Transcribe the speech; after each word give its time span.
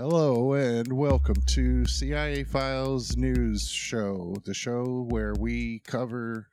Hello 0.00 0.52
and 0.52 0.92
welcome 0.92 1.42
to 1.46 1.84
CIA 1.84 2.44
Files 2.44 3.16
News 3.16 3.68
Show, 3.68 4.36
the 4.44 4.54
show 4.54 5.04
where 5.08 5.34
we 5.34 5.80
cover 5.80 6.46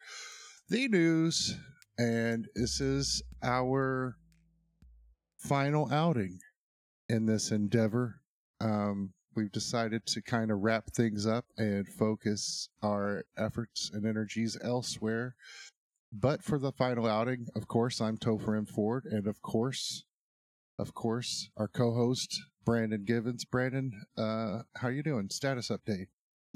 the 0.67 0.87
news, 0.87 1.55
and 1.99 2.47
this 2.55 2.81
is 2.81 3.21
our 3.43 4.17
final 5.37 5.93
outing 5.93 6.39
in 7.07 7.27
this 7.27 7.51
endeavor. 7.51 8.15
Um, 8.61 9.13
we've 9.35 9.51
decided 9.51 10.07
to 10.07 10.23
kind 10.23 10.49
of 10.49 10.61
wrap 10.61 10.87
things 10.87 11.27
up 11.27 11.45
and 11.55 11.87
focus 11.87 12.69
our 12.81 13.25
efforts 13.37 13.91
and 13.93 14.07
energies 14.07 14.57
elsewhere. 14.63 15.35
But 16.11 16.41
for 16.41 16.57
the 16.57 16.71
final 16.71 17.05
outing, 17.05 17.45
of 17.55 17.67
course, 17.67 18.01
I'm 18.01 18.17
Topher 18.17 18.57
M. 18.57 18.65
Ford, 18.65 19.05
and 19.05 19.27
of 19.27 19.43
course, 19.43 20.03
of 20.79 20.95
course, 20.95 21.51
our 21.55 21.67
co-host 21.67 22.41
Brandon 22.65 23.03
Givens. 23.05 23.45
Brandon, 23.45 24.05
uh, 24.17 24.63
how 24.75 24.89
you 24.89 25.03
doing? 25.03 25.29
Status 25.29 25.69
update. 25.69 26.07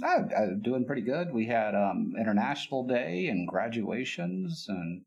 Uh, 0.03 0.23
uh, 0.35 0.47
doing 0.61 0.85
pretty 0.85 1.01
good. 1.01 1.31
We 1.33 1.45
had 1.45 1.75
um, 1.75 2.13
International 2.19 2.85
Day 2.85 3.27
and 3.27 3.47
graduations, 3.47 4.65
and 4.67 5.03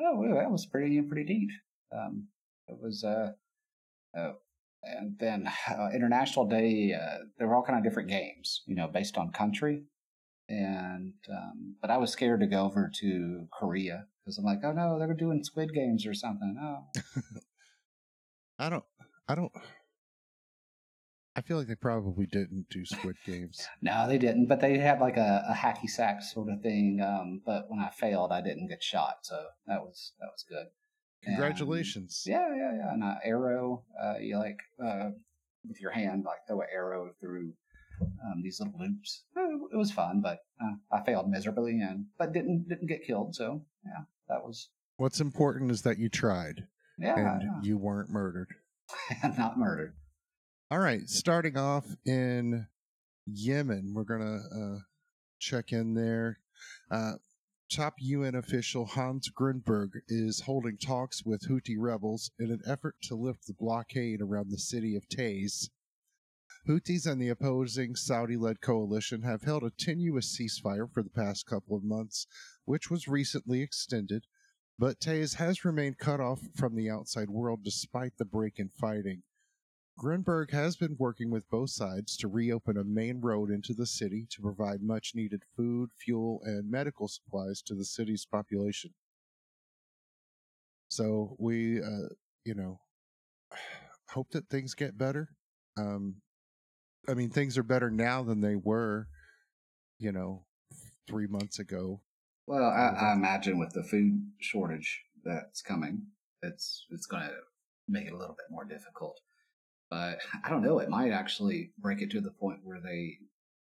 oh, 0.00 0.34
that 0.34 0.50
was 0.50 0.66
pretty 0.66 1.00
pretty 1.02 1.24
neat. 1.32 1.50
Um, 1.94 2.28
it 2.68 2.76
was, 2.80 3.04
uh, 3.04 3.32
uh, 4.16 4.32
and 4.82 5.18
then 5.18 5.48
uh, 5.68 5.88
International 5.94 6.46
Day. 6.46 6.94
Uh, 6.94 7.24
there 7.38 7.46
were 7.46 7.54
all 7.54 7.62
kind 7.62 7.78
of 7.78 7.84
different 7.84 8.08
games, 8.08 8.62
you 8.66 8.74
know, 8.74 8.88
based 8.88 9.16
on 9.16 9.30
country. 9.30 9.84
And 10.48 11.14
um, 11.30 11.76
but 11.80 11.90
I 11.90 11.98
was 11.98 12.10
scared 12.10 12.40
to 12.40 12.46
go 12.46 12.64
over 12.64 12.90
to 13.00 13.46
Korea 13.58 14.06
because 14.24 14.38
I'm 14.38 14.44
like, 14.44 14.60
oh 14.64 14.72
no, 14.72 14.98
they're 14.98 15.14
doing 15.14 15.44
Squid 15.44 15.72
Games 15.72 16.06
or 16.06 16.14
something. 16.14 16.56
Oh, 16.60 17.00
I 18.58 18.68
don't. 18.68 18.84
I 19.28 19.34
don't. 19.34 19.52
I 21.34 21.40
feel 21.40 21.56
like 21.56 21.66
they 21.66 21.74
probably 21.74 22.26
didn't 22.26 22.66
do 22.70 22.84
Squid 22.84 23.16
Games. 23.24 23.66
no, 23.82 24.06
they 24.06 24.18
didn't. 24.18 24.46
But 24.46 24.60
they 24.60 24.78
had 24.78 25.00
like 25.00 25.16
a, 25.16 25.44
a 25.48 25.54
hacky 25.54 25.88
sack 25.88 26.22
sort 26.22 26.50
of 26.50 26.60
thing. 26.60 27.00
Um, 27.00 27.40
but 27.44 27.66
when 27.68 27.80
I 27.80 27.88
failed, 27.88 28.32
I 28.32 28.42
didn't 28.42 28.68
get 28.68 28.82
shot, 28.82 29.18
so 29.22 29.42
that 29.66 29.80
was 29.80 30.12
that 30.20 30.26
was 30.26 30.44
good. 30.48 30.66
Congratulations! 31.24 32.24
And, 32.26 32.34
yeah, 32.34 32.48
yeah, 32.54 32.72
yeah. 32.78 32.92
And 32.92 33.04
uh, 33.04 33.14
arrow, 33.24 33.84
uh, 34.02 34.18
you 34.20 34.38
like 34.38 34.58
uh, 34.84 35.10
with 35.66 35.80
your 35.80 35.92
hand, 35.92 36.24
like 36.24 36.46
throw 36.46 36.60
an 36.60 36.66
arrow 36.72 37.10
through 37.20 37.52
um, 38.00 38.42
these 38.42 38.60
little 38.60 38.78
loops. 38.78 39.24
It 39.36 39.76
was 39.76 39.90
fun, 39.90 40.20
but 40.20 40.40
uh, 40.62 40.74
I 40.90 41.02
failed 41.04 41.30
miserably, 41.30 41.80
and 41.80 42.06
but 42.18 42.32
didn't 42.32 42.68
didn't 42.68 42.88
get 42.88 43.06
killed. 43.06 43.34
So 43.34 43.64
yeah, 43.86 44.04
that 44.28 44.44
was. 44.44 44.68
What's 44.96 45.20
important 45.20 45.70
is 45.70 45.82
that 45.82 45.98
you 45.98 46.08
tried. 46.08 46.66
Yeah, 46.98 47.16
and 47.16 47.42
yeah. 47.42 47.60
you 47.62 47.78
weren't 47.78 48.10
murdered. 48.10 48.48
not 49.38 49.58
murdered. 49.58 49.94
All 50.72 50.78
right, 50.78 51.06
starting 51.06 51.58
off 51.58 51.84
in 52.06 52.66
Yemen, 53.26 53.92
we're 53.92 54.04
gonna 54.04 54.38
uh, 54.38 54.78
check 55.38 55.70
in 55.70 55.92
there. 55.92 56.38
Uh, 56.90 57.16
top 57.70 57.96
UN 57.98 58.34
official 58.34 58.86
Hans 58.86 59.28
Grundberg 59.30 59.90
is 60.08 60.40
holding 60.46 60.78
talks 60.78 61.26
with 61.26 61.46
Houthi 61.46 61.76
rebels 61.76 62.30
in 62.38 62.50
an 62.50 62.62
effort 62.66 62.94
to 63.02 63.14
lift 63.14 63.46
the 63.46 63.52
blockade 63.52 64.22
around 64.22 64.50
the 64.50 64.56
city 64.56 64.96
of 64.96 65.06
Taiz. 65.10 65.68
Houthis 66.66 67.06
and 67.06 67.20
the 67.20 67.28
opposing 67.28 67.94
Saudi 67.94 68.38
led 68.38 68.62
coalition 68.62 69.20
have 69.20 69.42
held 69.42 69.64
a 69.64 69.72
tenuous 69.78 70.34
ceasefire 70.34 70.90
for 70.90 71.02
the 71.02 71.10
past 71.10 71.44
couple 71.44 71.76
of 71.76 71.84
months, 71.84 72.26
which 72.64 72.90
was 72.90 73.06
recently 73.06 73.60
extended, 73.60 74.24
but 74.78 75.00
Taiz 75.00 75.34
has 75.34 75.66
remained 75.66 75.98
cut 75.98 76.18
off 76.18 76.40
from 76.56 76.76
the 76.76 76.88
outside 76.88 77.28
world 77.28 77.62
despite 77.62 78.16
the 78.16 78.24
break 78.24 78.58
in 78.58 78.70
fighting. 78.70 79.22
Grundberg 79.98 80.50
has 80.50 80.76
been 80.76 80.96
working 80.98 81.30
with 81.30 81.48
both 81.50 81.70
sides 81.70 82.16
to 82.18 82.28
reopen 82.28 82.76
a 82.76 82.84
main 82.84 83.20
road 83.20 83.50
into 83.50 83.74
the 83.74 83.86
city 83.86 84.26
to 84.30 84.42
provide 84.42 84.82
much 84.82 85.12
needed 85.14 85.42
food, 85.56 85.90
fuel, 85.96 86.40
and 86.44 86.70
medical 86.70 87.08
supplies 87.08 87.62
to 87.62 87.74
the 87.74 87.84
city's 87.84 88.24
population. 88.24 88.92
So 90.88 91.36
we, 91.38 91.80
uh, 91.80 92.08
you 92.44 92.54
know, 92.54 92.80
hope 94.08 94.30
that 94.32 94.48
things 94.48 94.74
get 94.74 94.98
better. 94.98 95.28
Um, 95.76 96.16
I 97.08 97.14
mean, 97.14 97.30
things 97.30 97.58
are 97.58 97.62
better 97.62 97.90
now 97.90 98.22
than 98.22 98.40
they 98.40 98.56
were, 98.56 99.08
you 99.98 100.12
know, 100.12 100.44
three 101.08 101.26
months 101.26 101.58
ago. 101.58 102.00
Well, 102.46 102.64
I, 102.64 102.88
I 102.88 103.12
imagine 103.12 103.58
with 103.58 103.72
the 103.72 103.82
food 103.82 104.30
shortage 104.40 105.02
that's 105.24 105.62
coming, 105.62 106.02
it's 106.42 106.86
it's 106.90 107.06
going 107.06 107.22
to 107.22 107.34
make 107.88 108.06
it 108.06 108.12
a 108.12 108.16
little 108.16 108.34
bit 108.34 108.46
more 108.50 108.64
difficult. 108.64 109.20
But 109.92 110.20
I 110.44 110.48
don't 110.48 110.62
know. 110.62 110.78
It 110.78 110.88
might 110.88 111.12
actually 111.12 111.70
break 111.78 112.00
it 112.00 112.10
to 112.12 112.20
the 112.22 112.30
point 112.30 112.60
where 112.64 112.80
they, 112.80 113.18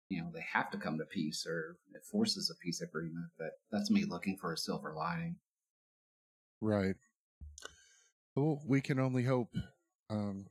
you 0.09 0.23
know, 0.23 0.31
they 0.33 0.45
have 0.51 0.71
to 0.71 0.79
come 0.79 0.97
to 0.99 1.05
peace, 1.05 1.47
or 1.47 1.77
it 1.95 2.05
forces 2.11 2.51
a 2.51 2.65
peace 2.65 2.81
agreement. 2.81 3.27
But 3.39 3.51
that's 3.71 3.91
me 3.91 4.07
looking 4.07 4.39
for 4.39 4.53
a 4.53 4.57
silver 4.57 4.95
lining. 4.97 5.37
Right. 6.63 6.95
Well, 8.35 8.63
we 8.67 8.81
can 8.81 8.99
only 8.99 9.25
hope. 9.25 9.51
Um, 10.09 10.47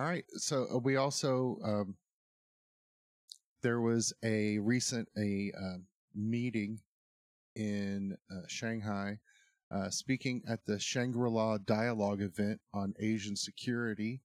all 0.00 0.06
right. 0.06 0.24
So 0.32 0.66
uh, 0.74 0.78
we 0.78 0.96
also 0.96 1.58
um, 1.64 1.94
there 3.62 3.80
was 3.80 4.12
a 4.24 4.58
recent 4.58 5.08
a 5.16 5.52
uh, 5.56 5.78
meeting 6.16 6.80
in 7.54 8.16
uh, 8.28 8.42
Shanghai, 8.48 9.20
uh, 9.70 9.88
speaking 9.90 10.42
at 10.48 10.66
the 10.66 10.80
Shangri 10.80 11.30
La 11.30 11.58
Dialogue 11.58 12.22
event 12.22 12.60
on 12.72 12.94
Asian 12.98 13.36
security 13.36 14.20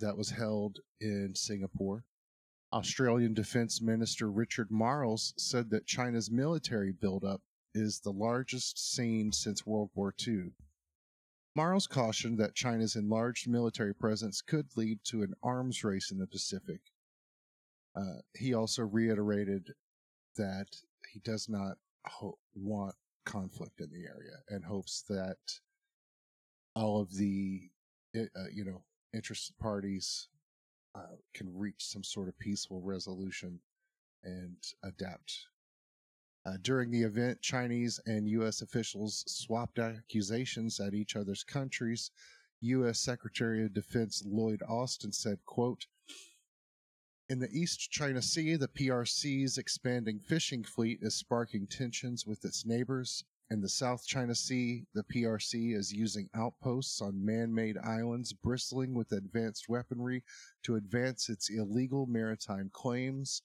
that 0.00 0.16
was 0.16 0.30
held 0.30 0.80
in 1.00 1.34
Singapore. 1.34 2.04
Australian 2.72 3.34
Defense 3.34 3.80
Minister 3.80 4.30
Richard 4.30 4.70
Marles 4.70 5.34
said 5.36 5.70
that 5.70 5.86
China's 5.86 6.30
military 6.30 6.92
buildup 6.92 7.42
is 7.74 8.00
the 8.00 8.12
largest 8.12 8.92
seen 8.92 9.32
since 9.32 9.66
World 9.66 9.90
War 9.94 10.14
II. 10.26 10.52
Marles 11.56 11.88
cautioned 11.88 12.38
that 12.38 12.54
China's 12.54 12.94
enlarged 12.94 13.48
military 13.48 13.94
presence 13.94 14.40
could 14.40 14.68
lead 14.76 15.00
to 15.04 15.22
an 15.22 15.34
arms 15.42 15.82
race 15.82 16.10
in 16.10 16.18
the 16.18 16.26
Pacific. 16.26 16.80
Uh, 17.96 18.20
he 18.34 18.54
also 18.54 18.82
reiterated 18.82 19.72
that 20.36 20.68
he 21.12 21.18
does 21.20 21.48
not 21.48 21.76
ho- 22.06 22.38
want 22.54 22.94
conflict 23.24 23.80
in 23.80 23.90
the 23.90 24.06
area 24.06 24.38
and 24.48 24.64
hopes 24.64 25.04
that 25.08 25.38
all 26.74 27.00
of 27.00 27.16
the 27.16 27.68
uh, 28.16 28.48
you 28.52 28.64
know 28.64 28.82
interested 29.14 29.56
parties 29.58 30.28
uh, 30.94 31.16
can 31.34 31.56
reach 31.56 31.84
some 31.86 32.02
sort 32.02 32.28
of 32.28 32.38
peaceful 32.38 32.80
resolution 32.80 33.60
and 34.24 34.56
adapt. 34.84 35.46
Uh, 36.46 36.56
during 36.62 36.90
the 36.90 37.02
event, 37.02 37.40
Chinese 37.42 38.00
and 38.06 38.28
U.S. 38.28 38.62
officials 38.62 39.24
swapped 39.26 39.78
accusations 39.78 40.80
at 40.80 40.94
each 40.94 41.14
other's 41.16 41.44
countries. 41.44 42.10
U.S. 42.62 42.98
Secretary 43.00 43.64
of 43.64 43.74
Defense 43.74 44.22
Lloyd 44.26 44.62
Austin 44.68 45.12
said, 45.12 45.38
quote, 45.44 45.86
in 47.28 47.38
the 47.38 47.50
East 47.52 47.92
China 47.92 48.20
Sea, 48.20 48.56
the 48.56 48.66
PRC's 48.66 49.56
expanding 49.56 50.18
fishing 50.18 50.64
fleet 50.64 50.98
is 51.00 51.14
sparking 51.14 51.68
tensions 51.68 52.26
with 52.26 52.44
its 52.44 52.66
neighbors. 52.66 53.22
In 53.52 53.60
the 53.60 53.68
South 53.68 54.06
China 54.06 54.32
Sea, 54.32 54.86
the 54.94 55.02
PRC 55.02 55.74
is 55.74 55.92
using 55.92 56.30
outposts 56.34 57.00
on 57.00 57.24
man 57.24 57.52
made 57.52 57.76
islands 57.78 58.32
bristling 58.32 58.94
with 58.94 59.10
advanced 59.10 59.68
weaponry 59.68 60.22
to 60.62 60.76
advance 60.76 61.28
its 61.28 61.50
illegal 61.50 62.06
maritime 62.06 62.70
claims. 62.72 63.42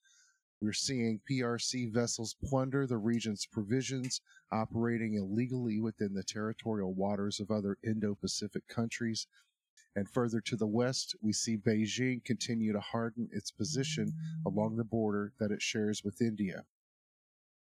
We're 0.61 0.73
seeing 0.73 1.21
PRC 1.27 1.91
vessels 1.91 2.35
plunder 2.45 2.85
the 2.85 2.99
region's 2.99 3.47
provisions, 3.47 4.21
operating 4.51 5.15
illegally 5.15 5.79
within 5.79 6.13
the 6.13 6.23
territorial 6.23 6.93
waters 6.93 7.39
of 7.39 7.49
other 7.49 7.79
Indo 7.83 8.13
Pacific 8.13 8.67
countries. 8.67 9.25
And 9.95 10.07
further 10.07 10.39
to 10.41 10.55
the 10.55 10.67
west, 10.67 11.15
we 11.19 11.33
see 11.33 11.57
Beijing 11.57 12.23
continue 12.23 12.73
to 12.73 12.79
harden 12.79 13.27
its 13.31 13.49
position 13.49 14.13
along 14.45 14.75
the 14.75 14.83
border 14.83 15.33
that 15.39 15.49
it 15.49 15.63
shares 15.63 16.03
with 16.03 16.21
India. 16.21 16.63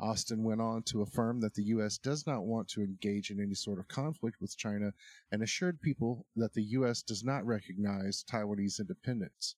Austin 0.02 0.44
went 0.44 0.60
on 0.60 0.82
to 0.84 1.04
affirm 1.04 1.40
that 1.42 1.54
the 1.54 1.64
U.S. 1.66 1.98
does 1.98 2.26
not 2.26 2.44
want 2.44 2.68
to 2.70 2.82
engage 2.82 3.30
in 3.30 3.40
any 3.40 3.54
sort 3.54 3.80
of 3.80 3.88
conflict 3.88 4.42
with 4.42 4.58
China 4.58 4.92
and 5.32 5.44
assured 5.44 5.80
people 5.80 6.26
that 6.36 6.54
the 6.54 6.64
U.S. 6.64 7.04
does 7.04 7.24
not 7.24 7.46
recognize 7.46 8.26
Taiwanese 8.30 8.80
independence. 8.80 9.56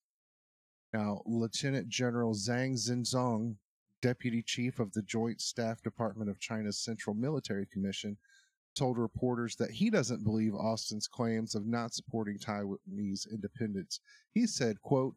Now, 0.94 1.22
Lieutenant 1.26 1.88
General 1.88 2.34
Zhang 2.34 2.74
Zhenzhong, 2.74 3.56
Deputy 4.02 4.44
Chief 4.44 4.80
of 4.80 4.92
the 4.92 5.02
Joint 5.02 5.40
Staff 5.40 5.82
Department 5.82 6.30
of 6.30 6.40
China's 6.40 6.78
Central 6.78 7.16
Military 7.16 7.66
Commission, 7.66 8.18
told 8.76 8.98
reporters 8.98 9.56
that 9.56 9.72
he 9.72 9.90
doesn't 9.90 10.24
believe 10.24 10.54
Austin's 10.54 11.08
claims 11.08 11.56
of 11.56 11.66
not 11.66 11.94
supporting 11.94 12.38
Taiwanese 12.38 13.32
independence. 13.32 14.02
He 14.34 14.46
said, 14.46 14.82
quote, 14.82 15.16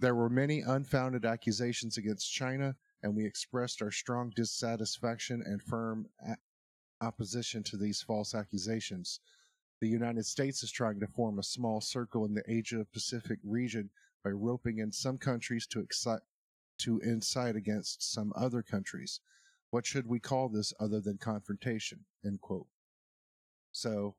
there 0.00 0.14
were 0.14 0.30
many 0.30 0.60
unfounded 0.60 1.24
accusations 1.24 1.96
against 1.96 2.32
China, 2.32 2.76
and 3.02 3.14
we 3.14 3.24
expressed 3.24 3.82
our 3.82 3.90
strong 3.90 4.32
dissatisfaction 4.34 5.42
and 5.44 5.62
firm 5.62 6.06
opposition 7.00 7.62
to 7.62 7.76
these 7.76 8.02
false 8.02 8.34
accusations. 8.34 9.20
The 9.80 9.88
United 9.88 10.26
States 10.26 10.62
is 10.62 10.72
trying 10.72 10.98
to 11.00 11.06
form 11.06 11.38
a 11.38 11.44
small 11.44 11.80
circle 11.80 12.24
in 12.24 12.34
the 12.34 12.42
Asia 12.48 12.86
Pacific 12.92 13.38
region 13.44 13.90
by 14.24 14.30
roping 14.30 14.78
in 14.78 14.90
some 14.90 15.18
countries 15.18 15.66
to 15.68 15.86
to 16.78 16.98
incite 17.00 17.56
against 17.56 18.12
some 18.12 18.32
other 18.36 18.62
countries. 18.62 19.20
What 19.70 19.86
should 19.86 20.06
we 20.06 20.20
call 20.20 20.48
this 20.48 20.72
other 20.80 21.00
than 21.00 21.18
confrontation? 21.18 22.04
End 22.24 22.40
quote. 22.40 22.66
So, 23.72 24.16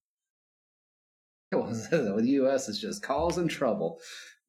well, 1.52 1.72
the 1.72 2.24
U.S. 2.26 2.70
is 2.70 2.80
just 2.80 3.02
causing 3.02 3.48
trouble. 3.48 4.00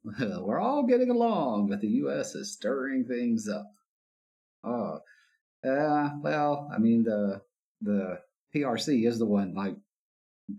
We're 0.21 0.61
all 0.61 0.85
getting 0.85 1.11
along, 1.11 1.69
but 1.69 1.81
the 1.81 1.89
U.S. 1.89 2.35
is 2.35 2.53
stirring 2.53 3.05
things 3.05 3.49
up. 3.49 3.73
Oh, 4.65 5.01
uh, 5.67 6.11
well, 6.21 6.71
I 6.75 6.79
mean 6.79 7.05
the 7.05 7.43
the 7.81 8.21
PRC 8.55 9.07
is 9.07 9.19
the 9.19 9.27
one 9.27 9.55
like 9.55 9.77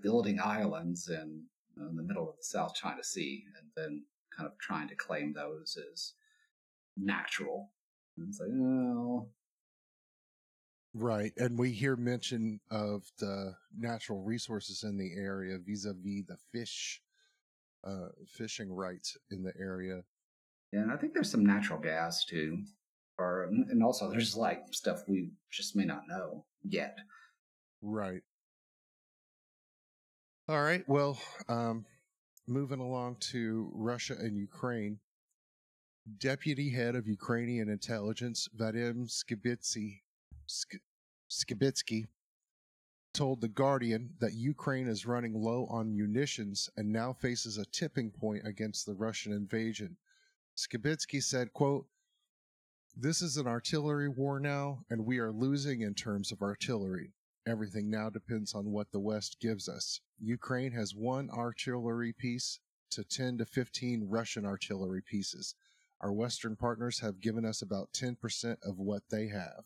building 0.02 0.40
islands 0.40 1.10
in, 1.10 1.44
in 1.78 1.96
the 1.96 2.04
middle 2.04 2.30
of 2.30 2.38
the 2.38 2.44
South 2.44 2.74
China 2.74 3.04
Sea, 3.04 3.44
and 3.58 3.68
then 3.76 4.04
kind 4.36 4.48
of 4.48 4.58
trying 4.60 4.88
to 4.88 4.96
claim 4.96 5.34
those 5.34 5.78
as 5.92 6.14
natural. 6.98 7.72
And 8.18 8.30
it's 8.30 8.40
like, 8.40 8.50
oh, 8.50 9.28
Right. 10.94 11.32
And 11.38 11.58
we 11.58 11.72
hear 11.72 11.96
mention 11.96 12.60
of 12.70 13.10
the 13.18 13.56
natural 13.78 14.22
resources 14.24 14.84
in 14.84 14.98
the 14.98 15.14
area 15.16 15.58
vis 15.58 15.86
a 15.86 15.94
vis 15.94 16.26
the 16.28 16.38
fish, 16.52 17.02
uh, 17.86 18.10
fishing 18.28 18.72
rights 18.72 19.18
in 19.32 19.42
the 19.42 19.54
area. 19.58 20.02
Yeah, 20.74 20.82
and 20.82 20.92
I 20.92 20.98
think 20.98 21.14
there's 21.14 21.32
some 21.32 21.46
natural 21.46 21.80
gas 21.80 22.26
too. 22.26 22.64
And 23.44 23.84
also 23.84 24.10
there's 24.10 24.36
like 24.36 24.64
stuff 24.72 25.04
we 25.08 25.32
just 25.50 25.76
may 25.76 25.86
not 25.86 26.08
know 26.08 26.46
yet. 26.64 26.98
Right. 27.82 28.22
All 30.48 30.62
right. 30.62 30.84
Well, 30.88 31.20
um, 31.48 31.86
moving 32.48 32.80
along 32.80 33.18
to 33.32 33.70
Russia 33.74 34.16
and 34.20 34.38
Ukraine. 34.38 35.00
Deputy 36.18 36.72
head 36.72 36.96
of 36.96 37.08
Ukrainian 37.08 37.70
intelligence, 37.70 38.50
Vadim 38.58 39.08
Skibitsy, 39.08 40.02
Skibitsky, 41.30 42.08
told 43.14 43.40
The 43.40 43.48
Guardian 43.48 44.16
that 44.20 44.34
Ukraine 44.34 44.88
is 44.88 45.06
running 45.06 45.34
low 45.36 45.68
on 45.68 45.96
munitions 45.96 46.70
and 46.76 46.92
now 46.92 47.14
faces 47.14 47.58
a 47.58 47.66
tipping 47.66 48.10
point 48.10 48.48
against 48.48 48.86
the 48.86 48.96
Russian 48.96 49.32
invasion. 49.32 49.96
Skibitsky 50.58 51.22
said, 51.22 51.54
quote, 51.54 51.86
This 52.96 53.22
is 53.22 53.38
an 53.38 53.48
artillery 53.48 54.10
war 54.10 54.40
now, 54.40 54.84
and 54.90 55.06
we 55.06 55.20
are 55.20 55.32
losing 55.32 55.82
in 55.82 55.94
terms 55.94 56.32
of 56.32 56.42
artillery. 56.42 57.14
Everything 57.48 57.90
now 57.90 58.10
depends 58.10 58.54
on 58.54 58.72
what 58.72 58.92
the 58.92 59.00
West 59.00 59.40
gives 59.40 59.70
us. 59.70 60.02
Ukraine 60.20 60.74
has 60.74 60.94
one 60.94 61.30
artillery 61.30 62.12
piece 62.12 62.60
to 62.92 63.06
10 63.06 63.38
to 63.38 63.46
15 63.46 64.10
Russian 64.10 64.46
artillery 64.46 65.02
pieces. 65.02 65.56
Our 66.02 66.12
Western 66.12 66.58
partners 66.58 67.00
have 67.00 67.22
given 67.22 67.46
us 67.46 67.62
about 67.62 67.94
10% 67.94 68.58
of 68.62 68.78
what 68.78 69.04
they 69.10 69.28
have. 69.30 69.64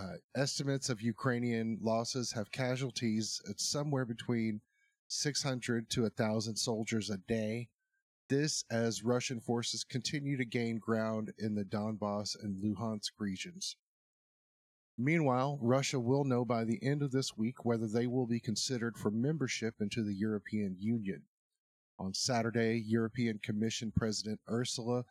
Uh, 0.00 0.18
estimates 0.36 0.88
of 0.88 1.02
Ukrainian 1.02 1.78
losses 1.82 2.32
have 2.32 2.52
casualties 2.52 3.42
at 3.50 3.60
somewhere 3.60 4.04
between 4.04 4.60
600 5.08 5.90
to 5.90 6.02
1,000 6.02 6.56
soldiers 6.56 7.10
a 7.10 7.18
day. 7.18 7.68
This 8.30 8.64
as 8.70 9.02
Russian 9.02 9.40
forces 9.40 9.82
continue 9.82 10.36
to 10.36 10.44
gain 10.44 10.78
ground 10.78 11.32
in 11.36 11.56
the 11.56 11.64
Donbass 11.64 12.36
and 12.40 12.62
Luhansk 12.62 13.10
regions. 13.18 13.74
Meanwhile, 14.96 15.58
Russia 15.60 15.98
will 15.98 16.22
know 16.22 16.44
by 16.44 16.62
the 16.62 16.78
end 16.80 17.02
of 17.02 17.10
this 17.10 17.36
week 17.36 17.64
whether 17.64 17.88
they 17.88 18.06
will 18.06 18.28
be 18.28 18.38
considered 18.38 18.96
for 18.96 19.10
membership 19.10 19.74
into 19.80 20.04
the 20.04 20.14
European 20.14 20.76
Union. 20.78 21.24
On 21.98 22.14
Saturday, 22.14 22.78
European 22.86 23.40
Commission 23.42 23.92
President 23.96 24.38
Ursula 24.48 25.04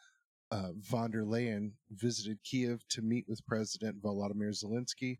uh, 0.51 0.69
von 0.77 1.11
der 1.11 1.23
Leyen 1.23 1.73
visited 1.91 2.41
Kiev 2.45 2.87
to 2.87 3.01
meet 3.01 3.25
with 3.27 3.45
President 3.45 4.01
Volodymyr 4.01 4.53
Zelensky 4.53 5.17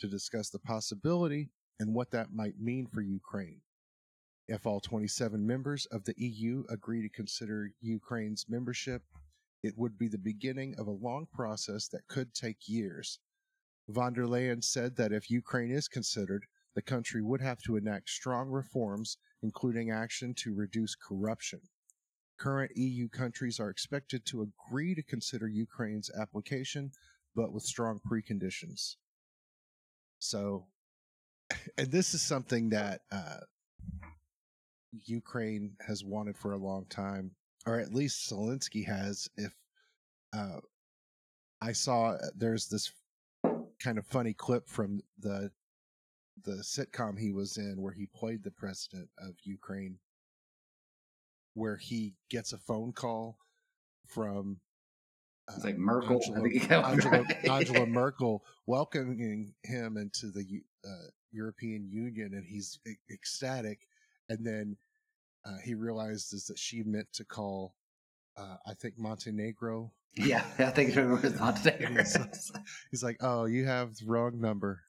to 0.00 0.06
discuss 0.06 0.50
the 0.50 0.58
possibility 0.58 1.48
and 1.80 1.94
what 1.94 2.10
that 2.10 2.30
might 2.30 2.60
mean 2.60 2.86
for 2.86 3.00
Ukraine. 3.00 3.62
If 4.48 4.64
all 4.64 4.80
27 4.80 5.46
members 5.46 5.84
of 5.86 6.04
the 6.04 6.14
EU 6.16 6.64
agree 6.70 7.02
to 7.02 7.08
consider 7.10 7.70
Ukraine's 7.80 8.46
membership, 8.48 9.02
it 9.62 9.76
would 9.76 9.98
be 9.98 10.08
the 10.08 10.16
beginning 10.16 10.74
of 10.78 10.86
a 10.86 10.90
long 10.90 11.26
process 11.30 11.86
that 11.88 12.08
could 12.08 12.32
take 12.32 12.66
years. 12.66 13.18
Von 13.88 14.14
der 14.14 14.24
Leyen 14.24 14.64
said 14.64 14.96
that 14.96 15.12
if 15.12 15.30
Ukraine 15.30 15.70
is 15.70 15.86
considered, 15.86 16.46
the 16.74 16.82
country 16.82 17.20
would 17.20 17.42
have 17.42 17.60
to 17.62 17.76
enact 17.76 18.08
strong 18.08 18.48
reforms, 18.48 19.18
including 19.42 19.90
action 19.90 20.32
to 20.34 20.54
reduce 20.54 20.94
corruption. 20.94 21.60
Current 22.38 22.72
EU 22.76 23.08
countries 23.08 23.60
are 23.60 23.68
expected 23.68 24.24
to 24.26 24.42
agree 24.42 24.94
to 24.94 25.02
consider 25.02 25.48
Ukraine's 25.48 26.10
application, 26.10 26.92
but 27.34 27.52
with 27.52 27.64
strong 27.64 28.00
preconditions. 28.00 28.96
So, 30.20 30.66
and 31.76 31.90
this 31.90 32.14
is 32.14 32.22
something 32.22 32.70
that 32.70 33.02
uh, 33.10 33.40
Ukraine 34.92 35.72
has 35.86 36.04
wanted 36.04 36.36
for 36.36 36.52
a 36.52 36.58
long 36.58 36.86
time, 36.86 37.32
or 37.66 37.78
at 37.78 37.94
least 37.94 38.30
Zelensky 38.30 38.86
has. 38.86 39.28
If 39.36 39.54
uh, 40.36 40.60
I 41.60 41.72
saw 41.72 42.12
uh, 42.12 42.28
there's 42.36 42.68
this 42.68 42.92
kind 43.80 43.98
of 43.98 44.06
funny 44.06 44.34
clip 44.34 44.68
from 44.68 45.00
the 45.18 45.50
the 46.44 46.62
sitcom 46.62 47.18
he 47.18 47.32
was 47.32 47.56
in 47.56 47.80
where 47.80 47.92
he 47.92 48.06
played 48.06 48.42
the 48.44 48.50
president 48.50 49.08
of 49.18 49.34
Ukraine 49.42 49.98
where 51.54 51.76
he 51.76 52.14
gets 52.30 52.52
a 52.52 52.58
phone 52.58 52.92
call 52.92 53.36
from 54.06 54.60
uh, 55.48 55.54
it's 55.56 55.64
like 55.64 55.78
Merkel, 55.78 56.20
Angela, 56.36 56.88
Angela, 56.88 57.24
Angela, 57.50 57.86
Merkel 57.86 58.44
welcoming 58.66 59.54
him 59.64 59.96
into 59.96 60.30
the 60.30 60.44
uh, 60.84 61.08
European 61.32 61.88
Union, 61.90 62.34
and 62.34 62.44
he's 62.44 62.78
ecstatic. 63.10 63.87
And 64.28 64.44
then 64.44 64.76
uh, 65.46 65.58
he 65.64 65.74
realizes 65.74 66.46
that 66.46 66.58
she 66.58 66.82
meant 66.82 67.08
to 67.14 67.24
call, 67.24 67.74
uh, 68.36 68.56
I 68.66 68.74
think 68.74 68.94
Montenegro 68.98 69.92
yeah, 70.14 70.44
I 70.58 70.70
think 70.70 70.96
it 70.96 71.04
was 71.04 71.34
Montenegro. 71.40 72.02
he's, 72.02 72.52
he's 72.90 73.02
like, 73.02 73.18
"Oh, 73.20 73.44
you 73.44 73.66
have 73.66 73.96
the 73.96 74.06
wrong 74.06 74.40
number." 74.40 74.82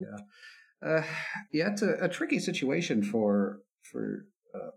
Yeah, 0.00 0.18
uh, 0.86 1.02
yeah, 1.52 1.70
it's 1.70 1.82
a, 1.82 1.94
a, 2.00 2.08
tricky 2.08 2.38
situation 2.38 3.02
for 3.02 3.60
for 3.82 4.26
uh, 4.54 4.70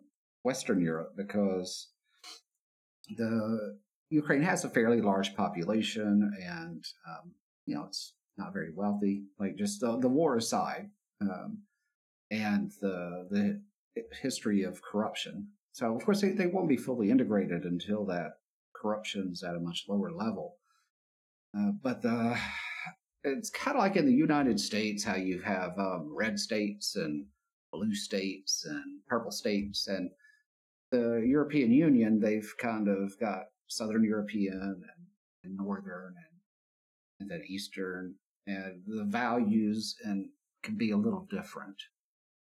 Western 0.43 0.81
Europe 0.81 1.13
because 1.17 1.89
the 3.15 3.77
Ukraine 4.09 4.43
has 4.43 4.63
a 4.63 4.69
fairly 4.69 5.01
large 5.01 5.36
population, 5.36 6.31
and 6.41 6.83
um, 7.07 7.33
you 7.65 7.75
know 7.75 7.86
it's 7.86 8.13
not 8.38 8.53
very 8.53 8.71
wealthy. 8.74 9.24
Like 9.39 9.57
just 9.57 9.81
the, 9.81 10.00
the 10.00 10.07
war 10.07 10.38
aside, 10.38 10.89
um, 11.21 11.63
and 12.31 12.71
the 12.81 13.27
the 13.29 13.62
history 14.22 14.63
of 14.63 14.81
corruption. 14.81 15.48
So 15.72 15.96
of 15.96 16.03
course 16.03 16.22
they, 16.22 16.29
they 16.29 16.48
won't 16.48 16.69
be 16.69 16.77
fully 16.77 17.10
integrated 17.10 17.63
until 17.63 18.05
that 18.05 18.31
corruption's 18.75 19.43
at 19.43 19.55
a 19.55 19.60
much 19.60 19.86
lower 19.88 20.12
level. 20.12 20.55
Uh, 21.58 21.72
but 21.81 22.01
the, 22.01 22.38
it's 23.24 23.50
kind 23.50 23.75
of 23.75 23.84
like 23.84 23.96
in 23.96 24.05
the 24.05 24.13
United 24.13 24.60
States 24.60 25.03
how 25.03 25.15
you 25.15 25.41
have 25.41 25.77
um, 25.77 26.10
red 26.15 26.39
states 26.39 26.96
and 26.96 27.25
blue 27.72 27.93
states 27.93 28.65
and 28.65 29.01
purple 29.08 29.31
states, 29.31 29.88
and 29.88 30.10
the 30.91 31.24
European 31.25 31.72
Union 31.72 32.19
they've 32.19 32.51
kind 32.58 32.88
of 32.88 33.19
got 33.19 33.43
Southern 33.67 34.03
European 34.03 34.84
and, 35.43 35.58
Northern 35.58 36.13
and, 36.17 36.39
and 37.19 37.29
then 37.31 37.43
Eastern, 37.48 38.15
and 38.48 38.81
the 38.88 39.03
values 39.05 39.96
and 40.03 40.29
can 40.63 40.75
be 40.77 40.91
a 40.91 40.98
little 40.98 41.27
different. 41.29 41.75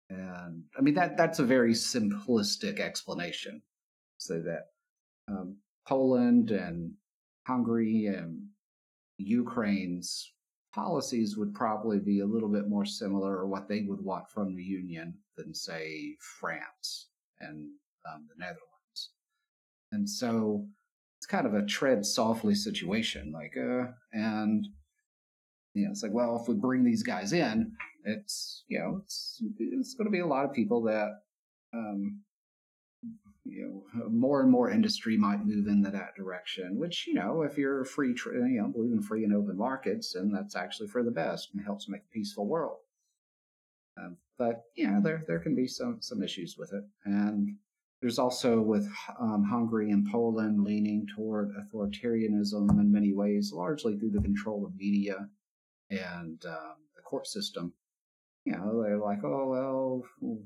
And 0.10 0.64
I 0.78 0.82
mean 0.82 0.96
that 0.96 1.18
that's 1.18 1.40
a 1.40 1.44
very 1.44 1.74
simplistic 1.74 2.80
explanation. 2.80 3.62
So 4.18 4.42
that 4.42 4.68
um, 5.28 5.58
Poland 5.88 6.52
and 6.52 6.94
Hungary 7.48 8.08
and 8.08 8.48
Ukraine's 9.18 10.34
policies 10.74 11.36
would 11.38 11.54
probably 11.54 12.00
be 12.00 12.20
a 12.20 12.26
little 12.26 12.50
bit 12.50 12.68
more 12.68 12.86
similar 12.86 13.38
or 13.38 13.48
what 13.48 13.68
they 13.68 13.82
would 13.88 14.02
want 14.02 14.30
from 14.30 14.56
the 14.56 14.64
Union 14.64 15.16
than, 15.36 15.54
say, 15.54 16.16
France 16.40 17.10
and 17.40 17.70
um, 18.12 18.28
the 18.28 18.36
Netherlands. 18.38 19.12
And 19.92 20.10
so 20.10 20.68
it's 21.18 21.26
kind 21.26 21.48
of 21.48 21.54
a 21.54 21.66
tread 21.66 22.06
softly 22.06 22.56
situation. 22.56 23.32
Like, 23.32 23.56
uh, 23.58 23.92
and, 24.14 24.68
you 25.74 25.86
know, 25.86 25.92
it's 25.92 26.04
like, 26.04 26.14
well, 26.14 26.40
if 26.42 26.48
we 26.48 26.56
bring 26.56 26.84
these 26.84 27.04
guys 27.04 27.34
in, 27.34 27.72
it's, 28.06 28.64
you 28.68 28.80
know, 28.80 29.02
it's, 29.04 29.42
it's 29.60 29.94
going 29.94 30.06
to 30.06 30.12
be 30.12 30.20
a 30.20 30.28
lot 30.28 30.46
of 30.46 30.54
people 30.54 30.82
that, 30.84 31.10
um, 31.74 32.22
you 33.46 33.84
know, 33.94 34.10
more 34.10 34.42
and 34.42 34.52
more 34.52 34.70
industry 34.70 35.18
might 35.18 35.46
move 35.46 35.68
into 35.68 35.90
that 35.90 36.16
direction. 36.16 36.78
Which 36.78 37.08
you 37.08 37.14
know, 37.14 37.42
if 37.42 37.58
you're 37.58 37.86
free, 37.86 38.14
you 38.26 38.62
know, 38.62 38.68
believe 38.68 38.92
in 38.92 39.02
free 39.02 39.24
and 39.24 39.34
open 39.34 39.58
markets, 39.58 40.16
and 40.16 40.34
that's 40.34 40.56
actually 40.56 40.88
for 40.88 41.04
the 41.04 41.12
best 41.12 41.50
and 41.54 41.64
helps 41.64 41.90
make 41.90 42.02
a 42.02 42.14
peaceful 42.14 42.48
world. 42.48 42.78
Um, 43.98 44.18
but 44.38 44.64
yeah, 44.76 45.00
there 45.02 45.24
there 45.28 45.40
can 45.40 45.56
be 45.56 45.68
some 45.68 45.98
some 46.02 46.22
issues 46.22 46.58
with 46.58 46.74
it, 46.74 46.84
and 47.06 47.56
there's 48.02 48.20
also 48.20 48.62
with 48.62 48.88
um, 49.20 49.44
Hungary 49.50 49.92
and 49.92 50.08
Poland 50.12 50.64
leaning 50.64 51.08
toward 51.16 51.52
authoritarianism 51.56 52.70
in 52.70 52.92
many 52.92 53.14
ways, 53.14 53.52
largely 53.54 53.98
through 53.98 54.12
the 54.12 54.22
control 54.22 54.66
of 54.66 54.76
media 54.76 55.28
and 55.90 56.44
um, 56.46 56.76
the 56.96 57.02
court 57.04 57.28
system. 57.28 57.74
You 58.46 58.54
know, 58.54 58.82
they're 58.82 58.98
like, 58.98 59.24
oh 59.24 60.04
well, 60.22 60.38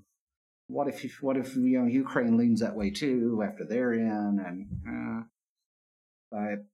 what 0.67 0.87
if 0.87 1.21
what 1.21 1.37
if 1.37 1.55
you 1.55 1.79
know 1.79 1.85
Ukraine 1.85 2.37
leans 2.37 2.59
that 2.61 2.75
way 2.75 2.89
too 2.89 3.43
after 3.45 3.65
they're 3.65 3.93
in, 3.93 4.39
and 4.45 4.67
uh, 4.87 5.23
but 6.31 6.65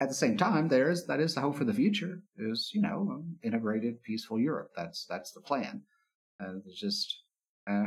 at 0.00 0.08
the 0.08 0.14
same 0.14 0.36
time, 0.36 0.68
there 0.68 0.90
is 0.90 1.06
that 1.06 1.20
is 1.20 1.34
the 1.34 1.40
hope 1.42 1.56
for 1.56 1.64
the 1.64 1.74
future 1.74 2.22
is 2.38 2.70
you 2.72 2.80
know 2.80 3.24
integrated, 3.42 4.02
peaceful 4.02 4.40
Europe. 4.40 4.70
That's 4.76 5.06
that's 5.06 5.32
the 5.32 5.40
plan. 5.40 5.82
Uh, 6.42 6.54
just 6.74 7.22
uh, 7.68 7.86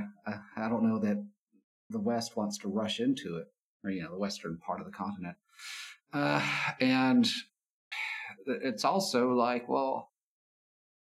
I 0.55 0.69
don't 0.69 0.87
know 0.87 0.99
that 0.99 1.25
the 1.89 1.99
West 1.99 2.37
wants 2.37 2.57
to 2.59 2.67
rush 2.67 2.99
into 2.99 3.37
it, 3.37 3.47
or 3.83 3.89
you 3.89 4.03
know, 4.03 4.11
the 4.11 4.17
western 4.17 4.57
part 4.57 4.79
of 4.79 4.85
the 4.85 4.91
continent. 4.91 5.35
Uh, 6.13 6.45
and 6.79 7.27
it's 8.45 8.85
also 8.85 9.31
like, 9.33 9.67
well, 9.69 10.09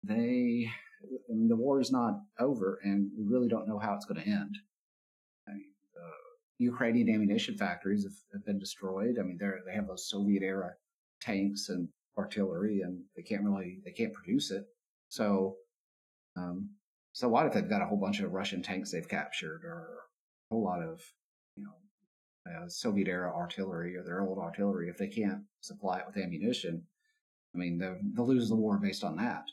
they 0.04 0.70
I 1.04 1.34
mean, 1.34 1.48
the 1.48 1.56
war 1.56 1.80
is 1.80 1.92
not 1.92 2.20
over, 2.40 2.80
and 2.84 3.10
we 3.18 3.26
really 3.26 3.48
don't 3.48 3.68
know 3.68 3.80
how 3.80 3.94
it's 3.94 4.06
going 4.06 4.22
to 4.22 4.28
end. 4.28 4.58
I 5.48 5.54
mean, 5.54 5.72
Ukrainian 6.60 7.10
ammunition 7.10 7.58
factories 7.58 8.04
have, 8.04 8.14
have 8.34 8.46
been 8.46 8.60
destroyed. 8.60 9.18
I 9.20 9.24
mean, 9.24 9.38
they 9.40 9.50
they 9.66 9.76
have 9.76 9.88
those 9.88 10.10
Soviet 10.10 10.44
era 10.44 10.72
tanks 11.22 11.70
and 11.70 11.88
artillery, 12.18 12.82
and 12.82 13.02
they 13.16 13.24
can't 13.24 13.44
really 13.44 13.80
they 13.86 13.92
can't 13.92 14.14
produce 14.14 14.52
it. 14.52 14.66
So, 15.08 15.56
um, 16.36 16.70
so 17.14 17.30
what 17.30 17.46
if 17.46 17.54
they've 17.54 17.70
got 17.70 17.82
a 17.82 17.86
whole 17.86 17.98
bunch 17.98 18.20
of 18.20 18.34
Russian 18.34 18.62
tanks 18.62 18.92
they've 18.92 19.08
captured, 19.08 19.64
or 19.64 19.88
a 20.52 20.54
whole 20.54 20.64
lot 20.64 20.82
of 20.82 21.02
you 21.56 21.64
know 21.64 22.52
uh, 22.52 22.68
Soviet 22.68 23.08
era 23.08 23.34
artillery 23.34 23.96
or 23.96 24.04
their 24.04 24.22
old 24.22 24.38
artillery? 24.38 24.90
If 24.90 24.98
they 24.98 25.08
can't 25.08 25.44
supply 25.62 26.00
it 26.00 26.08
with 26.08 26.18
ammunition, 26.18 26.84
I 27.56 27.58
mean 27.58 27.78
they'll, 27.78 27.98
they'll 28.14 28.28
lose 28.28 28.50
the 28.50 28.56
war 28.56 28.78
based 28.78 29.04
on 29.04 29.16
that. 29.18 29.46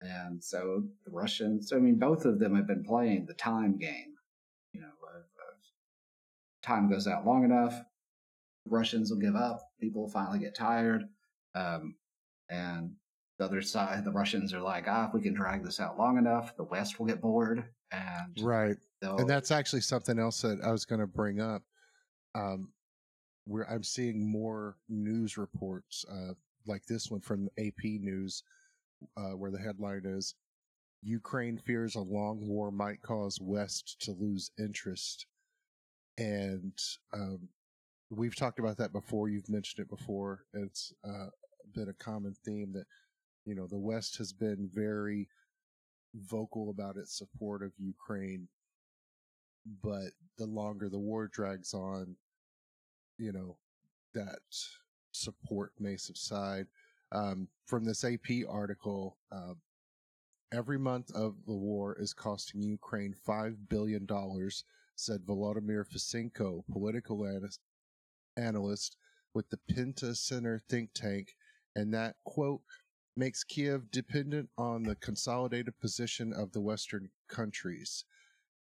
And 0.00 0.42
so 0.42 0.84
the 1.04 1.12
Russians, 1.12 1.72
I 1.72 1.76
mean, 1.76 1.96
both 1.96 2.24
of 2.24 2.40
them 2.40 2.56
have 2.56 2.66
been 2.66 2.82
playing 2.82 3.26
the 3.26 3.34
time 3.34 3.78
game. 3.78 4.14
You 4.72 4.80
know, 4.80 4.88
time 6.62 6.90
goes 6.90 7.06
out 7.06 7.26
long 7.26 7.44
enough, 7.44 7.82
Russians 8.66 9.10
will 9.10 9.18
give 9.18 9.36
up. 9.36 9.70
People 9.80 10.02
will 10.02 10.10
finally 10.10 10.38
get 10.38 10.54
tired. 10.54 11.08
Um, 11.54 11.96
and 12.48 12.92
the 13.38 13.44
other 13.44 13.62
side, 13.62 14.04
the 14.04 14.12
Russians 14.12 14.54
are 14.54 14.60
like, 14.60 14.84
ah, 14.88 15.08
if 15.08 15.14
we 15.14 15.20
can 15.20 15.34
drag 15.34 15.64
this 15.64 15.80
out 15.80 15.98
long 15.98 16.18
enough, 16.18 16.56
the 16.56 16.64
West 16.64 16.98
will 16.98 17.06
get 17.06 17.20
bored. 17.20 17.64
And 17.90 18.38
right. 18.40 18.76
And 19.02 19.28
that's 19.28 19.50
actually 19.50 19.80
something 19.80 20.18
else 20.18 20.42
that 20.42 20.60
I 20.62 20.70
was 20.70 20.84
going 20.84 21.00
to 21.00 21.06
bring 21.06 21.40
up. 21.40 21.62
Um, 22.34 22.68
where 23.44 23.68
I'm 23.68 23.82
seeing 23.82 24.30
more 24.30 24.76
news 24.88 25.36
reports, 25.36 26.04
uh, 26.10 26.34
like 26.66 26.84
this 26.86 27.10
one 27.10 27.20
from 27.20 27.48
AP 27.58 27.84
News, 27.84 28.42
uh, 29.16 29.36
where 29.36 29.50
the 29.50 29.58
headline 29.58 30.02
is 30.04 30.34
Ukraine 31.02 31.58
fears 31.58 31.96
a 31.96 32.00
long 32.00 32.46
war 32.46 32.70
might 32.70 33.02
cause 33.02 33.40
West 33.40 33.96
to 34.02 34.12
lose 34.12 34.52
interest. 34.58 35.26
And 36.16 36.72
um, 37.12 37.48
we've 38.10 38.36
talked 38.36 38.60
about 38.60 38.76
that 38.78 38.92
before. 38.92 39.28
You've 39.28 39.50
mentioned 39.50 39.84
it 39.84 39.90
before. 39.90 40.44
It's 40.54 40.92
uh, 41.04 41.26
been 41.74 41.88
a 41.88 42.04
common 42.04 42.34
theme 42.44 42.72
that, 42.74 42.86
you 43.44 43.56
know, 43.56 43.66
the 43.66 43.78
West 43.78 44.16
has 44.18 44.32
been 44.32 44.70
very 44.72 45.28
vocal 46.14 46.70
about 46.70 46.96
its 46.96 47.18
support 47.18 47.62
of 47.62 47.72
Ukraine. 47.78 48.46
But 49.82 50.12
the 50.38 50.46
longer 50.46 50.88
the 50.88 50.98
war 50.98 51.28
drags 51.28 51.74
on, 51.74 52.16
you 53.18 53.32
know, 53.32 53.56
that 54.14 54.40
support 55.12 55.72
may 55.78 55.96
subside. 55.96 56.66
Um, 57.12 57.48
from 57.66 57.84
this 57.84 58.04
AP 58.04 58.46
article, 58.48 59.18
uh, 59.30 59.54
every 60.52 60.78
month 60.78 61.10
of 61.14 61.34
the 61.46 61.54
war 61.54 61.96
is 61.98 62.12
costing 62.12 62.62
Ukraine 62.62 63.14
$5 63.26 63.56
billion, 63.68 64.06
said 64.96 65.20
Volodymyr 65.26 65.84
Fesenko, 65.86 66.64
political 66.70 67.26
analyst 68.36 68.96
with 69.34 69.48
the 69.50 69.58
Penta 69.70 70.16
Center 70.16 70.60
think 70.68 70.90
tank, 70.94 71.34
and 71.74 71.92
that, 71.94 72.16
quote, 72.24 72.60
makes 73.16 73.44
Kiev 73.44 73.90
dependent 73.90 74.48
on 74.56 74.82
the 74.82 74.96
consolidated 74.96 75.78
position 75.80 76.32
of 76.32 76.52
the 76.52 76.60
Western 76.60 77.10
countries. 77.28 78.04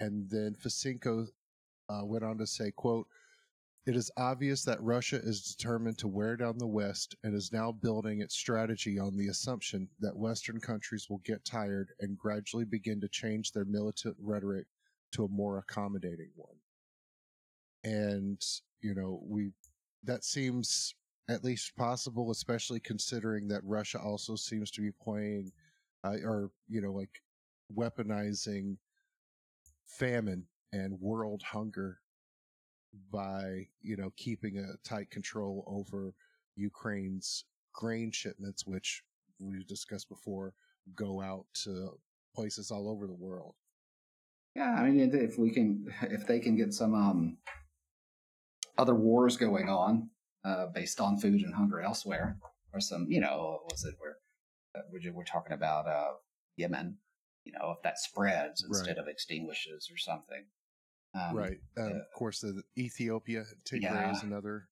And 0.01 0.31
then 0.31 0.55
Fesenko 0.55 1.29
uh, 1.91 2.05
went 2.05 2.25
on 2.25 2.39
to 2.39 2.47
say, 2.47 2.71
quote, 2.71 3.07
it 3.87 3.97
is 3.97 4.11
obvious 4.17 4.63
that 4.65 4.83
Russia 4.83 5.17
is 5.23 5.55
determined 5.57 5.97
to 5.99 6.09
wear 6.09 6.37
down 6.37 6.59
the 6.59 6.67
West 6.67 7.17
and 7.25 7.35
is 7.35 7.53
now 7.53 7.73
building 7.73 8.21
its 8.21 8.35
strategy 8.35 8.99
on 8.99 9.17
the 9.17 9.29
assumption 9.29 9.89
that 10.01 10.17
Western 10.17 10.61
countries 10.61 11.09
will 11.09 11.23
get 11.25 11.45
tired 11.45 11.89
and 12.01 12.19
gradually 12.19 12.67
begin 12.67 13.01
to 13.01 13.09
change 13.09 13.53
their 13.53 13.65
militant 13.65 14.17
rhetoric 14.21 14.67
to 15.13 15.25
a 15.25 15.29
more 15.29 15.59
accommodating 15.59 16.31
one. 16.37 16.57
And 17.83 18.41
you 18.83 18.95
know, 18.95 19.23
we 19.27 19.53
that 20.05 20.25
seems 20.25 20.95
at 21.29 21.45
least 21.45 21.75
possible, 21.77 22.31
especially 22.31 22.81
considering 22.81 23.49
that 23.49 23.65
Russia 23.65 23.99
also 23.99 24.37
seems 24.37 24.71
to 24.73 24.83
be 24.83 24.91
playing, 25.03 25.53
uh, 26.05 26.17
or 26.23 26.51
you 26.69 26.83
know, 26.83 26.93
like 26.93 27.23
weaponizing 27.75 28.77
famine 29.87 30.45
and 30.73 31.01
world 31.01 31.43
hunger 31.43 31.99
by 33.13 33.67
you 33.83 33.97
know 33.97 34.11
keeping 34.17 34.59
a 34.59 34.89
tight 34.89 35.11
control 35.11 35.65
over 35.67 36.15
Ukraine's 36.57 37.45
grain 37.73 38.11
shipments, 38.11 38.67
which 38.67 39.03
we 39.39 39.65
discussed 39.65 40.09
before, 40.09 40.55
go 40.95 41.21
out 41.21 41.47
to 41.65 41.91
places 42.35 42.71
all 42.71 42.89
over 42.89 43.07
the 43.07 43.15
world. 43.15 43.55
Yeah, 44.55 44.75
I 44.75 44.89
mean, 44.89 45.15
if 45.15 45.39
we 45.39 45.51
can, 45.51 45.87
if 46.03 46.27
they 46.27 46.41
can 46.41 46.57
get 46.57 46.75
some 46.75 46.95
um, 46.95 47.39
other 48.79 48.95
wars 48.95 49.37
going 49.37 49.69
on 49.69 50.11
uh, 50.45 50.67
based 50.67 51.01
on 51.01 51.19
food 51.19 51.43
and 51.43 51.55
hunger 51.55 51.81
elsewhere, 51.81 52.37
or 52.73 52.81
some, 52.81 53.07
you 53.09 53.21
know, 53.21 53.61
was 53.71 53.85
it 53.85 53.95
where 53.99 54.17
uh, 54.77 54.83
we're, 55.13 55.25
talking 55.25 55.53
about 55.53 55.87
uh, 55.87 56.13
Yemen? 56.57 56.97
You 57.45 57.53
know, 57.53 57.75
if 57.77 57.83
that 57.83 57.99
spreads 57.99 58.63
instead 58.63 58.97
right. 58.97 58.99
of 58.99 59.09
extinguishes 59.09 59.89
or 59.91 59.97
something. 59.97 60.45
Um, 61.15 61.37
right. 61.37 61.59
Um, 61.79 61.85
uh, 61.85 61.97
of 61.97 62.13
course, 62.15 62.41
the 62.41 62.63
Ethiopia 62.79 63.45
Tigray 63.65 63.83
yeah. 63.83 64.13
is 64.13 64.23
another. 64.23 64.69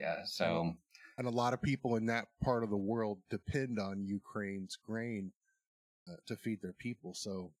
Yeah. 0.00 0.24
So. 0.24 0.74
And 1.16 1.28
a 1.28 1.30
lot 1.30 1.54
of 1.54 1.62
people 1.62 1.94
in 1.94 2.06
that 2.06 2.26
part 2.42 2.64
of 2.64 2.70
the 2.70 2.76
world 2.76 3.18
depend 3.30 3.78
on 3.78 4.04
Ukraine's 4.04 4.76
grain 4.84 5.30
uh, 6.08 6.16
to 6.26 6.36
feed 6.36 6.60
their 6.60 6.72
people. 6.72 7.14
So 7.14 7.52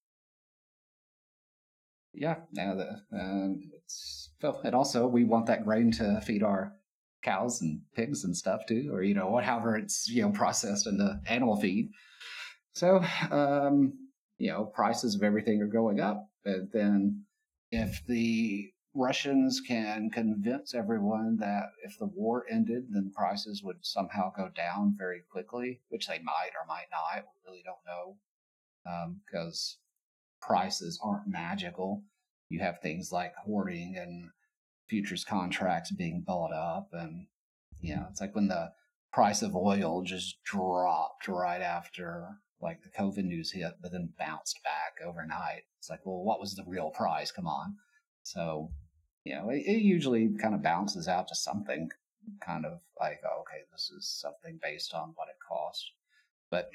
yeah, 2.14 2.36
now 2.52 2.74
the 2.74 3.02
um, 3.12 3.70
it's 3.74 4.30
and 4.42 4.74
also 4.74 5.06
we 5.06 5.24
want 5.24 5.46
that 5.46 5.64
grain 5.64 5.90
to 5.92 6.20
feed 6.20 6.42
our 6.42 6.72
cows 7.22 7.60
and 7.60 7.80
pigs 7.94 8.24
and 8.24 8.36
stuff 8.36 8.66
too, 8.66 8.90
or 8.92 9.02
you 9.02 9.14
know 9.14 9.28
whatever 9.28 9.76
it's 9.76 10.08
you 10.08 10.22
know 10.22 10.30
processed 10.30 10.86
into 10.86 11.20
animal 11.26 11.56
feed. 11.56 11.90
So 12.74 13.04
um, 13.30 13.94
you 14.38 14.50
know 14.50 14.64
prices 14.64 15.14
of 15.14 15.22
everything 15.22 15.60
are 15.60 15.66
going 15.66 16.00
up, 16.00 16.28
and 16.44 16.68
then 16.72 17.24
if 17.74 18.04
the 18.06 18.70
Russians 18.94 19.60
can 19.66 20.08
convince 20.10 20.74
everyone 20.74 21.36
that 21.38 21.70
if 21.82 21.98
the 21.98 22.06
war 22.06 22.46
ended, 22.48 22.86
then 22.90 23.10
prices 23.14 23.62
would 23.64 23.78
somehow 23.84 24.32
go 24.36 24.48
down 24.54 24.94
very 24.96 25.22
quickly, 25.28 25.80
which 25.88 26.06
they 26.06 26.20
might 26.20 26.52
or 26.54 26.66
might 26.68 26.86
not. 26.92 27.24
We 27.24 27.50
really 27.50 27.64
don't 27.64 27.76
know 27.84 28.16
because 29.26 29.78
um, 29.78 30.48
prices 30.48 31.00
aren't 31.02 31.26
magical. 31.26 32.04
You 32.48 32.60
have 32.60 32.80
things 32.80 33.10
like 33.10 33.34
hoarding 33.34 33.96
and 33.98 34.30
futures 34.88 35.24
contracts 35.24 35.90
being 35.90 36.22
bought 36.24 36.52
up. 36.52 36.90
And, 36.92 37.26
you 37.80 37.96
know, 37.96 38.06
it's 38.10 38.20
like 38.20 38.34
when 38.36 38.46
the 38.46 38.70
price 39.12 39.42
of 39.42 39.56
oil 39.56 40.02
just 40.02 40.40
dropped 40.44 41.26
right 41.26 41.62
after 41.62 42.38
like 42.60 42.82
the 42.82 42.90
COVID 42.90 43.24
news 43.24 43.52
hit, 43.52 43.72
but 43.80 43.92
then 43.92 44.12
bounced 44.18 44.60
back 44.62 45.06
overnight. 45.06 45.62
It's 45.78 45.90
like, 45.90 46.00
well, 46.04 46.22
what 46.24 46.40
was 46.40 46.54
the 46.54 46.64
real 46.66 46.90
price? 46.90 47.30
Come 47.30 47.46
on. 47.46 47.76
So, 48.22 48.70
you 49.24 49.34
know, 49.34 49.50
it, 49.50 49.62
it 49.66 49.82
usually 49.82 50.30
kind 50.40 50.54
of 50.54 50.62
bounces 50.62 51.08
out 51.08 51.28
to 51.28 51.34
something 51.34 51.90
kind 52.40 52.64
of 52.64 52.80
like, 52.98 53.20
oh, 53.24 53.40
okay, 53.40 53.62
this 53.72 53.90
is 53.90 54.08
something 54.08 54.58
based 54.62 54.94
on 54.94 55.12
what 55.16 55.28
it 55.28 55.36
cost. 55.46 55.92
But 56.50 56.70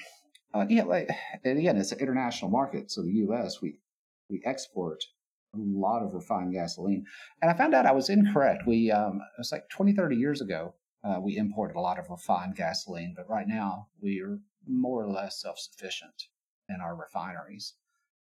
uh, 0.54 0.66
yeah, 0.70 0.84
like 0.84 1.10
and 1.44 1.60
again, 1.60 1.78
it's 1.78 1.92
an 1.92 2.00
international 2.00 2.52
market. 2.52 2.92
So 2.92 3.02
the 3.02 3.14
U.S. 3.26 3.62
we 3.62 3.80
we 4.30 4.42
export 4.46 5.04
a 5.54 5.58
lot 5.58 6.04
of 6.04 6.14
refined 6.14 6.54
gasoline, 6.54 7.06
and 7.42 7.50
I 7.50 7.54
found 7.56 7.74
out 7.74 7.86
I 7.86 7.92
was 7.92 8.10
incorrect. 8.10 8.64
We 8.68 8.92
um, 8.92 9.22
it 9.38 9.40
was 9.40 9.52
like 9.52 9.70
20, 9.70 9.94
30 9.94 10.16
years 10.16 10.42
ago. 10.42 10.76
Uh, 11.04 11.20
we 11.22 11.38
imported 11.38 11.78
a 11.78 11.80
lot 11.80 11.98
of 11.98 12.10
refined 12.10 12.56
gasoline, 12.56 13.14
but 13.16 13.30
right 13.30 13.48
now 13.48 13.88
we 14.02 14.22
are 14.22 14.40
more 14.70 15.04
or 15.04 15.12
less 15.12 15.42
self 15.42 15.58
sufficient 15.60 16.28
in 16.70 16.82
our 16.82 16.96
refineries. 16.96 17.74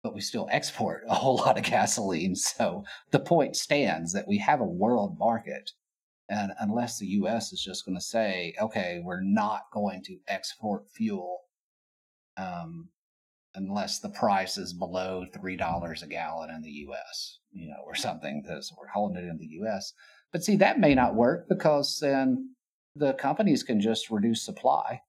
but 0.04 0.16
we 0.16 0.22
still 0.22 0.48
export 0.52 1.04
a 1.08 1.14
whole 1.14 1.38
lot 1.38 1.58
of 1.58 1.64
gasoline. 1.64 2.36
So 2.36 2.84
the 3.12 3.20
point 3.20 3.56
stands 3.56 4.14
that 4.14 4.28
we 4.28 4.40
have 4.40 4.60
a 4.60 4.66
world 4.66 5.18
market. 5.20 5.72
And 6.28 6.54
unless 6.60 6.98
the 6.98 7.08
US 7.08 7.52
is 7.52 7.62
just 7.62 7.86
going 7.86 7.98
to 7.98 8.04
say, 8.04 8.56
okay, 8.60 9.02
we're 9.04 9.22
not 9.22 9.64
going 9.74 10.02
to 10.04 10.18
export 10.28 10.90
fuel 10.90 11.42
um, 12.38 12.90
unless 13.54 14.00
the 14.00 14.10
price 14.10 14.58
is 14.58 14.74
below 14.74 15.26
$3 15.36 16.02
a 16.04 16.08
gallon 16.08 16.50
in 16.50 16.62
the 16.62 16.88
US, 16.88 17.40
you 17.52 17.68
know, 17.68 17.84
or 17.86 17.96
something, 17.96 18.42
because 18.42 18.74
we're 18.78 18.88
holding 18.88 19.24
it 19.24 19.30
in 19.30 19.38
the 19.38 19.60
US. 19.62 19.94
But 20.32 20.44
see, 20.44 20.56
that 20.58 20.80
may 20.80 20.96
not 20.96 21.16
work 21.16 21.48
because 21.50 22.00
then 22.00 22.56
the 22.96 23.14
companies 23.14 23.64
can 23.64 23.82
just 23.82 24.10
reduce 24.10 24.44
supply 24.44 25.02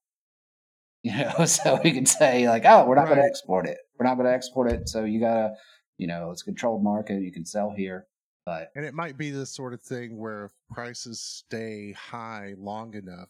you 1.05 1.11
know 1.17 1.43
so 1.43 1.81
we 1.83 1.91
can 1.91 2.05
say 2.05 2.47
like 2.47 2.63
oh 2.65 2.85
we're 2.85 2.95
not 2.95 3.03
right. 3.03 3.15
going 3.15 3.19
to 3.19 3.25
export 3.25 3.67
it. 3.67 3.77
We're 3.99 4.07
not 4.07 4.15
going 4.15 4.25
to 4.25 4.33
export 4.33 4.71
it 4.71 4.87
so 4.87 5.03
you 5.03 5.19
gotta 5.19 5.53
you 5.97 6.07
know 6.07 6.31
it's 6.31 6.43
a 6.43 6.45
controlled 6.45 6.81
market 6.81 7.21
you 7.21 7.31
can 7.31 7.45
sell 7.45 7.71
here. 7.71 8.07
But 8.45 8.71
and 8.75 8.85
it 8.85 8.93
might 8.93 9.17
be 9.17 9.29
the 9.29 9.45
sort 9.45 9.73
of 9.73 9.81
thing 9.81 10.17
where 10.17 10.45
if 10.45 10.51
prices 10.71 11.19
stay 11.21 11.91
high 11.91 12.53
long 12.57 12.93
enough 12.93 13.27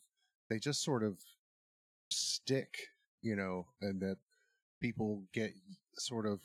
they 0.51 0.60
just 0.60 0.84
sort 0.84 1.03
of 1.03 1.18
stick 2.12 2.77
you 3.24 3.36
know 3.36 3.65
and 3.82 4.00
that 4.01 4.18
people 4.80 5.24
get 5.34 5.56
sort 5.98 6.27
of 6.27 6.42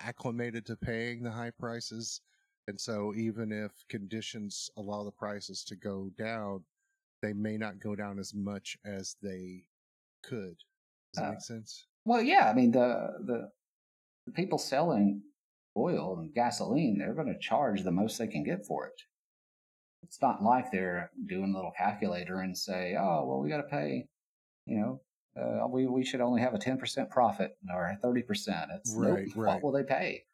acclimated 0.00 0.66
to 0.66 0.76
paying 0.76 1.22
the 1.22 1.30
high 1.30 1.52
prices. 1.60 2.22
And 2.66 2.80
so 2.80 3.12
even 3.14 3.52
if 3.52 3.70
conditions 3.88 4.70
allow 4.76 5.04
the 5.04 5.10
prices 5.12 5.62
to 5.64 5.76
go 5.76 6.10
down 6.18 6.64
they 7.22 7.32
may 7.32 7.56
not 7.56 7.78
go 7.78 7.94
down 7.94 8.18
as 8.18 8.34
much 8.34 8.76
as 8.84 9.14
they 9.22 9.62
could 10.24 10.56
does 11.12 11.22
that 11.22 11.28
uh, 11.28 11.30
make 11.32 11.40
sense? 11.42 11.86
Well, 12.04 12.22
yeah. 12.22 12.48
I 12.50 12.54
mean, 12.54 12.72
the, 12.72 13.08
the 13.24 13.50
the 14.26 14.32
people 14.32 14.58
selling 14.58 15.22
oil 15.76 16.18
and 16.18 16.34
gasoline, 16.34 16.98
they're 16.98 17.14
going 17.14 17.32
to 17.32 17.38
charge 17.38 17.82
the 17.82 17.90
most 17.90 18.18
they 18.18 18.26
can 18.26 18.44
get 18.44 18.64
for 18.66 18.86
it. 18.86 19.02
It's 20.02 20.20
not 20.20 20.42
like 20.42 20.70
they're 20.70 21.10
doing 21.26 21.52
a 21.52 21.56
little 21.56 21.72
calculator 21.76 22.40
and 22.40 22.56
say, 22.56 22.96
"Oh, 22.98 23.24
well, 23.26 23.40
we 23.40 23.48
got 23.48 23.58
to 23.58 23.62
pay," 23.64 24.06
you 24.66 24.78
know, 24.78 25.00
uh, 25.40 25.66
we 25.68 25.86
we 25.86 26.04
should 26.04 26.20
only 26.20 26.40
have 26.40 26.54
a 26.54 26.58
ten 26.58 26.76
percent 26.76 27.08
profit 27.08 27.56
or 27.72 27.96
thirty 28.02 28.22
percent. 28.22 28.70
It's 28.74 28.94
right, 28.94 29.26
nope, 29.26 29.36
right. 29.36 29.54
What 29.54 29.62
will 29.62 29.72
they 29.72 29.84
pay? 29.84 30.24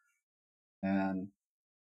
And 0.81 1.27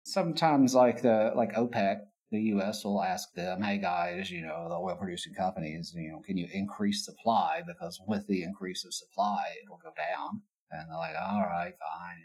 sometimes, 0.05 0.75
like 0.75 1.03
the 1.03 1.33
like 1.35 1.55
OPEC, 1.55 2.01
the 2.31 2.41
U.S. 2.55 2.85
will 2.85 3.03
ask 3.03 3.33
them, 3.35 3.63
"Hey 3.63 3.79
guys, 3.79 4.31
you 4.31 4.43
know 4.43 4.69
the 4.69 4.77
oil 4.77 4.97
producing 4.97 5.35
companies, 5.35 5.93
you 5.97 6.11
know, 6.11 6.21
can 6.21 6.37
you 6.37 6.49
increase 6.53 7.05
supply 7.05 7.63
because 7.67 8.01
with 8.07 8.27
the 8.27 8.43
increase 8.43 8.85
of 8.85 8.95
supply, 8.95 9.43
it'll 9.65 9.79
go 9.79 9.93
down." 9.97 10.43
And 10.71 10.89
they're 10.89 10.97
like, 10.97 11.17
"All 11.21 11.43
right, 11.43 11.75
fine," 11.79 12.23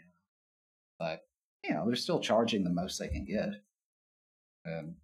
but 0.98 1.22
you 1.64 1.74
know 1.74 1.86
they're 1.86 1.96
still 1.96 2.20
charging 2.20 2.62
the 2.62 2.70
most 2.70 2.98
they 2.98 3.08
can 3.08 3.24
get. 3.24 3.48
And 4.64 4.94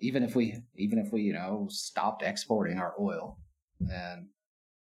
even 0.00 0.22
if 0.22 0.34
we 0.34 0.62
even 0.74 0.98
if 0.98 1.12
we 1.12 1.22
you 1.22 1.32
know 1.32 1.68
stopped 1.70 2.22
exporting 2.22 2.78
our 2.78 2.94
oil, 3.00 3.38
and 3.80 4.26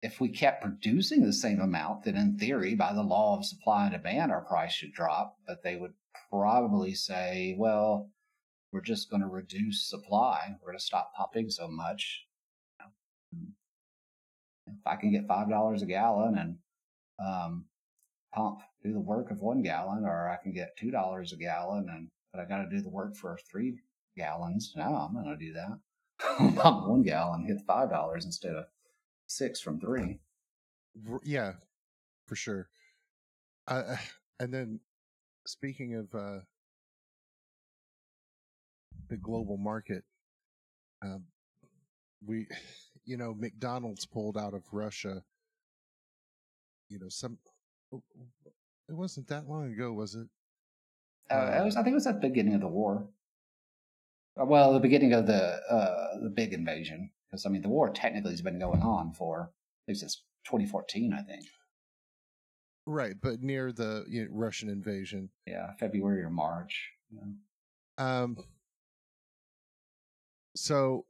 if 0.02 0.20
we 0.20 0.30
kept 0.30 0.64
producing 0.64 1.24
the 1.24 1.34
same 1.34 1.60
amount, 1.60 2.04
then 2.04 2.16
in 2.16 2.38
theory, 2.38 2.76
by 2.76 2.94
the 2.94 3.04
law 3.04 3.38
of 3.38 3.46
supply 3.46 3.86
and 3.86 3.94
demand, 3.94 4.32
our 4.32 4.42
price 4.42 4.74
should 4.74 4.94
drop. 4.94 5.38
But 5.46 5.64
they 5.64 5.76
would 5.76 5.94
probably 6.32 6.94
say, 6.94 7.56
well 7.60 8.10
we're 8.72 8.82
just 8.82 9.10
going 9.10 9.22
to 9.22 9.28
reduce 9.28 9.90
supply. 9.90 10.56
We're 10.62 10.72
going 10.72 10.80
to 10.80 10.84
stop 10.84 11.14
pumping 11.16 11.50
so 11.50 11.68
much. 11.68 12.26
If 13.34 14.86
I 14.86 14.96
can 14.98 15.12
get 15.12 15.28
five 15.28 15.50
dollars 15.50 15.82
a 15.82 15.86
gallon 15.86 16.38
and 16.38 16.58
um, 17.26 17.66
pump 18.34 18.60
do 18.84 18.94
the 18.94 19.00
work 19.00 19.32
of 19.32 19.40
one 19.40 19.62
gallon, 19.62 20.04
or 20.04 20.30
I 20.30 20.42
can 20.42 20.54
get 20.54 20.76
two 20.78 20.92
dollars 20.92 21.34
a 21.34 21.38
gallon, 21.38 21.88
and 21.90 22.10
but 22.32 22.42
I 22.42 22.46
got 22.46 22.64
to 22.64 22.70
do 22.70 22.82
the 22.82 22.90
work 22.90 23.16
for 23.16 23.40
three 23.50 23.80
gallons. 24.18 24.74
No, 24.76 24.84
I'm 24.84 25.14
not 25.14 25.24
going 25.24 25.40
to 25.40 25.46
do 25.46 25.54
that. 25.54 26.56
pump 26.62 26.88
one 26.88 27.04
gallon, 27.04 27.46
hit 27.46 27.58
five 27.66 27.90
dollars 27.90 28.26
instead 28.26 28.56
of 28.56 28.66
six 29.28 29.62
from 29.62 29.80
three. 29.80 30.20
Yeah, 31.24 31.54
for 32.28 32.36
sure. 32.36 32.70
Uh, 33.68 33.96
and 34.40 34.54
then 34.54 34.80
speaking 35.46 35.96
of 35.96 36.14
uh, 36.14 36.40
the 39.10 39.18
global 39.18 39.58
market. 39.58 40.04
Um, 41.02 41.26
we, 42.26 42.48
you 43.06 43.18
know, 43.18 43.34
McDonald's 43.38 44.06
pulled 44.06 44.38
out 44.38 44.54
of 44.54 44.64
Russia. 44.72 45.24
You 46.90 47.00
know, 47.00 47.10
some. 47.10 47.38
Oh, 47.94 48.04
it 48.90 48.96
wasn't 48.96 49.28
that 49.28 49.48
long 49.48 49.72
ago, 49.72 49.94
was 49.94 50.16
it? 50.16 50.28
Uh, 51.30 51.60
it 51.60 51.66
was, 51.66 51.76
I 51.76 51.84
think 51.84 51.92
it 51.92 51.96
was 51.96 52.08
at 52.08 52.22
the 52.22 52.28
beginning 52.28 52.54
of 52.54 52.62
the 52.62 52.68
war. 52.68 53.08
Uh, 54.40 54.46
well, 54.46 54.74
the 54.74 54.80
beginning 54.80 55.14
of 55.14 55.28
the 55.28 55.60
uh, 55.70 56.20
the 56.22 56.30
big 56.30 56.54
invasion, 56.54 57.12
because 57.30 57.46
I 57.46 57.50
mean, 57.50 57.62
the 57.62 57.70
war 57.70 57.90
technically 57.90 58.32
has 58.32 58.42
been 58.42 58.60
going 58.60 58.82
on 58.82 59.12
for 59.14 59.52
at 59.88 59.90
least 59.90 60.02
since 60.02 60.24
2014, 60.46 61.14
I 61.14 61.22
think. 61.24 61.46
Right, 62.86 63.16
but 63.22 63.42
near 63.42 63.74
the 63.74 64.06
you 64.08 64.24
know, 64.24 64.30
Russian 64.32 64.70
invasion. 64.70 65.30
Yeah, 65.46 65.74
February 65.80 66.24
or 66.24 66.30
March. 66.30 66.92
Yeah. 67.12 67.24
Um, 67.98 68.38
so, 70.58 71.06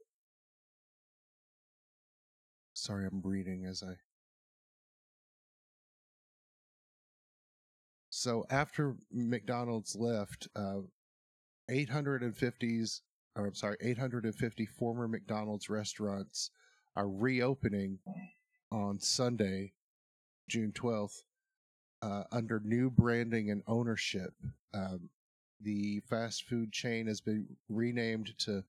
sorry, 2.74 3.06
I'm 3.06 3.22
reading 3.24 3.64
as 3.64 3.82
I. 3.82 3.94
So 8.10 8.44
after 8.50 8.96
McDonald's 9.12 9.96
left, 9.96 10.48
uh, 10.54 10.80
850s, 11.70 13.00
or 13.36 13.46
I'm 13.46 13.54
sorry, 13.54 13.76
850 13.80 14.66
former 14.66 15.08
McDonald's 15.08 15.70
restaurants 15.70 16.50
are 16.96 17.08
reopening 17.08 17.98
on 18.70 18.98
Sunday, 18.98 19.72
June 20.48 20.72
12th, 20.72 21.22
uh, 22.02 22.24
under 22.32 22.60
new 22.64 22.90
branding 22.90 23.50
and 23.50 23.62
ownership. 23.66 24.34
Um, 24.74 25.08
the 25.60 26.00
fast 26.08 26.44
food 26.44 26.72
chain 26.72 27.06
has 27.06 27.20
been 27.20 27.46
renamed 27.68 28.36
to 28.40 28.64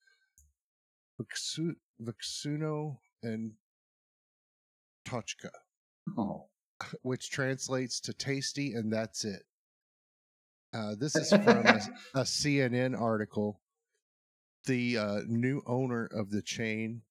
Vkusno 1.19 2.97
and 3.23 3.51
Tochka. 5.05 5.51
Oh. 6.17 6.47
Which 7.01 7.29
translates 7.29 7.99
to 8.01 8.13
tasty, 8.13 8.73
and 8.73 8.91
that's 8.91 9.25
it. 9.25 9.43
Uh, 10.73 10.95
this 10.97 11.15
is 11.15 11.29
from 11.43 11.43
a, 11.43 11.81
a, 12.15 12.21
CNN 12.21 12.99
article. 12.99 13.59
The 14.65 14.97
uh, 14.97 15.19
new 15.27 15.61
owner 15.65 16.05
of 16.05 16.31
the 16.31 16.41
chain, 16.41 17.01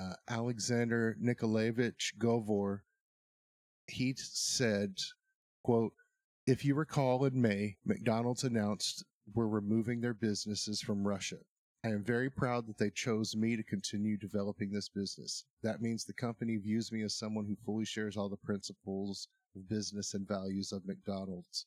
uh, 0.00 0.14
Alexander 0.28 1.16
Nikolaevich 1.20 2.14
Govor, 2.18 2.84
he 3.86 4.14
said, 4.16 4.96
quote, 5.64 5.92
if 6.46 6.64
you 6.64 6.74
recall 6.74 7.24
in 7.24 7.40
May, 7.40 7.76
McDonald's 7.84 8.44
announced 8.44 9.04
we're 9.34 9.46
removing 9.46 10.00
their 10.00 10.14
businesses 10.14 10.80
from 10.80 11.06
Russia. 11.06 11.36
I 11.84 11.88
am 11.88 12.04
very 12.04 12.30
proud 12.30 12.68
that 12.68 12.78
they 12.78 12.90
chose 12.90 13.34
me 13.34 13.56
to 13.56 13.62
continue 13.64 14.16
developing 14.16 14.70
this 14.70 14.88
business. 14.88 15.44
That 15.64 15.82
means 15.82 16.04
the 16.04 16.12
company 16.12 16.56
views 16.56 16.92
me 16.92 17.02
as 17.02 17.16
someone 17.18 17.44
who 17.44 17.56
fully 17.56 17.84
shares 17.84 18.16
all 18.16 18.28
the 18.28 18.36
principles 18.36 19.26
of 19.56 19.68
business 19.68 20.14
and 20.14 20.26
values 20.26 20.70
of 20.70 20.86
McDonald's. 20.86 21.66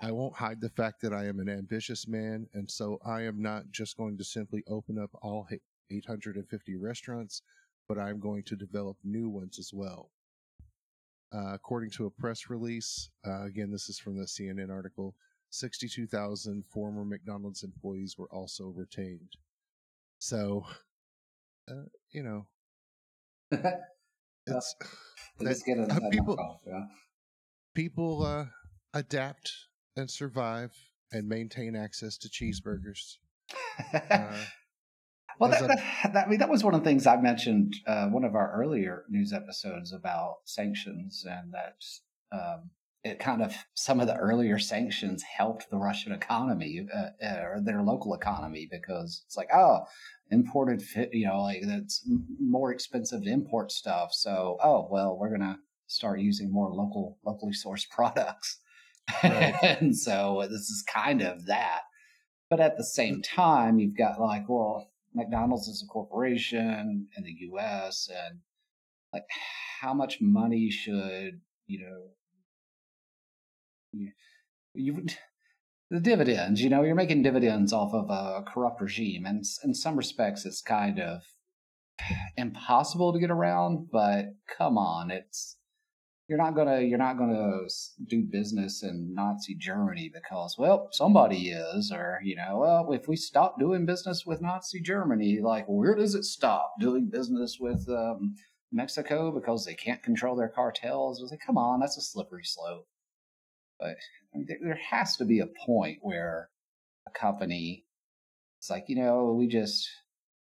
I 0.00 0.12
won't 0.12 0.36
hide 0.36 0.60
the 0.60 0.68
fact 0.68 1.00
that 1.02 1.12
I 1.12 1.26
am 1.26 1.40
an 1.40 1.48
ambitious 1.48 2.06
man, 2.06 2.46
and 2.54 2.70
so 2.70 3.00
I 3.04 3.22
am 3.22 3.42
not 3.42 3.64
just 3.72 3.96
going 3.96 4.16
to 4.18 4.24
simply 4.24 4.62
open 4.68 4.96
up 4.96 5.10
all 5.22 5.48
850 5.90 6.76
restaurants, 6.76 7.42
but 7.88 7.98
I'm 7.98 8.20
going 8.20 8.44
to 8.44 8.56
develop 8.56 8.96
new 9.02 9.28
ones 9.28 9.58
as 9.58 9.72
well. 9.72 10.10
Uh, 11.34 11.54
according 11.54 11.90
to 11.90 12.06
a 12.06 12.10
press 12.10 12.48
release, 12.48 13.10
uh, 13.26 13.42
again, 13.42 13.72
this 13.72 13.88
is 13.88 13.98
from 13.98 14.16
the 14.16 14.24
CNN 14.24 14.70
article, 14.70 15.16
62,000 15.52 16.64
former 16.64 17.04
McDonald's 17.04 17.62
employees 17.62 18.16
were 18.16 18.28
also 18.32 18.72
retained. 18.74 19.36
So, 20.18 20.64
uh, 21.70 21.84
you 22.10 22.22
know, 22.22 22.46
it's 24.46 24.74
that, 25.40 25.90
uh, 25.90 26.10
people 26.10 26.40
off, 26.40 26.60
yeah. 26.66 26.84
people 27.74 28.24
uh, 28.24 28.46
adapt 28.94 29.52
and 29.96 30.10
survive 30.10 30.72
and 31.12 31.28
maintain 31.28 31.76
access 31.76 32.16
to 32.18 32.28
cheeseburgers. 32.28 33.16
Uh, 34.10 34.36
well, 35.40 35.50
that, 35.50 35.62
a, 35.62 35.66
that, 35.66 36.12
that, 36.12 36.26
I 36.26 36.30
mean, 36.30 36.38
that 36.40 36.48
was 36.50 36.62
one 36.62 36.74
of 36.74 36.84
the 36.84 36.88
things 36.88 37.06
I 37.06 37.16
mentioned 37.16 37.74
uh, 37.86 38.06
one 38.08 38.22
of 38.22 38.34
our 38.34 38.52
earlier 38.52 39.04
news 39.08 39.32
episodes 39.32 39.92
about 39.92 40.36
sanctions, 40.44 41.24
and 41.28 41.52
that 41.52 41.76
um, 42.30 42.70
it 43.04 43.18
kind 43.18 43.42
of 43.42 43.54
some 43.74 44.00
of 44.00 44.06
the 44.06 44.16
earlier 44.16 44.58
sanctions 44.58 45.22
helped 45.22 45.68
the 45.70 45.76
Russian 45.76 46.12
economy 46.12 46.86
uh, 46.94 47.24
uh, 47.24 47.42
or 47.42 47.60
their 47.60 47.82
local 47.82 48.14
economy 48.14 48.68
because 48.70 49.22
it's 49.26 49.36
like 49.36 49.48
oh 49.54 49.80
imported 50.30 50.82
you 51.12 51.26
know 51.26 51.42
like 51.42 51.62
that's 51.66 52.08
more 52.40 52.72
expensive 52.72 53.22
to 53.22 53.30
import 53.30 53.70
stuff 53.70 54.10
so 54.12 54.56
oh 54.62 54.88
well 54.90 55.18
we're 55.18 55.30
gonna 55.30 55.58
start 55.88 56.20
using 56.20 56.50
more 56.50 56.72
local 56.72 57.18
locally 57.24 57.52
sourced 57.52 57.88
products 57.90 58.58
Right. 59.22 59.54
and 59.62 59.96
so 59.96 60.46
this 60.50 60.70
is 60.70 60.84
kind 60.92 61.22
of 61.22 61.46
that. 61.46 61.80
But 62.50 62.60
at 62.60 62.76
the 62.76 62.84
same 62.84 63.22
time, 63.22 63.78
you've 63.78 63.96
got 63.96 64.20
like, 64.20 64.48
well, 64.48 64.90
McDonald's 65.14 65.68
is 65.68 65.82
a 65.82 65.90
corporation 65.90 67.08
in 67.16 67.24
the 67.24 67.36
US 67.50 68.08
and 68.10 68.40
like 69.12 69.24
how 69.80 69.94
much 69.94 70.20
money 70.20 70.70
should, 70.70 71.40
you 71.66 71.80
know, 71.80 72.08
you, 73.92 74.12
you 74.74 75.06
the 75.90 76.00
dividends, 76.00 76.62
you 76.62 76.70
know, 76.70 76.82
you're 76.82 76.94
making 76.94 77.22
dividends 77.22 77.72
off 77.72 77.92
of 77.92 78.08
a 78.08 78.42
corrupt 78.50 78.80
regime 78.80 79.26
and 79.26 79.44
in 79.62 79.74
some 79.74 79.96
respects 79.96 80.46
it's 80.46 80.62
kind 80.62 80.98
of 80.98 81.22
impossible 82.36 83.12
to 83.12 83.20
get 83.20 83.30
around, 83.30 83.88
but 83.92 84.34
come 84.56 84.78
on, 84.78 85.10
it's 85.10 85.56
you're 86.28 86.38
not 86.38 86.54
gonna 86.54 86.80
you're 86.80 86.96
not 86.98 87.18
gonna 87.18 87.58
do 88.08 88.22
business 88.22 88.82
in 88.82 89.12
Nazi 89.12 89.54
Germany 89.54 90.10
because 90.12 90.56
well 90.56 90.88
somebody 90.92 91.50
is 91.50 91.92
or 91.92 92.20
you 92.22 92.36
know 92.36 92.58
well 92.58 92.92
if 92.92 93.06
we 93.06 93.16
stop 93.16 93.58
doing 93.58 93.84
business 93.84 94.24
with 94.24 94.40
Nazi 94.40 94.80
Germany 94.80 95.40
like 95.42 95.66
where 95.66 95.94
does 95.94 96.14
it 96.14 96.24
stop 96.24 96.74
doing 96.80 97.10
business 97.10 97.58
with 97.60 97.86
um, 97.90 98.36
Mexico 98.72 99.30
because 99.30 99.66
they 99.66 99.74
can't 99.74 100.02
control 100.02 100.34
their 100.34 100.48
cartels? 100.48 101.20
I 101.20 101.22
was 101.22 101.30
like 101.32 101.40
come 101.44 101.58
on 101.58 101.80
that's 101.80 101.98
a 101.98 102.00
slippery 102.00 102.44
slope. 102.44 102.86
But 103.82 103.96
there 104.62 104.78
has 104.90 105.16
to 105.16 105.24
be 105.24 105.40
a 105.40 105.48
point 105.66 105.98
where 106.02 106.48
a 107.06 107.10
company 107.10 107.84
it's 108.58 108.70
like 108.70 108.84
you 108.86 108.96
know 108.96 109.34
we 109.36 109.48
just 109.48 109.88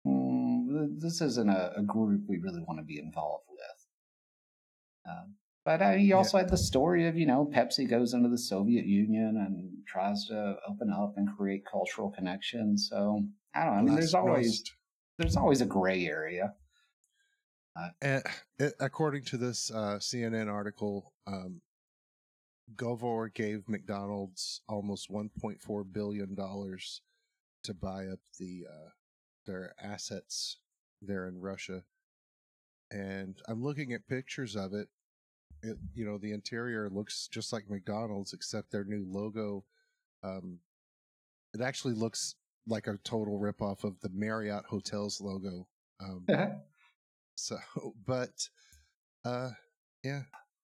mm, 0.06 0.98
this 0.98 1.20
isn't 1.20 1.50
a, 1.50 1.72
a, 1.76 1.82
group 1.82 2.22
we 2.26 2.38
really 2.38 2.62
want 2.66 2.80
to 2.80 2.84
be 2.84 2.98
involved 2.98 3.44
with. 3.50 3.86
Um, 5.08 5.34
but 5.64 5.82
uh, 5.82 5.92
he 5.92 6.14
also 6.14 6.38
yeah. 6.38 6.44
had 6.44 6.50
the 6.50 6.56
story 6.56 7.06
of, 7.06 7.16
you 7.16 7.26
know, 7.26 7.50
Pepsi 7.54 7.86
goes 7.88 8.14
into 8.14 8.30
the 8.30 8.38
Soviet 8.38 8.86
Union 8.86 9.36
and 9.36 9.70
tries 9.86 10.24
to 10.26 10.56
open 10.66 10.90
up 10.90 11.12
and 11.18 11.28
create 11.36 11.64
cultural 11.70 12.10
connections. 12.10 12.88
So 12.90 13.20
I 13.54 13.64
don't 13.64 13.74
know. 13.74 13.78
I 13.78 13.82
mean, 13.82 13.94
there's 13.94 14.14
always 14.14 14.64
there's 15.18 15.36
always 15.36 15.60
a 15.60 15.66
gray 15.66 16.06
area. 16.06 16.54
Uh, 17.76 17.88
and 18.00 18.22
according 18.80 19.24
to 19.24 19.36
this 19.36 19.70
uh, 19.70 19.98
CNN 20.00 20.50
article, 20.50 21.12
um, 21.26 21.60
Govor 22.76 23.28
gave 23.28 23.68
McDonald's 23.68 24.61
almost 24.68 25.11
1.4 25.11 25.92
billion 25.92 26.35
dollars 26.35 27.02
to 27.64 27.74
buy 27.74 28.07
up 28.07 28.20
the 28.38 28.66
uh, 28.70 28.90
their 29.46 29.74
assets 29.83 30.59
there 31.02 31.26
in 31.26 31.40
Russia. 31.40 31.83
And 32.90 33.40
I'm 33.48 33.62
looking 33.62 33.92
at 33.92 34.07
pictures 34.09 34.57
of 34.57 34.72
it, 34.74 34.88
it, 35.62 35.76
you 35.94 36.04
know, 36.04 36.18
the 36.18 36.33
interior 36.33 36.88
looks 36.88 37.28
just 37.28 37.52
like 37.52 37.68
McDonald's, 37.68 38.33
except 38.33 38.70
their 38.70 38.85
new 38.85 39.04
logo. 39.09 39.64
Um, 40.22 40.59
it 41.54 41.61
actually 41.61 41.94
looks 41.94 42.35
like 42.66 42.87
a 42.87 42.98
total 43.04 43.38
ripoff 43.38 43.85
of 43.85 43.98
the 44.00 44.11
Marriott 44.12 44.64
Hotels 44.66 45.20
logo. 45.20 45.66
Um, 46.00 46.26
so, 47.35 47.57
but, 48.07 48.48
uh, 49.24 49.50
yeah, 50.04 50.22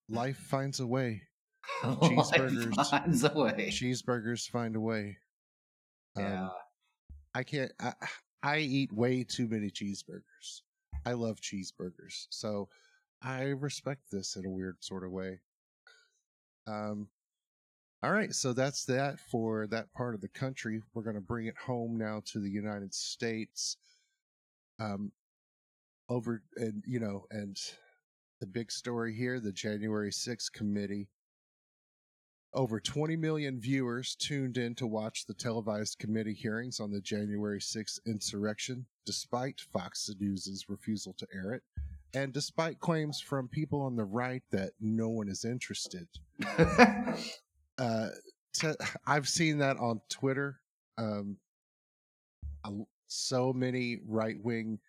life 0.09 0.37
finds 0.37 0.79
a 0.79 0.87
way. 0.87 1.23
Cheeseburgers 1.83 2.77
life 2.77 2.87
finds 2.87 3.23
a 3.23 3.33
way. 3.33 3.67
Cheeseburgers 3.69 4.49
find 4.49 4.75
a 4.75 4.79
way. 4.79 5.17
Um, 6.15 6.23
yeah. 6.23 6.49
I 7.33 7.43
can't. 7.43 7.71
I, 7.79 7.93
I 8.43 8.59
eat 8.59 8.93
way 8.93 9.23
too 9.23 9.47
many 9.47 9.71
cheeseburgers. 9.71 10.61
I 11.05 11.13
love 11.13 11.39
cheeseburgers, 11.41 12.27
so 12.29 12.69
I 13.21 13.45
respect 13.45 14.11
this 14.11 14.35
in 14.35 14.45
a 14.45 14.49
weird 14.49 14.77
sort 14.81 15.03
of 15.03 15.11
way. 15.11 15.39
Um, 16.67 17.07
all 18.03 18.11
right, 18.11 18.33
so 18.33 18.53
that's 18.53 18.85
that 18.85 19.19
for 19.19 19.65
that 19.67 19.91
part 19.93 20.13
of 20.13 20.21
the 20.21 20.27
country. 20.27 20.81
We're 20.93 21.01
going 21.01 21.15
to 21.15 21.21
bring 21.21 21.47
it 21.47 21.57
home 21.57 21.97
now 21.97 22.21
to 22.25 22.39
the 22.39 22.49
United 22.49 22.93
States. 22.93 23.77
Um, 24.79 25.11
over 26.07 26.43
and 26.55 26.83
you 26.85 26.99
know, 26.99 27.25
and 27.31 27.57
the 28.41 28.47
big 28.47 28.71
story 28.71 29.15
here: 29.15 29.39
the 29.39 29.51
January 29.51 30.11
6th 30.11 30.51
committee. 30.53 31.09
Over 32.55 32.79
20 32.79 33.17
million 33.17 33.59
viewers 33.59 34.15
tuned 34.15 34.57
in 34.57 34.75
to 34.75 34.87
watch 34.87 35.25
the 35.25 35.33
televised 35.33 35.99
committee 35.99 36.33
hearings 36.33 36.79
on 36.79 36.89
the 36.89 37.01
January 37.01 37.59
6th 37.59 37.99
insurrection, 38.07 38.85
despite 39.05 39.59
Fox 39.73 40.09
News' 40.19 40.63
refusal 40.69 41.13
to 41.17 41.27
air 41.33 41.53
it 41.53 41.63
and 42.15 42.31
despite 42.31 42.79
claims 42.79 43.19
from 43.19 43.49
people 43.49 43.81
on 43.81 43.97
the 43.97 44.05
right 44.05 44.41
that 44.51 44.71
no 44.79 45.09
one 45.09 45.27
is 45.27 45.43
interested, 45.43 46.07
uh, 47.77 48.07
to, 48.53 48.77
I've 49.05 49.27
seen 49.27 49.57
that 49.57 49.77
on 49.77 49.99
Twitter. 50.09 50.61
Um, 50.97 51.37
so 53.07 53.51
many 53.53 53.99
right 54.07 54.37
wing 54.41 54.79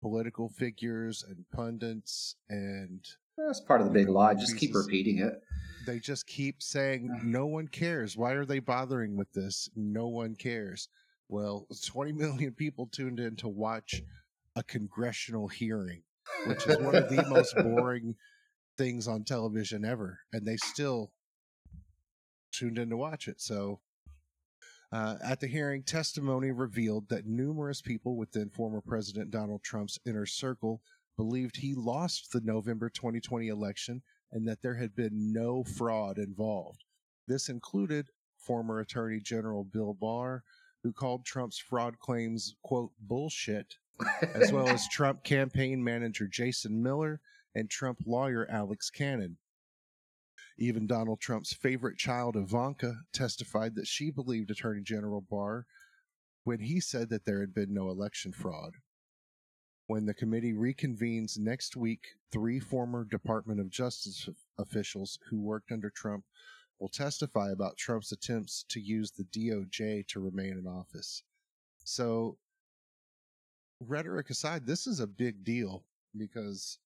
political 0.00 0.48
figures 0.48 1.24
and 1.28 1.44
pundits 1.52 2.36
and 2.48 3.00
that's 3.36 3.60
part 3.60 3.80
of 3.80 3.88
the 3.88 3.92
big 3.92 4.08
lie. 4.08 4.34
Just 4.34 4.56
keep 4.56 4.74
repeating 4.74 5.18
it. 5.18 5.42
They 5.86 5.98
just 6.00 6.26
keep 6.26 6.62
saying 6.62 7.20
no 7.22 7.46
one 7.46 7.68
cares. 7.68 8.16
Why 8.16 8.32
are 8.32 8.44
they 8.44 8.58
bothering 8.58 9.16
with 9.16 9.32
this? 9.32 9.70
No 9.76 10.08
one 10.08 10.34
cares. 10.34 10.88
Well, 11.28 11.66
20 11.86 12.12
million 12.12 12.52
people 12.52 12.86
tuned 12.86 13.20
in 13.20 13.36
to 13.36 13.48
watch 13.48 14.02
a 14.56 14.62
congressional 14.62 15.48
hearing 15.48 16.02
which 16.46 16.66
is 16.66 16.78
one 16.78 16.94
of 16.94 17.08
the 17.08 17.22
most 17.28 17.54
boring 17.56 18.14
things 18.76 19.08
on 19.08 19.24
television 19.24 19.84
ever, 19.84 20.20
and 20.32 20.46
they 20.46 20.56
still 20.56 21.12
tuned 22.52 22.78
in 22.78 22.90
to 22.90 22.96
watch 22.96 23.28
it. 23.28 23.40
So, 23.40 23.80
uh, 24.92 25.16
at 25.22 25.40
the 25.40 25.46
hearing, 25.46 25.82
testimony 25.82 26.52
revealed 26.52 27.08
that 27.08 27.26
numerous 27.26 27.82
people 27.82 28.16
within 28.16 28.50
former 28.50 28.80
President 28.80 29.30
Donald 29.30 29.62
Trump's 29.62 29.98
inner 30.06 30.26
circle 30.26 30.80
believed 31.16 31.56
he 31.56 31.74
lost 31.74 32.32
the 32.32 32.40
November 32.42 32.88
2020 32.88 33.48
election 33.48 34.02
and 34.36 34.46
that 34.46 34.60
there 34.60 34.74
had 34.74 34.94
been 34.94 35.32
no 35.32 35.64
fraud 35.64 36.18
involved. 36.18 36.84
This 37.26 37.48
included 37.48 38.10
former 38.36 38.80
Attorney 38.80 39.18
General 39.18 39.64
Bill 39.64 39.94
Barr, 39.94 40.44
who 40.82 40.92
called 40.92 41.24
Trump's 41.24 41.58
fraud 41.58 41.98
claims, 41.98 42.54
quote, 42.62 42.90
bullshit, 43.00 43.76
as 44.34 44.52
well 44.52 44.68
as 44.68 44.86
Trump 44.92 45.24
campaign 45.24 45.82
manager 45.82 46.28
Jason 46.30 46.82
Miller 46.82 47.18
and 47.54 47.70
Trump 47.70 48.00
lawyer 48.04 48.46
Alex 48.50 48.90
Cannon. 48.90 49.38
Even 50.58 50.86
Donald 50.86 51.18
Trump's 51.18 51.54
favorite 51.54 51.96
child, 51.96 52.36
Ivanka, 52.36 52.94
testified 53.14 53.74
that 53.76 53.86
she 53.86 54.10
believed 54.10 54.50
Attorney 54.50 54.82
General 54.82 55.22
Barr 55.22 55.64
when 56.44 56.60
he 56.60 56.78
said 56.78 57.08
that 57.08 57.24
there 57.24 57.40
had 57.40 57.54
been 57.54 57.72
no 57.72 57.88
election 57.88 58.32
fraud. 58.32 58.74
When 59.88 60.06
the 60.06 60.14
committee 60.14 60.52
reconvenes 60.52 61.38
next 61.38 61.76
week, 61.76 62.06
three 62.32 62.58
former 62.58 63.04
Department 63.04 63.60
of 63.60 63.70
Justice 63.70 64.28
officials 64.58 65.18
who 65.28 65.40
worked 65.40 65.70
under 65.70 65.90
Trump 65.90 66.24
will 66.80 66.88
testify 66.88 67.50
about 67.50 67.76
Trump's 67.76 68.12
attempts 68.12 68.64
to 68.68 68.80
use 68.80 69.12
the 69.12 69.24
DOJ 69.24 70.06
to 70.08 70.20
remain 70.20 70.58
in 70.58 70.66
office. 70.66 71.22
So 71.84 72.36
rhetoric 73.80 74.30
aside, 74.30 74.66
this 74.66 74.86
is 74.86 75.00
a 75.00 75.06
big 75.06 75.44
deal 75.44 75.84
because 76.16 76.78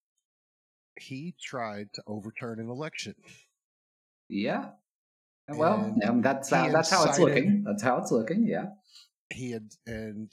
he 0.99 1.33
tried 1.41 1.93
to 1.93 2.03
overturn 2.05 2.59
an 2.59 2.69
election. 2.69 3.15
Yeah. 4.29 4.69
Well, 5.49 5.95
um, 6.07 6.21
that's 6.21 6.49
how, 6.49 6.69
that's 6.69 6.89
how 6.89 7.05
it's 7.05 7.19
looking. 7.19 7.63
That's 7.63 7.81
how 7.81 7.97
it's 7.97 8.11
looking. 8.11 8.47
Yeah. 8.47 8.67
He 9.29 9.51
had 9.51 9.71
and 9.87 10.31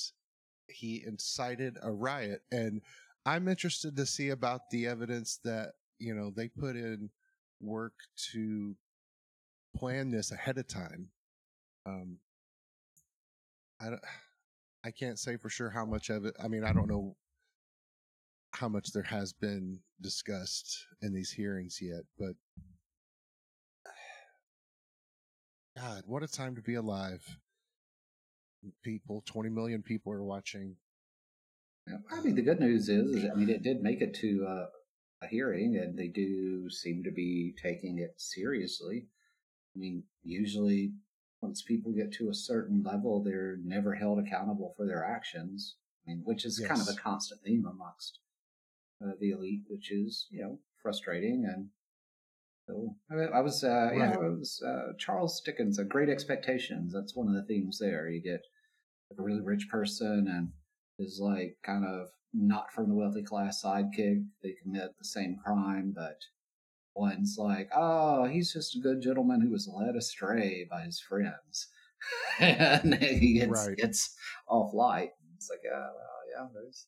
he 0.69 1.05
incited 1.07 1.77
a 1.83 1.91
riot, 1.91 2.43
and 2.53 2.81
I'm 3.27 3.49
interested 3.49 3.97
to 3.97 4.07
see 4.07 4.31
about 4.31 4.71
the 4.71 4.87
evidence 4.87 5.39
that 5.45 5.73
you 5.99 6.15
know 6.15 6.31
they 6.35 6.49
put 6.49 6.77
in 6.77 7.11
work 7.61 7.95
to 8.33 8.77
plan 9.77 10.11
this 10.11 10.33
ahead 10.33 10.59
of 10.59 10.69
time. 10.69 11.09
Um, 11.87 12.19
I 13.81 13.91
don't. 13.91 14.01
I 14.85 14.91
can't 14.91 15.19
say 15.19 15.37
for 15.37 15.49
sure 15.49 15.71
how 15.71 15.85
much 15.85 16.09
of 16.09 16.25
it. 16.25 16.35
I 16.43 16.49
mean, 16.49 16.65
I 16.65 16.73
don't 16.73 16.89
know 16.89 17.17
how 18.53 18.69
much 18.69 18.93
there 18.93 19.03
has 19.03 19.33
been 19.33 19.81
discussed 20.01 20.87
in 21.03 21.13
these 21.13 21.31
hearings 21.31 21.79
yet, 21.81 22.05
but 22.19 22.35
God, 25.77 26.03
what 26.07 26.23
a 26.23 26.29
time 26.29 26.55
to 26.57 26.63
be 26.63 26.75
alive. 26.75 27.39
People, 28.83 29.23
20 29.27 29.51
million 29.51 29.83
people 29.83 30.13
are 30.13 30.23
watching. 30.23 30.77
I 32.11 32.21
mean, 32.21 32.35
the 32.35 32.43
good 32.43 32.61
news 32.61 32.89
is, 32.89 33.15
is 33.15 33.31
I 33.31 33.35
mean, 33.35 33.49
it 33.49 33.63
did 33.63 33.83
make 33.83 34.01
it 34.01 34.15
to 34.17 34.47
uh, 34.47 34.67
a 35.23 35.27
hearing, 35.27 35.77
and 35.77 35.99
they 35.99 36.09
do 36.09 36.69
seem 36.69 37.03
to 37.05 37.11
be 37.11 37.55
taking 37.63 37.99
it 37.99 38.15
seriously. 38.19 39.07
I 39.75 39.79
mean, 39.79 40.05
usually 40.23 40.93
once 41.41 41.63
people 41.63 41.93
get 41.93 42.13
to 42.15 42.29
a 42.29 42.35
certain 42.35 42.83
level, 42.83 43.23
they're 43.23 43.59
never 43.65 43.95
held 43.95 44.19
accountable 44.19 44.75
for 44.77 44.87
their 44.87 45.05
actions. 45.05 45.77
I 46.07 46.11
mean, 46.11 46.23
which 46.25 46.45
is 46.45 46.59
yes. 46.61 46.69
kind 46.69 46.81
of 46.81 46.89
a 46.89 47.01
constant 47.01 47.43
theme 47.43 47.65
amongst 47.65 48.19
uh, 49.03 49.13
the 49.21 49.31
elite, 49.31 49.63
which 49.69 49.91
is 49.91 50.27
you 50.31 50.43
know 50.43 50.59
frustrating 50.83 51.45
and 51.45 51.69
So 52.69 52.95
I, 53.11 53.41
was, 53.41 53.65
uh, 53.65 53.69
right. 53.69 53.97
yeah, 53.97 54.13
it 54.13 54.21
was 54.21 54.63
uh, 54.67 54.93
Charles 54.99 55.41
Dickens. 55.41 55.79
Uh, 55.79 55.85
Great 55.85 56.11
Expectations. 56.11 56.93
That's 56.93 57.17
one 57.17 57.27
of 57.27 57.35
the 57.35 57.45
themes 57.45 57.79
there. 57.81 58.11
You 58.11 58.21
get 58.23 58.43
a 59.19 59.23
really 59.23 59.41
rich 59.41 59.69
person 59.71 60.27
and 60.29 60.51
is 60.99 61.19
like 61.21 61.57
kind 61.65 61.87
of 61.87 62.09
not 62.35 62.71
from 62.73 62.89
the 62.89 62.95
wealthy 62.95 63.23
class 63.23 63.63
sidekick. 63.65 64.23
They 64.43 64.55
commit 64.63 64.91
the 64.99 65.05
same 65.05 65.39
crime, 65.43 65.95
but 65.97 66.19
one's 66.95 67.37
like, 67.39 67.71
oh, 67.75 68.27
he's 68.27 68.53
just 68.53 68.77
a 68.77 68.81
good 68.81 69.01
gentleman 69.01 69.41
who 69.41 69.51
was 69.51 69.71
led 69.73 69.97
astray 69.97 70.67
by 70.71 70.83
his 70.83 71.01
friends. 71.01 71.69
and 72.39 72.95
he 72.97 73.35
gets, 73.35 73.67
right. 73.67 73.77
gets 73.79 74.15
off 74.47 74.75
light. 74.75 75.11
It's 75.37 75.49
like, 75.49 75.61
uh, 75.73 75.89
well, 75.95 76.21
yeah, 76.37 76.47
there's. 76.53 76.87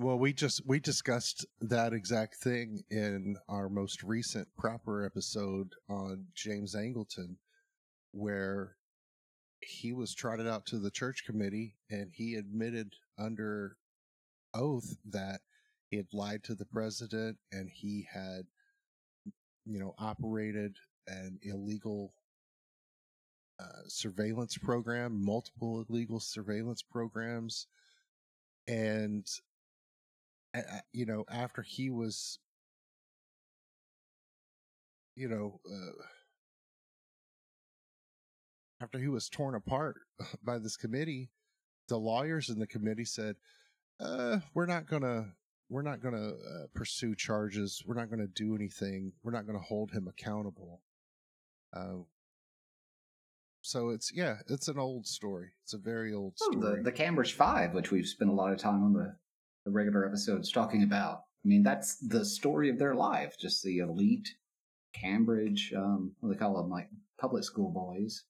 Well, 0.00 0.16
we 0.16 0.32
just 0.32 0.62
we 0.64 0.78
discussed 0.78 1.44
that 1.60 1.92
exact 1.92 2.36
thing 2.36 2.84
in 2.88 3.36
our 3.48 3.68
most 3.68 4.04
recent 4.04 4.46
proper 4.56 5.04
episode 5.04 5.72
on 5.88 6.26
James 6.36 6.76
Angleton, 6.76 7.34
where 8.12 8.76
he 9.60 9.92
was 9.92 10.14
trotted 10.14 10.46
out 10.46 10.66
to 10.66 10.78
the 10.78 10.92
church 10.92 11.24
committee 11.26 11.74
and 11.90 12.12
he 12.14 12.36
admitted 12.36 12.92
under 13.18 13.76
oath 14.54 14.96
that 15.04 15.40
he 15.90 15.96
had 15.96 16.06
lied 16.12 16.44
to 16.44 16.54
the 16.54 16.66
president 16.66 17.38
and 17.50 17.68
he 17.68 18.06
had 18.12 18.42
you 19.66 19.80
know 19.80 19.96
operated 19.98 20.76
an 21.08 21.40
illegal 21.42 22.12
uh, 23.58 23.82
surveillance 23.88 24.56
program 24.56 25.24
multiple 25.24 25.84
illegal 25.88 26.20
surveillance 26.20 26.82
programs. 26.82 27.66
And 28.68 29.26
you 30.92 31.06
know 31.06 31.24
after 31.30 31.62
he 31.62 31.90
was 31.90 32.38
you 35.14 35.28
know 35.28 35.60
uh, 35.70 36.02
after 38.80 38.98
he 38.98 39.08
was 39.08 39.28
torn 39.28 39.54
apart 39.54 39.96
by 40.44 40.58
this 40.58 40.76
committee, 40.76 41.30
the 41.88 41.98
lawyers 41.98 42.48
in 42.48 42.58
the 42.58 42.66
committee 42.66 43.04
said, 43.04 43.36
uh, 44.00 44.38
"We're 44.54 44.66
not 44.66 44.86
gonna, 44.86 45.34
we're 45.68 45.82
not 45.82 46.00
gonna 46.00 46.28
uh, 46.28 46.66
pursue 46.74 47.14
charges. 47.14 47.82
We're 47.86 47.96
not 47.96 48.10
gonna 48.10 48.28
do 48.28 48.54
anything. 48.54 49.12
We're 49.22 49.32
not 49.32 49.46
gonna 49.46 49.58
hold 49.58 49.90
him 49.90 50.08
accountable." 50.08 50.82
Uh, 51.74 52.04
so 53.60 53.90
it's 53.90 54.12
yeah, 54.14 54.36
it's 54.48 54.68
an 54.68 54.78
old 54.78 55.06
story. 55.06 55.50
It's 55.64 55.74
a 55.74 55.78
very 55.78 56.14
old 56.14 56.38
story. 56.38 56.56
Oh, 56.56 56.76
the, 56.76 56.82
the 56.82 56.92
Cambridge 56.92 57.32
Five, 57.32 57.74
which 57.74 57.90
we've 57.90 58.06
spent 58.06 58.30
a 58.30 58.34
lot 58.34 58.52
of 58.52 58.58
time 58.58 58.82
on 58.84 58.92
the, 58.92 59.16
the 59.68 59.74
regular 59.74 60.06
episodes 60.06 60.50
talking 60.50 60.82
about. 60.82 61.22
I 61.44 61.48
mean, 61.48 61.62
that's 61.62 61.96
the 61.98 62.24
story 62.24 62.70
of 62.70 62.78
their 62.78 62.94
life. 62.94 63.36
Just 63.38 63.62
the 63.62 63.78
elite 63.78 64.28
Cambridge, 64.94 65.72
um, 65.76 66.12
what 66.20 66.30
do 66.30 66.34
they 66.34 66.38
call 66.38 66.56
them, 66.56 66.70
like 66.70 66.88
public 67.20 67.44
school 67.44 67.70
boys, 67.70 68.24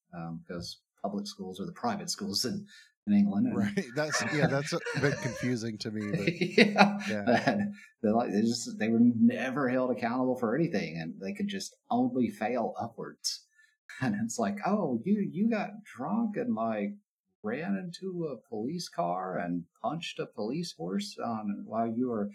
because 0.46 0.80
um, 1.04 1.10
public 1.10 1.26
schools 1.26 1.60
are 1.60 1.66
the 1.66 1.72
private 1.72 2.10
schools 2.10 2.44
in, 2.44 2.66
in 3.06 3.14
England. 3.14 3.46
And, 3.46 3.56
right. 3.56 3.84
That's 3.94 4.22
yeah. 4.34 4.48
That's 4.48 4.72
a 4.72 4.80
bit 5.00 5.16
confusing 5.22 5.78
to 5.78 5.90
me. 5.90 6.10
But, 6.10 6.40
yeah. 6.66 6.98
yeah. 7.08 7.56
They 8.02 8.10
like 8.10 8.30
they 8.30 8.42
just 8.42 8.78
they 8.78 8.88
were 8.88 9.00
never 9.00 9.68
held 9.68 9.90
accountable 9.90 10.36
for 10.36 10.54
anything, 10.54 10.98
and 11.00 11.14
they 11.20 11.32
could 11.32 11.48
just 11.48 11.74
only 11.90 12.28
fail 12.28 12.74
upwards. 12.80 13.44
And 14.00 14.14
it's 14.22 14.38
like, 14.38 14.58
oh, 14.64 15.00
you 15.04 15.28
you 15.32 15.50
got 15.50 15.82
drunk 15.82 16.36
and 16.36 16.54
like 16.54 16.94
ran 17.42 17.76
into 17.76 18.26
a 18.26 18.48
police 18.48 18.88
car 18.88 19.38
and 19.38 19.64
punched 19.82 20.18
a 20.18 20.26
police 20.26 20.74
horse 20.76 21.16
on 21.24 21.62
while 21.66 21.86
you 21.86 22.08
were 22.08 22.30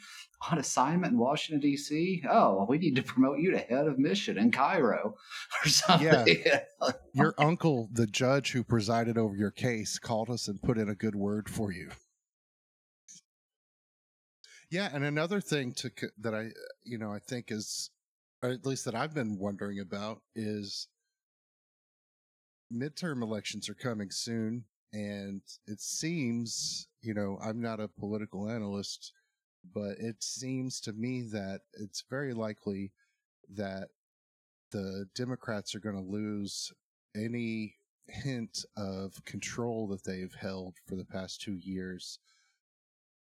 on 0.50 0.58
assignment 0.58 1.14
in 1.14 1.20
Washington 1.20 1.60
D.C. 1.60 2.24
Oh, 2.30 2.66
we 2.70 2.78
need 2.78 2.96
to 2.96 3.04
promote 3.04 3.40
you 3.40 3.52
to 3.52 3.58
head 3.58 3.88
of 3.88 4.00
mission 4.00 4.38
in 4.38 4.52
Cairo 4.52 5.16
or 5.66 5.70
something. 5.70 6.42
Yeah. 6.46 6.62
your 7.14 7.34
uncle, 7.38 7.90
the 7.92 8.08
judge 8.08 8.52
who 8.52 8.64
presided 8.64 9.18
over 9.18 9.36
your 9.36 9.52
case, 9.52 10.00
called 10.00 10.30
us 10.30 10.48
and 10.48 10.62
put 10.62 10.78
in 10.78 10.90
a 10.90 10.96
good 10.96 11.16
word 11.16 11.50
for 11.50 11.72
you. 11.72 11.90
Yeah, 14.70 14.90
and 14.92 15.04
another 15.04 15.40
thing 15.40 15.74
to 15.74 15.92
that 16.22 16.34
I 16.34 16.50
you 16.84 16.98
know 16.98 17.14
I 17.14 17.20
think 17.20 17.52
is 17.52 17.92
or 18.42 18.50
at 18.50 18.66
least 18.66 18.86
that 18.86 18.96
I've 18.96 19.14
been 19.14 19.38
wondering 19.38 19.80
about 19.80 20.22
is 20.36 20.88
midterm 22.74 23.22
elections 23.22 23.70
are 23.70 23.76
coming 23.76 24.10
soon 24.10 24.66
and 24.94 25.42
it 25.68 25.82
seems, 25.82 26.88
you 27.02 27.14
know, 27.14 27.40
I'm 27.44 27.60
not 27.60 27.80
a 27.80 27.88
political 27.88 28.48
analyst, 28.48 29.12
but 29.74 29.98
it 29.98 30.24
seems 30.24 30.80
to 30.82 30.94
me 30.94 31.24
that 31.32 31.62
it's 31.74 32.04
very 32.10 32.34
likely 32.34 32.92
that 33.56 33.90
the 34.72 35.06
Democrats 35.16 35.74
are 35.74 35.80
going 35.80 35.96
to 35.96 36.12
lose 36.12 36.72
any 37.16 37.76
hint 38.08 38.66
of 38.78 39.24
control 39.26 39.88
that 39.88 40.04
they've 40.04 40.36
held 40.40 40.76
for 40.88 40.96
the 40.96 41.06
past 41.06 41.42
two 41.42 41.56
years. 41.56 42.20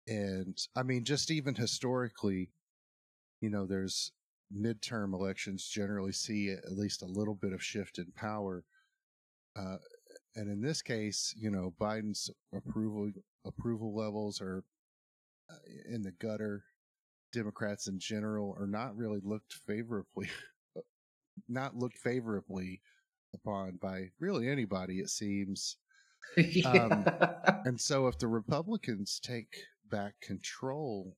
And 0.07 0.59
I 0.74 0.83
mean, 0.83 1.04
just 1.04 1.31
even 1.31 1.54
historically, 1.54 2.50
you 3.40 3.50
know, 3.50 3.66
there's 3.66 4.12
midterm 4.57 5.12
elections 5.12 5.68
generally 5.68 6.12
see 6.12 6.50
at 6.50 6.72
least 6.72 7.02
a 7.02 7.07
little 7.07 7.35
bit 7.35 7.52
of 7.52 7.62
shift 7.62 7.98
in 7.98 8.07
power. 8.16 8.64
Uh, 9.54 9.76
and 10.37 10.51
in 10.51 10.61
this 10.61 10.83
case, 10.83 11.35
you 11.37 11.51
know, 11.51 11.75
Biden's 11.81 12.31
approval 12.55 13.11
approval 13.45 13.95
levels 13.95 14.41
are 14.41 14.64
uh, 15.51 15.55
in 15.88 16.03
the 16.03 16.12
gutter. 16.12 16.64
Democrats 17.33 17.88
in 17.88 17.99
general 17.99 18.57
are 18.59 18.67
not 18.67 18.97
really 18.97 19.21
looked 19.23 19.55
favorably, 19.67 20.29
not 21.49 21.77
looked 21.77 21.99
favorably 21.99 22.81
upon 23.35 23.79
by 23.83 24.11
really 24.19 24.49
anybody. 24.49 24.99
It 25.01 25.11
seems. 25.11 25.77
yeah. 26.37 26.69
um, 26.69 27.07
and 27.64 27.81
so, 27.81 28.07
if 28.07 28.19
the 28.19 28.29
Republicans 28.29 29.21
take 29.23 29.57
back 29.91 30.14
control, 30.21 31.17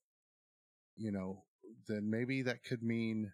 you 0.96 1.12
know, 1.12 1.44
then 1.88 2.08
maybe 2.10 2.42
that 2.42 2.62
could 2.64 2.82
mean 2.82 3.32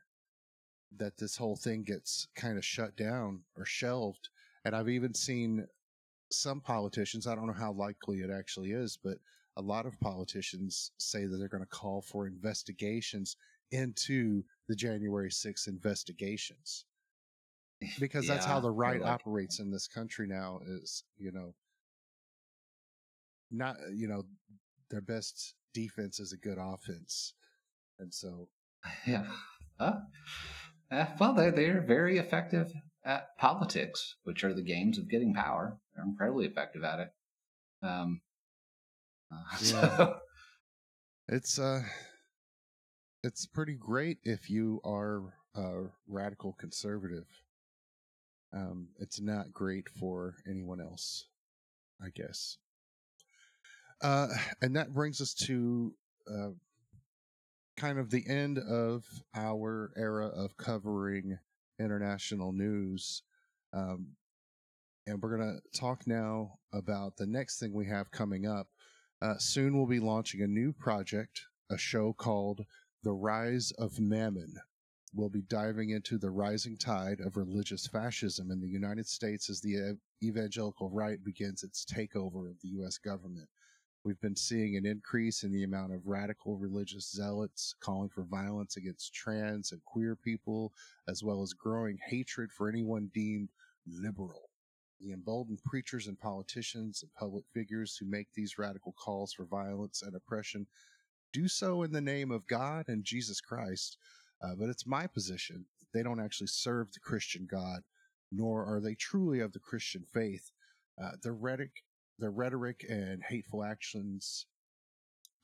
that 0.96 1.16
this 1.18 1.36
whole 1.36 1.56
thing 1.56 1.82
gets 1.82 2.28
kind 2.36 2.56
of 2.56 2.64
shut 2.64 2.96
down 2.96 3.40
or 3.56 3.64
shelved. 3.64 4.28
And 4.66 4.74
I've 4.74 4.88
even 4.88 5.14
seen 5.14 5.64
some 6.32 6.60
politicians, 6.60 7.28
I 7.28 7.36
don't 7.36 7.46
know 7.46 7.52
how 7.52 7.70
likely 7.70 8.18
it 8.18 8.30
actually 8.36 8.72
is, 8.72 8.98
but 9.00 9.18
a 9.56 9.62
lot 9.62 9.86
of 9.86 9.98
politicians 10.00 10.90
say 10.98 11.24
that 11.24 11.36
they're 11.36 11.46
going 11.46 11.62
to 11.62 11.68
call 11.68 12.02
for 12.02 12.26
investigations 12.26 13.36
into 13.70 14.42
the 14.68 14.74
January 14.74 15.30
6th 15.30 15.68
investigations. 15.68 16.84
Because 18.00 18.26
yeah, 18.26 18.34
that's 18.34 18.44
how 18.44 18.58
the 18.58 18.72
right 18.72 19.00
like 19.00 19.08
operates 19.08 19.60
in 19.60 19.70
this 19.70 19.86
country 19.86 20.26
now 20.26 20.58
is, 20.66 21.04
you 21.16 21.30
know, 21.30 21.54
not, 23.52 23.76
you 23.94 24.08
know, 24.08 24.24
their 24.90 25.00
best 25.00 25.54
defense 25.74 26.18
is 26.18 26.32
a 26.32 26.36
good 26.36 26.58
offense. 26.60 27.34
And 28.00 28.12
so. 28.12 28.48
Yeah. 29.06 29.26
Uh, 29.78 30.00
uh, 30.90 31.06
well, 31.20 31.34
they're, 31.34 31.52
they're 31.52 31.82
very 31.82 32.18
effective 32.18 32.72
at 33.06 33.38
politics, 33.38 34.16
which 34.24 34.42
are 34.44 34.52
the 34.52 34.62
games 34.62 34.98
of 34.98 35.08
getting 35.08 35.32
power. 35.32 35.78
They're 35.94 36.04
incredibly 36.04 36.46
effective 36.46 36.84
at 36.84 36.98
it. 37.00 37.08
Um, 37.82 38.20
uh, 39.32 39.36
yeah. 39.62 39.96
So. 39.96 40.16
It's 41.28 41.58
uh, 41.58 41.82
it's 43.24 43.46
pretty 43.46 43.74
great 43.74 44.18
if 44.22 44.50
you 44.50 44.80
are 44.84 45.22
a 45.54 45.84
radical 46.06 46.52
conservative. 46.52 47.26
Um, 48.52 48.88
it's 48.98 49.20
not 49.20 49.52
great 49.52 49.88
for 49.88 50.36
anyone 50.48 50.80
else, 50.80 51.26
I 52.00 52.10
guess. 52.14 52.58
Uh, 54.02 54.28
and 54.62 54.76
that 54.76 54.94
brings 54.94 55.20
us 55.20 55.34
to 55.34 55.94
uh, 56.30 56.50
kind 57.76 57.98
of 57.98 58.10
the 58.10 58.24
end 58.28 58.58
of 58.58 59.04
our 59.34 59.92
era 59.96 60.28
of 60.28 60.56
covering 60.56 61.38
international 61.78 62.52
news. 62.52 63.22
Um, 63.72 64.08
and 65.06 65.22
we're 65.22 65.36
going 65.36 65.60
to 65.60 65.78
talk 65.78 66.06
now 66.06 66.58
about 66.72 67.16
the 67.16 67.26
next 67.26 67.58
thing 67.58 67.72
we 67.72 67.86
have 67.86 68.10
coming 68.10 68.46
up. 68.46 68.68
Uh, 69.22 69.38
soon 69.38 69.76
we'll 69.76 69.86
be 69.86 70.00
launching 70.00 70.42
a 70.42 70.46
new 70.46 70.72
project, 70.72 71.42
a 71.70 71.78
show 71.78 72.12
called 72.12 72.64
The 73.02 73.12
Rise 73.12 73.72
of 73.78 74.00
Mammon. 74.00 74.54
We'll 75.14 75.30
be 75.30 75.42
diving 75.42 75.90
into 75.90 76.18
the 76.18 76.30
rising 76.30 76.76
tide 76.76 77.20
of 77.20 77.36
religious 77.36 77.86
fascism 77.86 78.50
in 78.50 78.60
the 78.60 78.68
United 78.68 79.06
States 79.06 79.48
as 79.48 79.60
the 79.60 79.96
evangelical 80.22 80.90
right 80.90 81.22
begins 81.24 81.62
its 81.62 81.84
takeover 81.84 82.50
of 82.50 82.60
the 82.60 82.68
U.S. 82.70 82.98
government. 82.98 83.48
We've 84.06 84.20
been 84.20 84.36
seeing 84.36 84.76
an 84.76 84.86
increase 84.86 85.42
in 85.42 85.50
the 85.50 85.64
amount 85.64 85.92
of 85.92 86.06
radical 86.06 86.56
religious 86.56 87.10
zealots 87.10 87.74
calling 87.80 88.08
for 88.08 88.22
violence 88.22 88.76
against 88.76 89.12
trans 89.12 89.72
and 89.72 89.84
queer 89.84 90.14
people, 90.14 90.72
as 91.08 91.24
well 91.24 91.42
as 91.42 91.52
growing 91.52 91.98
hatred 92.06 92.52
for 92.52 92.68
anyone 92.68 93.10
deemed 93.12 93.48
liberal. 93.84 94.48
The 95.00 95.10
emboldened 95.10 95.58
preachers 95.64 96.06
and 96.06 96.16
politicians 96.20 97.02
and 97.02 97.12
public 97.14 97.46
figures 97.52 97.96
who 97.96 98.06
make 98.06 98.28
these 98.32 98.58
radical 98.58 98.92
calls 98.92 99.32
for 99.32 99.44
violence 99.44 100.02
and 100.02 100.14
oppression 100.14 100.68
do 101.32 101.48
so 101.48 101.82
in 101.82 101.90
the 101.90 102.00
name 102.00 102.30
of 102.30 102.46
God 102.46 102.84
and 102.86 103.02
Jesus 103.02 103.40
Christ, 103.40 103.98
Uh, 104.40 104.54
but 104.54 104.68
it's 104.68 104.86
my 104.86 105.08
position. 105.08 105.66
They 105.92 106.04
don't 106.04 106.20
actually 106.20 106.46
serve 106.46 106.92
the 106.92 107.00
Christian 107.00 107.44
God, 107.50 107.82
nor 108.30 108.64
are 108.64 108.80
they 108.80 108.94
truly 108.94 109.40
of 109.40 109.52
the 109.52 109.58
Christian 109.58 110.04
faith. 110.04 110.52
Uh, 111.02 111.12
their 111.22 111.34
rhetoric, 111.34 111.82
their 112.18 112.30
rhetoric 112.30 112.84
and 112.88 113.22
hateful 113.22 113.64
actions, 113.64 114.46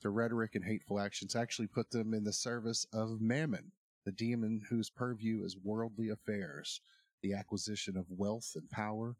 their 0.01 0.11
rhetoric 0.11 0.55
and 0.55 0.65
hateful 0.65 0.99
actions 0.99 1.35
actually 1.35 1.67
put 1.67 1.89
them 1.91 2.13
in 2.13 2.23
the 2.23 2.33
service 2.33 2.85
of 2.93 3.21
Mammon, 3.21 3.71
the 4.05 4.11
demon 4.11 4.61
whose 4.69 4.89
purview 4.89 5.43
is 5.43 5.57
worldly 5.57 6.09
affairs, 6.09 6.81
the 7.21 7.33
acquisition 7.33 7.95
of 7.95 8.05
wealth 8.09 8.51
and 8.55 8.69
power, 8.69 9.15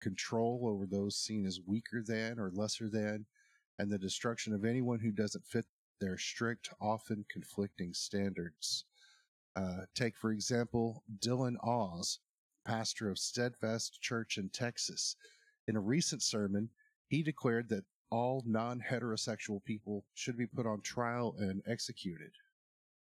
control 0.00 0.60
over 0.64 0.86
those 0.86 1.16
seen 1.16 1.44
as 1.44 1.60
weaker 1.66 2.02
than 2.06 2.38
or 2.38 2.50
lesser 2.52 2.88
than, 2.88 3.26
and 3.78 3.90
the 3.90 3.98
destruction 3.98 4.52
of 4.52 4.64
anyone 4.64 5.00
who 5.00 5.10
doesn't 5.10 5.44
fit 5.44 5.66
their 6.00 6.16
strict, 6.16 6.70
often 6.80 7.24
conflicting 7.28 7.92
standards. 7.92 8.84
Uh, 9.56 9.86
take, 9.94 10.16
for 10.16 10.30
example, 10.30 11.02
Dillon 11.20 11.56
Awes, 11.56 12.20
pastor 12.64 13.10
of 13.10 13.16
Stedfast 13.16 14.00
Church 14.00 14.38
in 14.38 14.50
Texas. 14.50 15.16
In 15.66 15.74
a 15.74 15.80
recent 15.80 16.22
sermon, 16.22 16.70
he 17.08 17.22
declared 17.22 17.68
that 17.70 17.84
all 18.10 18.42
non 18.46 18.80
heterosexual 18.90 19.64
people 19.64 20.04
should 20.14 20.36
be 20.36 20.46
put 20.46 20.66
on 20.66 20.80
trial 20.82 21.34
and 21.38 21.62
executed. 21.66 22.30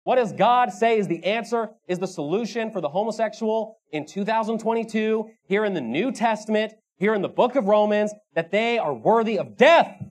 What 0.05 0.17
does 0.17 0.33
God 0.33 0.73
say 0.73 0.99
is 0.99 1.07
the 1.07 1.25
answer, 1.25 1.71
is 1.87 1.99
the 1.99 2.09
solution 2.09 2.73
for 2.73 2.81
the 2.81 2.89
homosexual 2.89 3.79
in 3.93 4.05
2022, 4.05 5.31
here 5.45 5.65
in 5.65 5.75
the 5.75 5.81
New 5.81 6.11
Testament, 6.11 6.73
here 6.97 7.15
in 7.15 7.23
the 7.23 7.29
book 7.29 7.55
of 7.55 7.67
Romans, 7.67 8.13
that 8.35 8.51
they 8.51 8.79
are 8.79 8.93
worthy 8.93 9.39
of 9.39 9.57
death? 9.57 10.03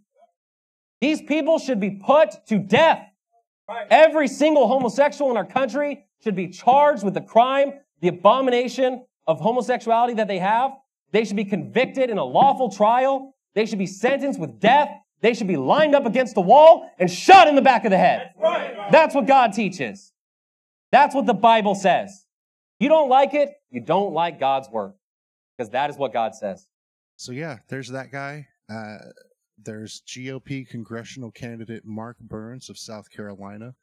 These 1.02 1.24
people 1.24 1.60
should 1.60 1.80
be 1.80 2.00
put 2.06 2.30
to 2.48 2.60
death. 2.60 3.06
Every 3.90 4.28
single 4.28 4.68
homosexual 4.68 5.32
in 5.32 5.38
our 5.38 5.46
country 5.46 6.06
should 6.24 6.36
be 6.36 6.50
charged 6.50 7.04
with 7.04 7.14
the 7.14 7.22
crime, 7.22 7.74
the 8.00 8.08
abomination 8.08 9.06
of 9.28 9.40
homosexuality 9.40 10.14
that 10.16 10.28
they 10.28 10.40
have. 10.40 10.72
They 11.12 11.26
should 11.26 11.36
be 11.36 11.46
convicted 11.46 12.10
in 12.10 12.18
a 12.18 12.24
lawful 12.24 12.72
trial. 12.72 13.31
They 13.54 13.66
should 13.66 13.80
be 13.80 13.88
sentenced 13.88 14.40
with 14.40 14.60
death. 14.60 14.90
They 15.22 15.34
should 15.34 15.48
be 15.48 15.58
lined 15.58 15.94
up 15.94 16.06
against 16.06 16.36
the 16.36 16.42
wall 16.42 16.90
and 16.98 17.10
shot 17.10 17.48
in 17.48 17.56
the 17.56 17.62
back 17.62 17.86
of 17.86 17.92
the 17.92 17.98
head. 17.98 18.32
That's 18.92 19.14
what 19.14 19.28
God 19.28 19.54
teaches. 19.54 20.14
That's 20.92 21.14
what 21.14 21.26
the 21.26 21.34
Bible 21.34 21.76
says. 21.76 22.26
You 22.80 22.90
don't 22.90 23.10
like 23.10 23.34
it, 23.34 23.50
you 23.70 23.82
don't 23.82 24.14
like 24.14 24.40
God's 24.40 24.70
word. 24.70 24.94
Because 25.58 25.72
that 25.72 25.90
is 25.90 25.98
what 25.98 26.14
God 26.14 26.34
says. 26.34 26.68
So, 27.18 27.32
yeah, 27.32 27.60
there's 27.70 27.90
that 27.90 28.12
guy. 28.12 28.48
Uh, 28.68 28.98
there's 29.64 30.02
GOP 30.08 30.68
congressional 30.68 31.30
candidate 31.30 31.86
Mark 31.86 32.18
Burns 32.20 32.70
of 32.70 32.80
South 32.80 33.12
Carolina. 33.12 33.76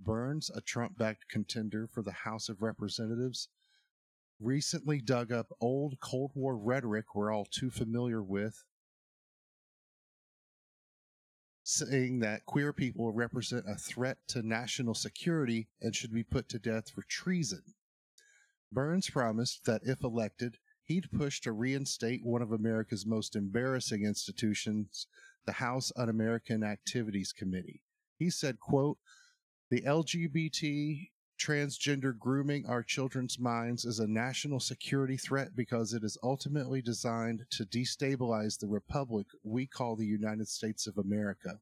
Burns, 0.00 0.50
a 0.54 0.60
Trump 0.60 0.96
backed 0.98 1.28
contender 1.28 1.86
for 1.86 2.02
the 2.02 2.12
House 2.12 2.48
of 2.48 2.62
Representatives, 2.62 3.48
recently 4.40 5.00
dug 5.00 5.32
up 5.32 5.48
old 5.60 5.98
Cold 6.00 6.32
War 6.34 6.56
rhetoric 6.56 7.14
we're 7.14 7.32
all 7.32 7.46
too 7.46 7.70
familiar 7.70 8.22
with, 8.22 8.64
saying 11.64 12.20
that 12.20 12.44
queer 12.44 12.72
people 12.72 13.10
represent 13.10 13.64
a 13.66 13.74
threat 13.74 14.18
to 14.28 14.42
national 14.42 14.94
security 14.94 15.66
and 15.80 15.96
should 15.96 16.12
be 16.12 16.22
put 16.22 16.48
to 16.50 16.58
death 16.58 16.90
for 16.90 17.02
treason. 17.08 17.62
Burns 18.70 19.08
promised 19.08 19.64
that 19.64 19.80
if 19.84 20.04
elected, 20.04 20.58
he'd 20.84 21.10
push 21.10 21.40
to 21.40 21.52
reinstate 21.52 22.20
one 22.22 22.42
of 22.42 22.52
America's 22.52 23.06
most 23.06 23.34
embarrassing 23.34 24.04
institutions, 24.04 25.06
the 25.46 25.52
House 25.52 25.90
Un-American 25.96 26.62
Activities 26.62 27.32
Committee. 27.32 27.82
He 28.18 28.28
said, 28.30 28.60
quote, 28.60 28.98
the 29.70 29.80
LGBT 29.82 31.08
transgender 31.38 32.16
grooming 32.16 32.66
our 32.66 32.82
children's 32.82 33.38
minds 33.38 33.84
is 33.84 33.98
a 33.98 34.06
national 34.06 34.60
security 34.60 35.16
threat 35.16 35.56
because 35.56 35.92
it 35.92 36.04
is 36.04 36.18
ultimately 36.22 36.80
designed 36.80 37.44
to 37.50 37.64
destabilize 37.64 38.58
the 38.58 38.66
republic 38.66 39.26
we 39.42 39.66
call 39.66 39.96
the 39.96 40.06
United 40.06 40.48
States 40.48 40.86
of 40.86 40.98
America. 40.98 41.58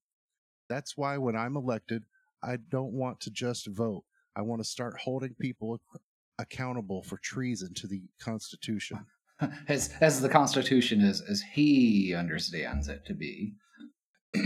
That's 0.69 0.97
why 0.97 1.19
when 1.19 1.37
I'm 1.37 1.57
elected, 1.57 2.05
I 2.43 2.57
don't 2.71 2.93
want 2.93 3.21
to 3.21 3.31
just 3.31 3.67
vote. 3.67 4.05
I 4.37 4.43
want 4.43 4.63
to 4.63 4.69
start 4.69 5.01
holding 5.01 5.35
people 5.41 5.79
ac- 5.95 6.03
accountable 6.39 7.03
for 7.03 7.19
treason 7.19 7.75
to 7.75 7.87
the 7.87 8.03
Constitution. 8.21 9.05
As, 9.67 9.93
as 10.01 10.21
the 10.21 10.29
Constitution 10.29 11.01
is, 11.01 11.21
as 11.21 11.43
he 11.43 12.15
understands 12.15 12.87
it 12.87 13.05
to 13.07 13.13
be. 13.13 13.55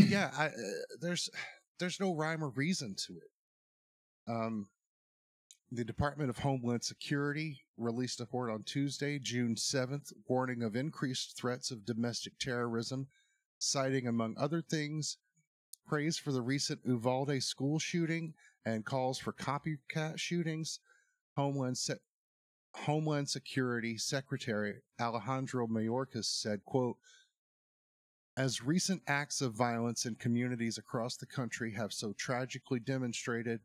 yeah, 0.09 0.31
I, 0.35 0.47
uh, 0.47 0.51
there's 1.03 1.29
there's 1.79 2.01
no 2.01 2.15
rhyme 2.15 2.43
or 2.43 2.49
reason 2.51 2.95
to 3.07 3.13
it. 3.19 3.31
Um, 4.27 4.67
the 5.73 5.85
Department 5.85 6.31
of 6.31 6.39
Homeland 6.39 6.85
Security 6.85 7.61
released 7.77 8.21
a 8.21 8.23
report 8.23 8.51
on 8.51 8.63
Tuesday, 8.63 9.19
June 9.19 9.57
7th, 9.57 10.13
warning 10.29 10.63
of 10.63 10.77
increased 10.77 11.37
threats 11.37 11.71
of 11.71 11.85
domestic 11.85 12.39
terrorism, 12.39 13.09
citing, 13.59 14.07
among 14.07 14.37
other 14.39 14.63
things, 14.63 15.19
praise 15.87 16.19
for 16.19 16.31
the 16.31 16.43
recent 16.43 16.81
Uvalde 16.85 17.43
school 17.43 17.79
shooting 17.79 18.35
and 18.65 18.85
calls 18.85 19.19
for 19.19 19.33
copycat 19.33 20.19
shootings. 20.19 20.79
Homeland, 21.37 21.79
Se- 21.79 21.99
Homeland 22.75 23.29
Security 23.29 23.99
Secretary 23.99 24.77
Alejandro 25.01 25.67
Mayorkas 25.67 26.27
said, 26.27 26.65
quote, 26.65 26.97
as 28.37 28.63
recent 28.63 29.03
acts 29.09 29.41
of 29.41 29.55
violence 29.55 30.05
in 30.05 30.15
communities 30.15 30.79
across 30.79 31.17
the 31.17 31.27
country 31.27 31.73
have 31.73 31.93
so 31.93 32.13
tragically 32.13 32.79
demonstrated, 32.79 33.61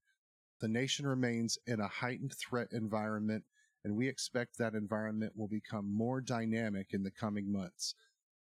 the 0.61 0.67
nation 0.67 1.07
remains 1.07 1.57
in 1.65 1.79
a 1.79 1.87
heightened 1.87 2.33
threat 2.33 2.67
environment, 2.71 3.43
and 3.83 3.95
we 3.95 4.07
expect 4.07 4.57
that 4.57 4.75
environment 4.75 5.33
will 5.35 5.47
become 5.47 5.91
more 5.91 6.21
dynamic 6.21 6.89
in 6.91 7.03
the 7.03 7.11
coming 7.11 7.51
months. 7.51 7.95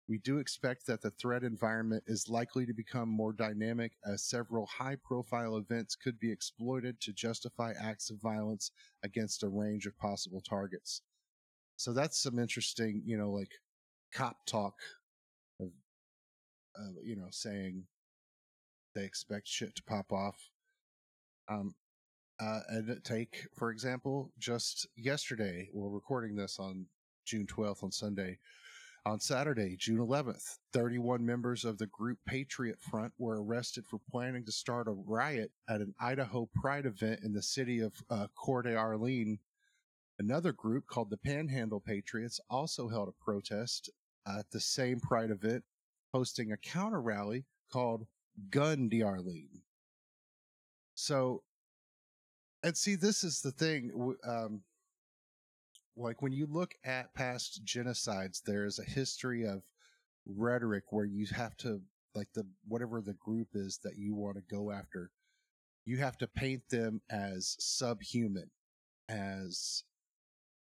We 0.08 0.18
do 0.18 0.38
expect 0.38 0.86
that 0.86 1.02
the 1.02 1.10
threat 1.10 1.42
environment 1.42 2.04
is 2.06 2.28
likely 2.28 2.64
to 2.66 2.72
become 2.72 3.08
more 3.08 3.32
dynamic 3.32 3.92
as 4.06 4.22
several 4.22 4.66
high 4.66 4.96
profile 5.04 5.56
events 5.56 5.96
could 5.96 6.18
be 6.18 6.30
exploited 6.30 7.00
to 7.00 7.12
justify 7.12 7.74
acts 7.78 8.08
of 8.10 8.20
violence 8.20 8.70
against 9.02 9.42
a 9.42 9.48
range 9.48 9.84
of 9.84 9.98
possible 9.98 10.40
targets. 10.40 11.02
So 11.76 11.92
that's 11.92 12.22
some 12.22 12.38
interesting, 12.38 13.02
you 13.04 13.18
know, 13.18 13.30
like 13.30 13.50
cop 14.14 14.46
talk 14.46 14.74
of, 15.60 15.68
uh, 16.78 17.00
you 17.04 17.16
know, 17.16 17.28
saying 17.30 17.82
they 18.94 19.04
expect 19.04 19.48
shit 19.48 19.74
to 19.76 19.82
pop 19.82 20.12
off. 20.12 20.38
Um, 21.48 21.74
uh, 22.40 22.60
and 22.68 23.00
take, 23.04 23.46
for 23.54 23.70
example, 23.70 24.30
just 24.38 24.86
yesterday, 24.96 25.68
we're 25.72 25.88
recording 25.88 26.36
this 26.36 26.58
on 26.58 26.86
June 27.24 27.46
12th 27.46 27.82
on 27.82 27.92
Sunday. 27.92 28.38
On 29.06 29.20
Saturday, 29.20 29.76
June 29.78 29.98
11th, 29.98 30.58
31 30.72 31.24
members 31.24 31.64
of 31.64 31.78
the 31.78 31.86
group 31.86 32.18
Patriot 32.26 32.80
Front 32.80 33.12
were 33.18 33.42
arrested 33.42 33.84
for 33.86 34.00
planning 34.10 34.44
to 34.44 34.52
start 34.52 34.88
a 34.88 34.90
riot 34.90 35.52
at 35.68 35.80
an 35.80 35.94
Idaho 36.00 36.48
Pride 36.54 36.86
event 36.86 37.20
in 37.22 37.32
the 37.32 37.42
city 37.42 37.80
of 37.80 37.94
uh, 38.10 38.26
Coeur 38.34 38.62
d'Alene. 38.62 39.38
Another 40.18 40.52
group 40.52 40.86
called 40.88 41.10
the 41.10 41.16
Panhandle 41.18 41.80
Patriots 41.80 42.40
also 42.50 42.88
held 42.88 43.08
a 43.08 43.24
protest 43.24 43.90
at 44.26 44.50
the 44.50 44.60
same 44.60 44.98
Pride 44.98 45.30
event, 45.30 45.62
hosting 46.12 46.50
a 46.50 46.56
counter 46.56 47.00
rally 47.00 47.44
called 47.70 48.06
Gun 48.50 48.88
d'Alene. 48.88 49.62
So 50.96 51.42
and 52.66 52.76
see, 52.76 52.96
this 52.96 53.22
is 53.22 53.40
the 53.42 53.52
thing. 53.52 54.14
Um, 54.26 54.62
like 55.96 56.20
when 56.20 56.32
you 56.32 56.48
look 56.50 56.74
at 56.84 57.14
past 57.14 57.64
genocides, 57.64 58.42
there 58.44 58.66
is 58.66 58.80
a 58.80 58.90
history 58.90 59.46
of 59.46 59.62
rhetoric 60.26 60.82
where 60.90 61.04
you 61.04 61.26
have 61.32 61.56
to, 61.58 61.80
like 62.16 62.26
the 62.34 62.44
whatever 62.66 63.00
the 63.00 63.14
group 63.14 63.48
is 63.54 63.78
that 63.84 63.96
you 63.96 64.16
want 64.16 64.34
to 64.36 64.54
go 64.54 64.72
after, 64.72 65.12
you 65.84 65.98
have 65.98 66.18
to 66.18 66.26
paint 66.26 66.62
them 66.68 67.00
as 67.08 67.54
subhuman, 67.60 68.50
as 69.08 69.84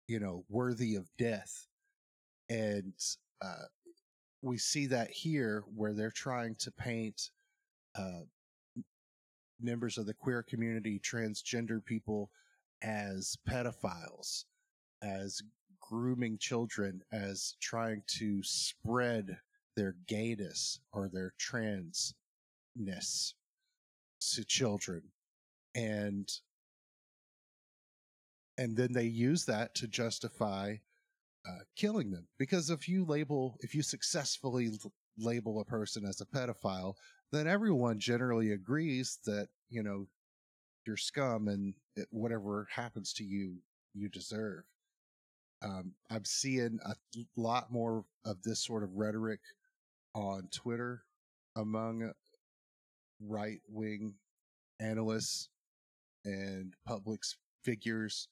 you 0.06 0.20
know, 0.20 0.44
worthy 0.48 0.94
of 0.94 1.10
death, 1.18 1.66
and 2.48 2.94
uh, 3.42 3.66
we 4.40 4.56
see 4.56 4.86
that 4.86 5.10
here 5.10 5.64
where 5.74 5.94
they're 5.94 6.12
trying 6.12 6.54
to 6.60 6.70
paint 6.70 7.30
uh, 7.96 8.22
members 9.60 9.98
of 9.98 10.06
the 10.06 10.14
queer 10.14 10.42
community, 10.42 11.00
transgender 11.00 11.84
people 11.84 12.30
as 12.82 13.36
pedophiles, 13.48 14.44
as 15.02 15.42
grooming 15.80 16.38
children, 16.38 17.02
as 17.12 17.56
trying 17.60 18.02
to 18.06 18.42
spread 18.42 19.38
their 19.76 19.96
gayness 20.06 20.80
or 20.92 21.08
their 21.08 21.32
transness 21.40 23.34
to 24.34 24.44
children. 24.44 25.02
And 25.74 26.28
and 28.56 28.76
then 28.76 28.92
they 28.92 29.04
use 29.04 29.44
that 29.44 29.74
to 29.76 29.86
justify 29.86 30.74
uh, 31.48 31.60
killing 31.76 32.10
them 32.10 32.26
because 32.38 32.70
if 32.70 32.88
you 32.88 33.04
label 33.04 33.56
if 33.60 33.74
you 33.74 33.82
successfully 33.82 34.70
label 35.16 35.60
a 35.60 35.64
person 35.64 36.04
as 36.04 36.20
a 36.20 36.26
pedophile 36.26 36.94
then 37.32 37.46
everyone 37.46 37.98
generally 37.98 38.52
agrees 38.52 39.18
that, 39.26 39.48
you 39.68 39.82
know, 39.82 40.06
you're 40.86 40.96
scum 40.96 41.48
and 41.48 41.74
whatever 42.10 42.66
happens 42.70 43.12
to 43.14 43.24
you, 43.24 43.56
you 43.94 44.08
deserve. 44.08 44.64
Um, 45.62 45.92
I'm 46.10 46.24
seeing 46.24 46.78
a 46.84 46.94
lot 47.36 47.70
more 47.72 48.04
of 48.24 48.42
this 48.42 48.64
sort 48.64 48.82
of 48.82 48.94
rhetoric 48.94 49.40
on 50.14 50.48
Twitter 50.52 51.02
among 51.56 52.12
right 53.20 53.60
wing 53.68 54.14
analysts 54.80 55.48
and 56.24 56.74
public 56.86 57.20
figures. 57.64 58.28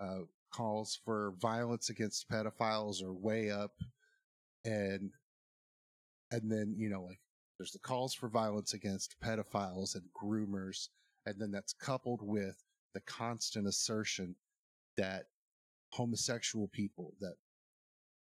Uh, 0.00 0.20
calls 0.52 1.00
for 1.04 1.34
violence 1.40 1.88
against 1.88 2.28
pedophiles 2.28 3.02
are 3.02 3.12
way 3.12 3.50
up, 3.50 3.72
and 4.64 5.10
and 6.30 6.50
then 6.50 6.74
you 6.76 6.88
know 6.88 7.02
like 7.02 7.20
there's 7.58 7.72
the 7.72 7.78
calls 7.78 8.14
for 8.14 8.28
violence 8.28 8.74
against 8.74 9.20
pedophiles 9.20 9.94
and 9.94 10.04
groomers, 10.14 10.88
and 11.26 11.36
then 11.38 11.50
that's 11.50 11.72
coupled 11.72 12.20
with 12.22 12.62
the 12.94 13.00
constant 13.00 13.66
assertion 13.66 14.36
that 14.96 15.24
homosexual 15.90 16.68
people, 16.68 17.14
that 17.20 17.36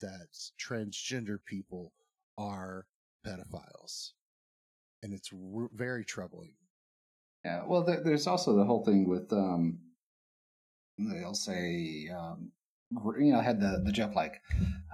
that 0.00 0.28
transgender 0.60 1.38
people 1.44 1.92
are 2.38 2.86
pedophiles, 3.26 4.12
and 5.02 5.12
it's 5.12 5.30
r- 5.32 5.70
very 5.74 6.04
troubling. 6.04 6.54
Yeah, 7.44 7.64
well, 7.66 7.84
there, 7.84 8.02
there's 8.02 8.26
also 8.26 8.56
the 8.56 8.64
whole 8.64 8.84
thing 8.84 9.08
with 9.08 9.32
um, 9.32 9.78
they'll 10.98 11.34
say, 11.34 12.08
um, 12.16 12.52
you 13.18 13.32
know, 13.32 13.38
I 13.38 13.42
had 13.42 13.60
the 13.60 13.82
the 13.84 13.92
joke 13.92 14.14
like, 14.14 14.40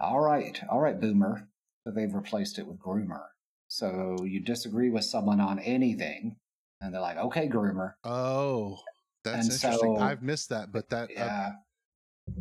"All 0.01 0.21
right, 0.21 0.61
all 0.69 0.81
right, 0.81 1.01
boomer," 1.01 1.49
but 1.85 1.95
they've 1.95 2.15
replaced 2.15 2.59
it 2.59 2.67
with 2.67 2.79
groomer. 2.79 3.27
So 3.69 4.25
you 4.25 4.41
disagree 4.41 4.91
with 4.91 5.05
someone 5.05 5.41
on 5.41 5.59
anything, 5.59 6.37
and 6.81 6.93
they're 6.95 7.01
like, 7.01 7.17
"Okay, 7.17 7.49
groomer." 7.49 7.95
Oh, 8.05 8.79
that's 9.25 9.45
And 9.47 9.53
interesting. 9.53 9.97
so- 9.97 10.03
I've 10.03 10.23
missed 10.23 10.49
that, 10.51 10.71
but 10.73 10.89
that 10.91 11.11
uh, 11.11 11.15
Yeah, 11.15 11.53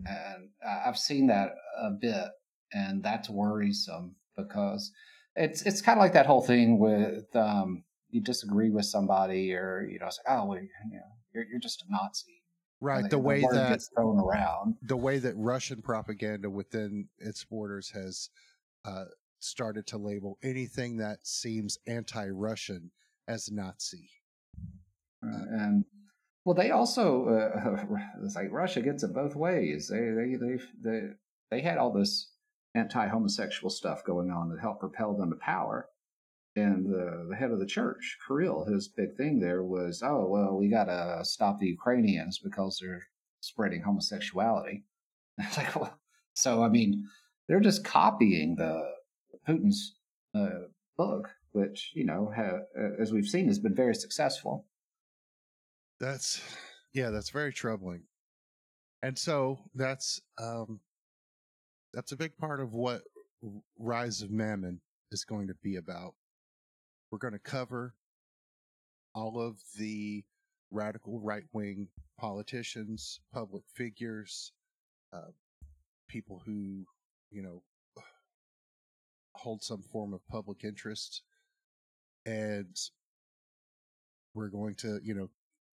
and 0.06 0.50
I- 0.66 0.84
I've 0.88 0.98
seen 0.98 1.28
that 1.28 1.52
a 1.78 1.92
bit, 1.92 2.30
and 2.74 3.04
that's 3.04 3.30
worrisome 3.30 4.16
because 4.36 4.92
it's 5.36 5.62
it's 5.64 5.82
kind 5.82 5.98
of 5.98 6.02
like 6.04 6.14
that 6.14 6.26
whole 6.26 6.42
thing 6.42 6.78
with 6.80 7.34
um, 7.36 7.84
you 8.10 8.22
disagree 8.22 8.70
with 8.70 8.86
somebody, 8.86 9.54
or 9.56 9.82
you 9.90 10.00
know, 10.00 10.08
it's 10.08 10.20
like, 10.26 10.38
oh, 10.38 10.46
well, 10.46 10.60
you 10.60 10.70
know, 10.92 11.00
you're 11.34 11.46
you're 11.46 11.60
just 11.60 11.82
a 11.82 11.86
Nazi. 11.90 12.44
right 12.82 13.02
And 13.04 13.10
the 13.10 13.18
way 13.18 13.42
that 13.42 13.70
gets 13.70 13.88
thrown 13.96 14.20
around. 14.20 14.76
the 14.84 14.98
way 14.98 15.18
that 15.20 15.34
Russian 15.36 15.82
propaganda 15.82 16.50
within 16.50 17.08
its 17.18 17.44
borders 17.46 17.90
has 17.92 18.30
uh, 18.86 19.06
started 19.44 19.86
to 19.88 19.98
label 19.98 20.38
anything 20.44 20.98
that 20.98 21.26
seems 21.26 21.78
anti-Russian 21.88 22.92
as 23.28 23.52
Nazi. 23.52 24.10
Uh, 25.26 25.46
and 25.52 25.86
well, 26.46 26.56
they 26.56 26.72
also 26.72 27.28
uh, 27.28 27.98
it's 28.24 28.36
like 28.36 28.52
Russia 28.52 28.82
gets 28.82 29.04
it 29.04 29.14
both 29.14 29.36
ways. 29.36 29.88
They 29.88 30.00
they 30.00 30.36
they 30.36 30.64
they, 30.84 31.02
they 31.52 31.62
had 31.62 31.78
all 31.78 31.94
this 31.94 32.32
anti-homosexual 32.76 33.70
stuff 33.70 34.04
going 34.04 34.32
on 34.32 34.50
that 34.50 34.60
helped 34.60 34.82
propel 34.82 35.16
them 35.16 35.30
to 35.30 35.38
power. 35.38 35.88
And 36.56 36.86
the 36.86 37.28
the 37.30 37.36
head 37.36 37.52
of 37.52 37.60
the 37.60 37.66
church, 37.66 38.18
Kirill, 38.28 38.66
his 38.66 38.88
big 38.88 39.16
thing 39.16 39.40
there 39.40 39.64
was, 39.64 40.04
oh 40.04 40.28
well, 40.30 40.56
we 40.56 40.70
got 40.70 40.86
to 40.86 41.22
stop 41.24 41.60
the 41.60 41.68
Ukrainians 41.68 42.40
because 42.40 42.80
they're 42.80 43.08
spreading 43.40 43.82
homosexuality. 43.82 44.84
It's 45.40 45.58
like, 45.58 45.76
well, 45.76 46.00
so 46.36 46.64
I 46.64 46.70
mean, 46.70 47.08
they're 47.48 47.60
just 47.60 47.84
copying 47.84 48.56
the 48.56 48.84
Putin's 49.48 49.96
uh, 50.36 50.68
book, 50.98 51.30
which 51.52 51.92
you 51.94 52.06
know, 52.06 52.32
ha- 52.36 52.62
as 53.00 53.12
we've 53.12 53.28
seen, 53.28 53.48
has 53.48 53.60
been 53.60 53.76
very 53.76 53.96
successful. 53.96 54.66
That's 56.00 56.42
yeah, 56.94 57.10
that's 57.10 57.30
very 57.30 57.54
troubling. 57.54 58.04
And 59.02 59.18
so 59.18 59.60
that's 59.76 60.22
um 60.42 60.80
that's 61.94 62.12
a 62.12 62.18
big 62.18 62.38
part 62.38 62.60
of 62.60 62.74
what 62.74 63.04
Rise 63.78 64.22
of 64.22 64.32
Mammon 64.32 64.80
is 65.12 65.26
going 65.26 65.48
to 65.48 65.56
be 65.62 65.76
about. 65.76 66.16
We're 67.12 67.20
going 67.20 67.34
to 67.34 67.40
cover 67.40 67.94
all 69.14 69.40
of 69.40 69.58
the 69.78 70.24
radical 70.72 71.20
right 71.20 71.44
wing 71.54 71.88
politicians, 72.20 73.20
public 73.32 73.64
figures, 73.76 74.52
uh, 75.12 75.32
people 76.08 76.42
who, 76.46 76.86
you 77.30 77.44
know, 77.44 77.62
hold 79.44 79.62
some 79.62 79.82
form 79.82 80.14
of 80.14 80.28
public 80.28 80.64
interest. 80.64 81.22
And 82.26 82.76
we're 84.34 84.50
going 84.50 84.76
to, 84.76 85.00
you 85.04 85.14
know, 85.14 85.30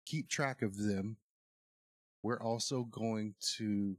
keep 0.05 0.27
track 0.27 0.61
of 0.61 0.77
them. 0.77 1.17
We're 2.23 2.41
also 2.41 2.83
going 2.83 3.35
to 3.57 3.95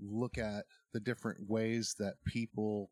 look 0.00 0.36
at 0.36 0.64
the 0.92 1.00
different 1.00 1.48
ways 1.48 1.94
that 1.98 2.14
people 2.26 2.90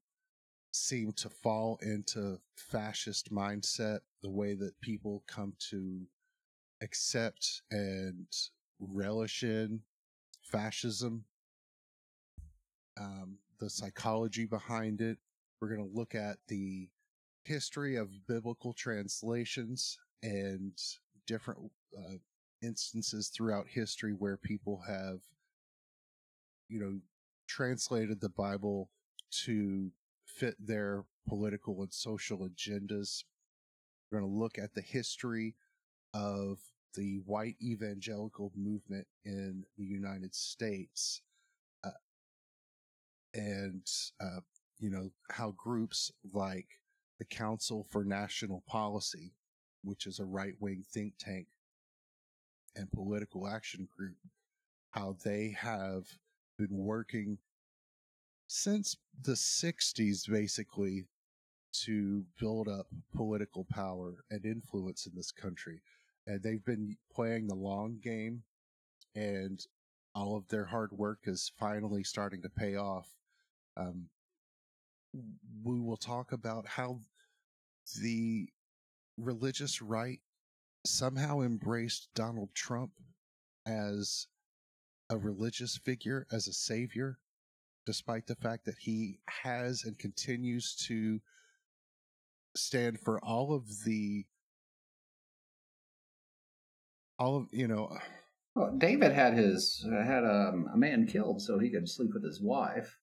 seem 0.73 1.13
to 1.13 1.29
fall 1.29 1.79
into 1.83 2.39
fascist 2.55 3.33
mindset, 3.33 3.99
the 4.23 4.31
way 4.31 4.55
that 4.55 4.81
people 4.81 5.25
come 5.27 5.53
to 5.71 6.07
accept 6.81 7.63
and 7.71 8.27
relish 8.79 9.43
in 9.43 9.81
fascism, 10.43 11.25
um, 12.99 13.39
the 13.59 13.69
psychology 13.69 14.47
behind 14.47 15.01
it. 15.01 15.19
We're 15.61 15.75
going 15.75 15.89
to 15.89 15.97
look 15.97 16.15
at 16.15 16.39
the 16.49 16.89
history 17.45 17.97
of 17.97 18.27
biblical 18.27 18.73
translations 18.73 19.99
and 20.23 20.73
different 21.27 21.71
uh, 21.97 22.15
instances 22.63 23.29
throughout 23.29 23.67
history 23.69 24.13
where 24.13 24.37
people 24.37 24.83
have, 24.87 25.21
you 26.69 26.81
know, 26.81 27.01
translated 27.47 28.21
the 28.21 28.29
Bible 28.31 28.91
to 29.45 29.91
fit 30.27 30.55
their 30.59 31.05
political 31.29 31.83
and 31.83 31.93
social 31.93 32.49
agendas. 32.49 33.25
We're 34.11 34.21
going 34.21 34.33
to 34.33 34.39
look 34.39 34.59
at 34.59 34.75
the 34.75 34.81
history 34.81 35.57
of 36.15 36.59
the 36.95 37.21
white 37.25 37.57
evangelical 37.63 38.51
movement 38.57 39.07
in 39.25 39.65
the 39.77 39.85
United 39.85 40.35
States. 40.35 41.23
Uh, 41.85 41.91
and, 43.35 43.87
uh, 44.21 44.41
you 44.81 44.91
know, 44.91 45.11
how 45.31 45.55
groups 45.57 46.11
like 46.33 46.67
the 47.19 47.25
Council 47.25 47.87
for 47.91 48.03
National 48.03 48.63
Policy, 48.67 49.33
which 49.85 50.07
is 50.07 50.19
a 50.19 50.25
right 50.25 50.55
wing 50.59 50.83
think 50.93 51.15
tank 51.19 51.47
and 52.75 52.91
political 52.91 53.47
action 53.47 53.89
group, 53.97 54.17
how 54.91 55.17
they 55.25 55.55
have 55.59 56.05
been 56.59 56.77
working 56.77 57.39
since 58.47 58.97
the 59.23 59.33
60s 59.33 60.29
basically 60.29 61.05
to 61.73 62.25
build 62.39 62.69
up 62.69 62.87
political 63.15 63.65
power 63.71 64.25
and 64.31 64.45
influence 64.45 65.07
in 65.07 65.13
this 65.15 65.31
country. 65.31 65.81
And 66.27 66.43
they've 66.43 66.65
been 66.65 66.97
playing 67.13 67.47
the 67.47 67.55
long 67.55 67.99
game, 68.03 68.43
and 69.15 69.65
all 70.15 70.37
of 70.37 70.49
their 70.49 70.65
hard 70.65 70.93
work 70.93 71.21
is 71.25 71.53
finally 71.59 72.03
starting 72.03 72.43
to 72.43 72.49
pay 72.49 72.77
off. 72.77 73.09
Um, 73.77 74.09
we 75.13 75.81
will 75.81 75.97
talk 75.97 76.33
about 76.33 76.67
how 76.67 77.01
the 78.01 78.49
religious 79.17 79.83
right 79.83 80.21
somehow 80.87 81.41
embraced 81.41 82.09
Donald 82.15 82.51
Trump 82.55 82.93
as 83.67 84.27
a 85.11 85.17
religious 85.17 85.77
figure, 85.77 86.27
as 86.33 86.47
a 86.47 86.53
savior, 86.53 87.19
despite 87.85 88.27
the 88.27 88.37
fact 88.37 88.65
that 88.65 88.79
he 88.79 89.19
has 89.43 89.85
and 89.85 89.99
continues 89.99 90.75
to 90.87 91.21
stand 92.57 92.99
for 93.01 93.23
all 93.25 93.55
of 93.55 93.85
the 93.85 94.25
all 97.19 97.37
of 97.37 97.49
you 97.53 97.69
know 97.69 97.97
Well, 98.57 98.75
David 98.77 99.13
had 99.13 99.35
his 99.35 99.85
had 100.05 100.25
um, 100.25 100.67
a 100.73 100.77
man 100.77 101.07
killed 101.07 101.43
so 101.43 101.59
he 101.59 101.71
could 101.71 101.89
sleep 101.89 102.11
with 102.13 102.25
his 102.25 102.41
wife. 102.41 103.00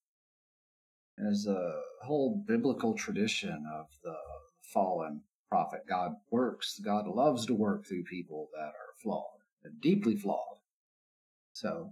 There's 1.17 1.47
a 1.47 1.81
whole 2.03 2.43
biblical 2.47 2.93
tradition 2.93 3.65
of 3.73 3.87
the 4.03 4.15
fallen 4.61 5.21
prophet. 5.49 5.81
God 5.89 6.13
works. 6.29 6.79
God 6.83 7.07
loves 7.07 7.45
to 7.47 7.53
work 7.55 7.85
through 7.85 8.03
people 8.03 8.49
that 8.53 8.67
are 8.67 8.93
flawed, 9.01 9.39
deeply 9.81 10.15
flawed. 10.15 10.57
So 11.53 11.91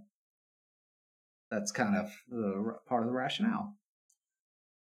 that's 1.50 1.72
kind 1.72 1.96
of 1.96 2.10
the 2.28 2.76
part 2.86 3.02
of 3.02 3.08
the 3.08 3.14
rationale. 3.14 3.74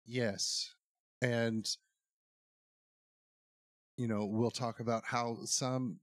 Yes. 0.06 0.74
And, 1.22 1.68
you 3.96 4.08
know, 4.08 4.26
we'll 4.26 4.50
talk 4.50 4.80
about 4.80 5.04
how 5.04 5.38
some, 5.44 6.00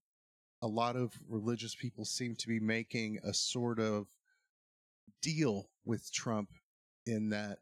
a 0.62 0.68
lot 0.68 0.96
of 0.96 1.14
religious 1.28 1.76
people 1.76 2.06
seem 2.06 2.36
to 2.36 2.48
be 2.48 2.60
making 2.60 3.20
a 3.24 3.34
sort 3.34 3.80
of 3.80 4.08
deal 5.22 5.70
with 5.86 6.12
Trump 6.12 6.50
in 7.06 7.30
that, 7.30 7.60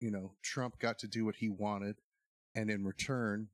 you 0.00 0.10
know, 0.10 0.32
Trump 0.42 0.78
got 0.78 0.98
to 1.00 1.06
do 1.06 1.24
what 1.24 1.36
he 1.36 1.48
wanted. 1.48 1.96
And 2.54 2.70
in 2.70 2.84
return, 2.84 3.48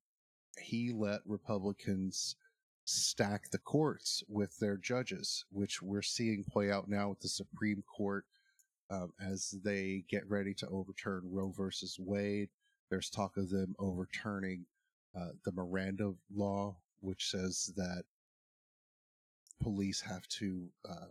he 0.59 0.93
let 0.93 1.21
Republicans 1.27 2.37
stack 2.85 3.51
the 3.51 3.59
courts 3.59 4.23
with 4.29 4.59
their 4.59 4.77
judges, 4.77 5.45
which 5.51 5.83
we're 5.83 6.03
seeing 6.03 6.45
play 6.45 6.71
out 6.71 6.89
now 6.89 7.11
with 7.11 7.21
the 7.21 7.29
Supreme 7.29 7.83
Court 7.83 8.25
um, 8.91 9.13
as 9.21 9.55
they 9.65 10.05
get 10.09 10.29
ready 10.31 10.55
to 10.55 10.69
overturn 10.69 11.23
Roe 11.25 11.53
versus 11.57 11.99
Wade. 11.99 12.49
There's 12.89 13.11
talk 13.11 13.37
of 13.37 13.51
them 13.51 13.75
overturning 13.79 14.65
uh, 15.19 15.31
the 15.45 15.53
Miranda 15.53 16.15
law, 16.33 16.77
which 17.01 17.29
says 17.31 17.73
that 17.77 18.05
police 19.61 20.01
have 20.01 20.27
to 20.29 20.69
uh, 20.89 21.09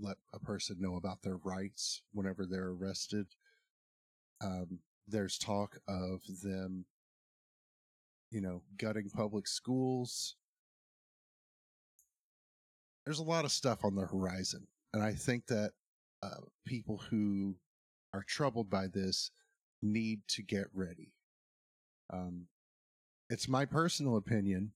let 0.00 0.16
a 0.32 0.38
person 0.38 0.76
know 0.78 0.96
about 0.96 1.22
their 1.22 1.38
rights 1.38 2.02
whenever 2.12 2.46
they're 2.46 2.68
arrested. 2.68 3.26
Um, 4.42 4.80
there's 5.08 5.38
talk 5.38 5.78
of 5.88 6.20
them, 6.42 6.84
you 8.30 8.40
know, 8.40 8.62
gutting 8.78 9.10
public 9.10 9.46
schools. 9.46 10.36
There's 13.04 13.18
a 13.18 13.24
lot 13.24 13.44
of 13.44 13.52
stuff 13.52 13.84
on 13.84 13.94
the 13.94 14.06
horizon. 14.06 14.66
And 14.94 15.02
I 15.02 15.12
think 15.12 15.46
that 15.46 15.72
uh, 16.22 16.42
people 16.66 16.98
who 17.10 17.56
are 18.14 18.24
troubled 18.26 18.70
by 18.70 18.86
this 18.86 19.30
need 19.82 20.20
to 20.28 20.42
get 20.42 20.66
ready. 20.72 21.12
Um, 22.12 22.46
it's 23.30 23.48
my 23.48 23.64
personal 23.64 24.16
opinion, 24.16 24.72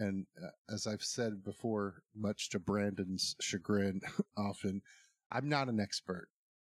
and 0.00 0.26
uh, 0.42 0.48
as 0.72 0.86
I've 0.86 1.04
said 1.04 1.44
before, 1.44 2.02
much 2.16 2.48
to 2.50 2.58
Brandon's 2.58 3.36
chagrin, 3.40 4.00
often, 4.36 4.82
I'm 5.30 5.48
not 5.48 5.68
an 5.68 5.78
expert. 5.78 6.28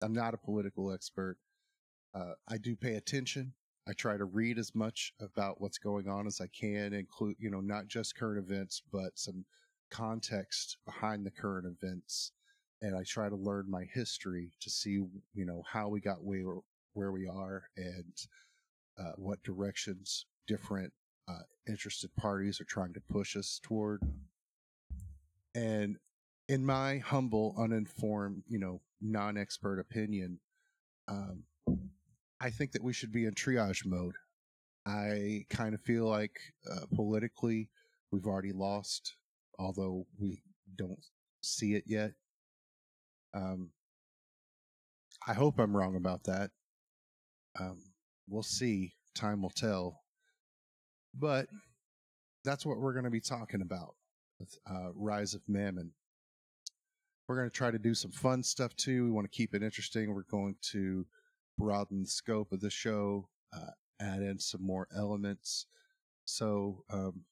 I'm 0.01 0.13
not 0.13 0.33
a 0.33 0.37
political 0.37 0.91
expert. 0.91 1.37
Uh, 2.15 2.33
I 2.47 2.57
do 2.57 2.75
pay 2.75 2.95
attention. 2.95 3.53
I 3.87 3.93
try 3.93 4.17
to 4.17 4.25
read 4.25 4.57
as 4.57 4.73
much 4.75 5.13
about 5.19 5.59
what's 5.59 5.77
going 5.77 6.07
on 6.07 6.27
as 6.27 6.39
I 6.39 6.47
can, 6.47 6.93
include, 6.93 7.35
you 7.39 7.49
know, 7.49 7.59
not 7.59 7.87
just 7.87 8.15
current 8.15 8.39
events, 8.39 8.81
but 8.91 9.11
some 9.15 9.45
context 9.89 10.77
behind 10.85 11.25
the 11.25 11.31
current 11.31 11.67
events. 11.67 12.31
And 12.81 12.95
I 12.95 13.03
try 13.03 13.29
to 13.29 13.35
learn 13.35 13.69
my 13.69 13.83
history 13.93 14.51
to 14.61 14.69
see, 14.69 14.91
you 15.33 15.45
know, 15.45 15.63
how 15.69 15.89
we 15.89 15.99
got 15.99 16.23
where, 16.23 16.57
where 16.93 17.11
we 17.11 17.27
are 17.27 17.63
and 17.77 18.13
uh, 18.99 19.13
what 19.17 19.43
directions 19.43 20.25
different 20.47 20.93
uh, 21.27 21.43
interested 21.67 22.13
parties 22.15 22.61
are 22.61 22.65
trying 22.65 22.93
to 22.93 23.01
push 23.09 23.35
us 23.35 23.59
toward. 23.63 24.01
And 25.55 25.97
in 26.49 26.65
my 26.65 26.97
humble, 26.97 27.55
uninformed, 27.57 28.43
you 28.47 28.59
know, 28.59 28.81
non 29.01 29.37
expert 29.37 29.79
opinion, 29.79 30.39
um, 31.07 31.43
I 32.43 32.49
think 32.49 32.73
that 32.73 32.83
we 32.83 32.91
should 32.91 33.13
be 33.13 33.23
in 33.23 33.33
triage 33.35 33.85
mode. 33.85 34.15
I 34.85 35.45
kind 35.49 35.73
of 35.73 35.79
feel 35.79 36.09
like 36.09 36.35
uh, 36.69 36.85
politically 36.93 37.69
we've 38.11 38.25
already 38.25 38.51
lost, 38.51 39.15
although 39.57 40.05
we 40.19 40.41
don't 40.75 40.99
see 41.41 41.75
it 41.75 41.85
yet. 41.87 42.11
Um, 43.33 43.69
I 45.25 45.33
hope 45.33 45.57
I'm 45.57 45.75
wrong 45.75 45.95
about 45.95 46.25
that. 46.25 46.51
Um, 47.57 47.81
we'll 48.27 48.43
see. 48.43 48.93
Time 49.15 49.41
will 49.41 49.49
tell. 49.49 50.01
But 51.17 51.47
that's 52.43 52.65
what 52.65 52.77
we're 52.77 52.91
going 52.91 53.05
to 53.05 53.09
be 53.09 53.21
talking 53.21 53.61
about 53.61 53.95
with 54.37 54.53
uh, 54.69 54.89
Rise 54.95 55.33
of 55.33 55.43
Mammon. 55.47 55.93
We're 57.25 57.37
going 57.37 57.49
to 57.49 57.55
try 57.55 57.71
to 57.71 57.79
do 57.79 57.93
some 57.93 58.11
fun 58.11 58.43
stuff 58.43 58.75
too. 58.75 59.05
We 59.05 59.11
want 59.11 59.31
to 59.31 59.37
keep 59.37 59.55
it 59.55 59.63
interesting. 59.63 60.13
We're 60.13 60.23
going 60.23 60.57
to 60.73 61.05
broaden 61.57 62.03
the 62.03 62.09
scope 62.09 62.51
of 62.51 62.61
the 62.61 62.69
show, 62.69 63.29
uh, 63.55 63.71
add 63.99 64.21
in 64.21 64.39
some 64.39 64.65
more 64.65 64.87
elements. 64.95 65.67
So 66.25 66.83
um, 66.91 67.25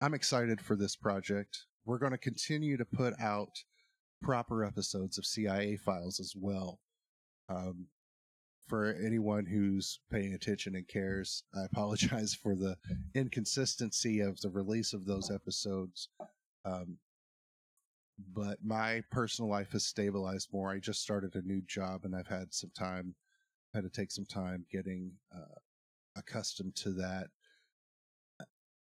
I'm 0.00 0.14
excited 0.14 0.60
for 0.60 0.76
this 0.76 0.96
project. 0.96 1.64
We're 1.84 1.98
going 1.98 2.12
to 2.12 2.18
continue 2.18 2.76
to 2.76 2.84
put 2.84 3.14
out 3.20 3.50
proper 4.22 4.64
episodes 4.64 5.18
of 5.18 5.26
CIA 5.26 5.76
files 5.76 6.18
as 6.20 6.34
well. 6.36 6.80
Um, 7.48 7.88
for 8.66 8.96
anyone 9.04 9.44
who's 9.44 10.00
paying 10.10 10.32
attention 10.32 10.74
and 10.74 10.88
cares, 10.88 11.44
I 11.54 11.64
apologize 11.64 12.34
for 12.42 12.54
the 12.54 12.76
inconsistency 13.14 14.20
of 14.20 14.40
the 14.40 14.50
release 14.50 14.92
of 14.94 15.04
those 15.04 15.30
episodes. 15.30 16.08
Um, 16.64 16.98
but 18.32 18.58
my 18.64 19.02
personal 19.10 19.50
life 19.50 19.72
has 19.72 19.84
stabilized 19.84 20.48
more. 20.52 20.70
I 20.70 20.78
just 20.78 21.02
started 21.02 21.34
a 21.34 21.42
new 21.42 21.60
job 21.66 22.04
and 22.04 22.14
I've 22.14 22.28
had 22.28 22.54
some 22.54 22.70
time, 22.76 23.14
had 23.74 23.84
to 23.84 23.90
take 23.90 24.10
some 24.10 24.24
time 24.24 24.64
getting 24.70 25.12
uh, 25.34 25.58
accustomed 26.16 26.74
to 26.76 26.92
that. 26.92 27.26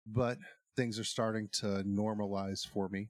But 0.05 0.37
things 0.75 0.99
are 0.99 1.05
starting 1.05 1.49
to 1.59 1.83
normalize 1.87 2.67
for 2.67 2.89
me. 2.89 3.09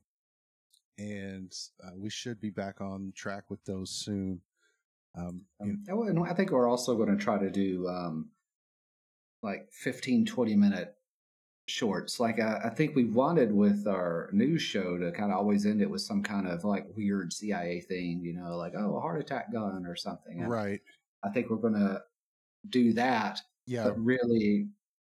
And 0.97 1.53
uh, 1.83 1.91
we 1.95 2.09
should 2.09 2.39
be 2.39 2.51
back 2.51 2.79
on 2.79 3.11
track 3.15 3.49
with 3.49 3.63
those 3.65 3.89
soon. 3.89 4.41
Um, 5.17 5.41
um, 5.61 5.83
and 5.89 6.19
I 6.27 6.33
think 6.33 6.51
we're 6.51 6.69
also 6.69 6.95
going 6.95 7.15
to 7.15 7.21
try 7.21 7.37
to 7.37 7.49
do 7.49 7.87
um, 7.87 8.29
like 9.41 9.67
15, 9.71 10.25
20 10.25 10.55
minute 10.55 10.95
shorts. 11.67 12.19
Like 12.19 12.39
I, 12.39 12.61
I, 12.65 12.69
think 12.69 12.95
we 12.95 13.05
wanted 13.05 13.51
with 13.51 13.87
our 13.87 14.29
news 14.31 14.61
show 14.61 14.97
to 14.97 15.11
kind 15.11 15.31
of 15.31 15.37
always 15.37 15.65
end 15.65 15.81
it 15.81 15.89
with 15.89 16.01
some 16.01 16.21
kind 16.21 16.47
of 16.47 16.63
like 16.63 16.85
weird 16.95 17.33
CIA 17.33 17.81
thing, 17.81 18.21
you 18.23 18.33
know, 18.33 18.55
like, 18.57 18.73
oh, 18.77 18.97
a 18.97 19.01
heart 19.01 19.19
attack 19.19 19.51
gun 19.51 19.85
or 19.85 19.95
something. 19.95 20.41
Right. 20.41 20.81
I 21.25 21.29
think 21.29 21.49
we're 21.49 21.57
going 21.57 21.73
to 21.73 22.01
do 22.69 22.93
that. 22.93 23.39
Yeah. 23.65 23.85
But 23.85 23.99
really 23.99 24.67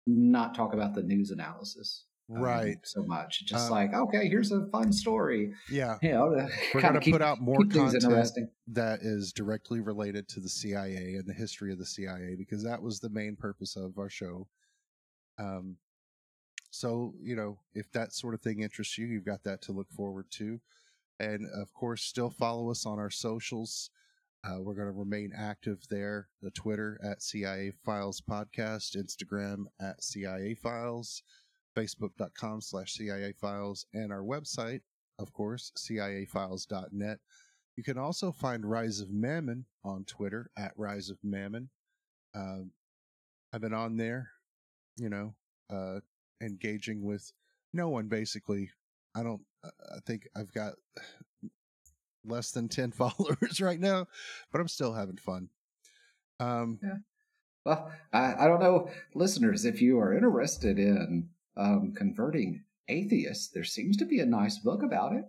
not 0.07 0.55
talk 0.55 0.75
about 0.75 0.95
the 0.95 1.03
news 1.03 1.31
analysis 1.31 2.05
right. 2.29 2.77
um, 2.77 2.81
so 2.85 3.03
much. 3.05 3.45
Just 3.47 3.67
um, 3.67 3.71
like 3.71 3.95
okay 3.95 4.29
here's 4.29 4.53
a 4.53 4.67
fun 4.67 4.93
story. 4.93 5.53
Yeah. 5.71 5.97
You 6.03 6.13
know 6.13 6.49
we're 6.75 6.81
going 6.81 7.01
to 7.01 7.11
put 7.11 7.23
out 7.23 7.41
more 7.41 7.59
content 7.59 8.51
that 8.69 9.01
is 9.03 9.33
directly 9.33 9.81
related 9.81 10.29
to 10.29 10.41
the 10.41 10.49
cia 10.49 11.15
and 11.17 11.27
the 11.27 11.35
history 11.35 11.73
of 11.73 11.79
the 11.79 11.87
cia 11.87 12.35
because 12.37 12.63
that 12.65 12.83
was 12.83 13.01
the 13.01 13.11
main 13.11 13.37
purpose 13.37 13.77
of 13.77 13.99
our 13.99 14.11
show. 14.11 14.47
Um 15.39 15.77
so 16.71 17.15
you 17.23 17.37
know 17.37 17.59
if 17.75 17.91
that 17.93 18.13
sort 18.13 18.35
of 18.35 18.41
thing 18.41 18.61
interests 18.61 18.99
you 18.99 19.07
you've 19.07 19.27
got 19.27 19.45
that 19.45 19.63
to 19.63 19.73
look 19.73 19.91
forward 19.91 20.27
to. 20.33 20.61
And 21.21 21.47
of 21.55 21.73
course 21.73 22.03
still 22.03 22.31
follow 22.31 22.71
us 22.71 22.87
on 22.87 22.99
our 22.99 23.11
socials 23.11 23.91
uh, 24.47 24.61
we're 24.61 24.75
going 24.75 24.87
to 24.87 24.99
remain 24.99 25.33
active 25.37 25.79
there 25.91 26.29
the 26.43 26.51
twitter 26.51 27.01
at 27.03 27.23
cia 27.23 27.73
files 27.85 28.21
podcast 28.21 28.97
instagram 28.97 29.65
at 29.81 30.03
cia 30.03 30.55
files 30.55 31.23
facebook.com 31.75 32.61
slash 32.61 32.95
CIA 32.95 33.33
files, 33.33 33.87
and 33.93 34.13
our 34.13 34.23
website, 34.23 34.81
of 35.19 35.33
course, 35.33 35.73
ciafiles.net. 35.77 37.19
You 37.77 37.83
can 37.83 37.99
also 37.99 38.31
find 38.31 38.65
Rise 38.65 39.01
of 39.01 39.11
Mammon 39.11 39.67
on 39.85 40.05
Twitter 40.05 40.51
at 40.57 40.73
Rise 40.77 41.11
of 41.11 41.19
Mammon. 41.23 41.71
Um, 42.35 42.71
I've 43.53 43.61
been 43.61 43.75
on 43.75 43.97
there, 43.97 44.31
you 44.97 45.09
know, 45.09 45.35
uh, 45.71 46.01
engaging 46.41 47.03
with 47.03 47.33
no 47.73 47.89
one 47.89 48.09
basically. 48.09 48.71
I 49.17 49.23
don't, 49.23 49.43
I 49.65 49.99
think 50.07 50.29
I've 50.37 50.53
got 50.53 50.75
less 52.25 52.51
than 52.51 52.69
10 52.69 52.93
followers 52.93 53.61
right 53.61 53.81
now, 53.81 54.07
but 54.53 54.61
I'm 54.61 54.69
still 54.69 54.93
having 54.93 55.17
fun. 55.17 55.49
Um, 56.41 56.79
yeah. 56.83 56.97
Well, 57.65 57.91
I, 58.13 58.45
I 58.45 58.47
don't 58.47 58.61
know, 58.61 58.91
listeners, 59.15 59.65
if 59.65 59.81
you 59.81 59.99
are 59.99 60.15
interested 60.15 60.79
in 60.79 61.31
um, 61.57 61.95
converting 61.97 62.65
atheists, 62.89 63.49
there 63.49 63.65
seems 63.65 63.97
to 63.99 64.05
be 64.05 64.21
a 64.21 64.27
nice 64.27 64.59
book 64.59 64.83
about 64.83 65.15
it. 65.15 65.25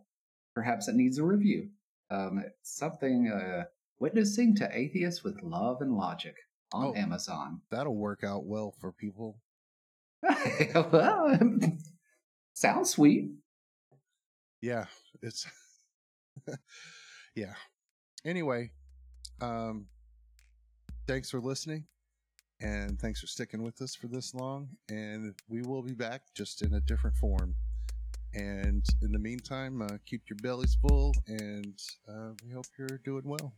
Perhaps 0.54 0.88
it 0.88 0.96
needs 0.96 1.18
a 1.18 1.24
review. 1.24 1.70
Um, 2.10 2.44
it's 2.46 2.78
something 2.78 3.32
uh, 3.32 3.66
witnessing 4.00 4.56
to 4.58 4.78
atheists 4.78 5.24
with 5.24 5.42
love 5.44 5.82
and 5.82 5.96
logic 5.96 6.36
on 6.74 6.88
oh, 6.88 6.96
Amazon. 6.96 7.62
That'll 7.72 7.96
work 7.96 8.24
out 8.24 8.46
well 8.46 8.74
for 8.80 8.92
people. 8.92 9.40
well, 10.22 11.38
sounds 12.54 12.90
sweet. 12.90 13.30
Yeah, 14.62 14.86
it's 15.22 15.46
yeah. 17.36 17.54
Anyway, 18.26 18.72
um, 19.42 19.86
thanks 21.08 21.30
for 21.30 21.40
listening. 21.40 21.86
And 22.62 23.00
thanks 23.00 23.20
for 23.20 23.28
sticking 23.28 23.62
with 23.62 23.82
us 23.82 23.96
for 23.96 24.08
this 24.08 24.34
long. 24.34 24.70
And 24.90 25.36
we 25.50 25.62
will 25.62 25.82
be 25.82 25.94
back 25.94 26.22
just 26.34 26.62
in 26.62 26.74
a 26.74 26.80
different 26.82 27.16
form. 27.18 27.56
And 28.34 28.86
in 29.02 29.12
the 29.12 29.20
meantime, 29.20 29.82
uh, 29.82 29.98
keep 30.06 30.24
your 30.30 30.38
bellies 30.42 30.78
full 30.82 31.14
and 31.28 31.80
uh, 32.08 32.32
we 32.44 32.52
hope 32.52 32.66
you're 32.78 33.00
doing 33.04 33.24
well. 33.26 33.54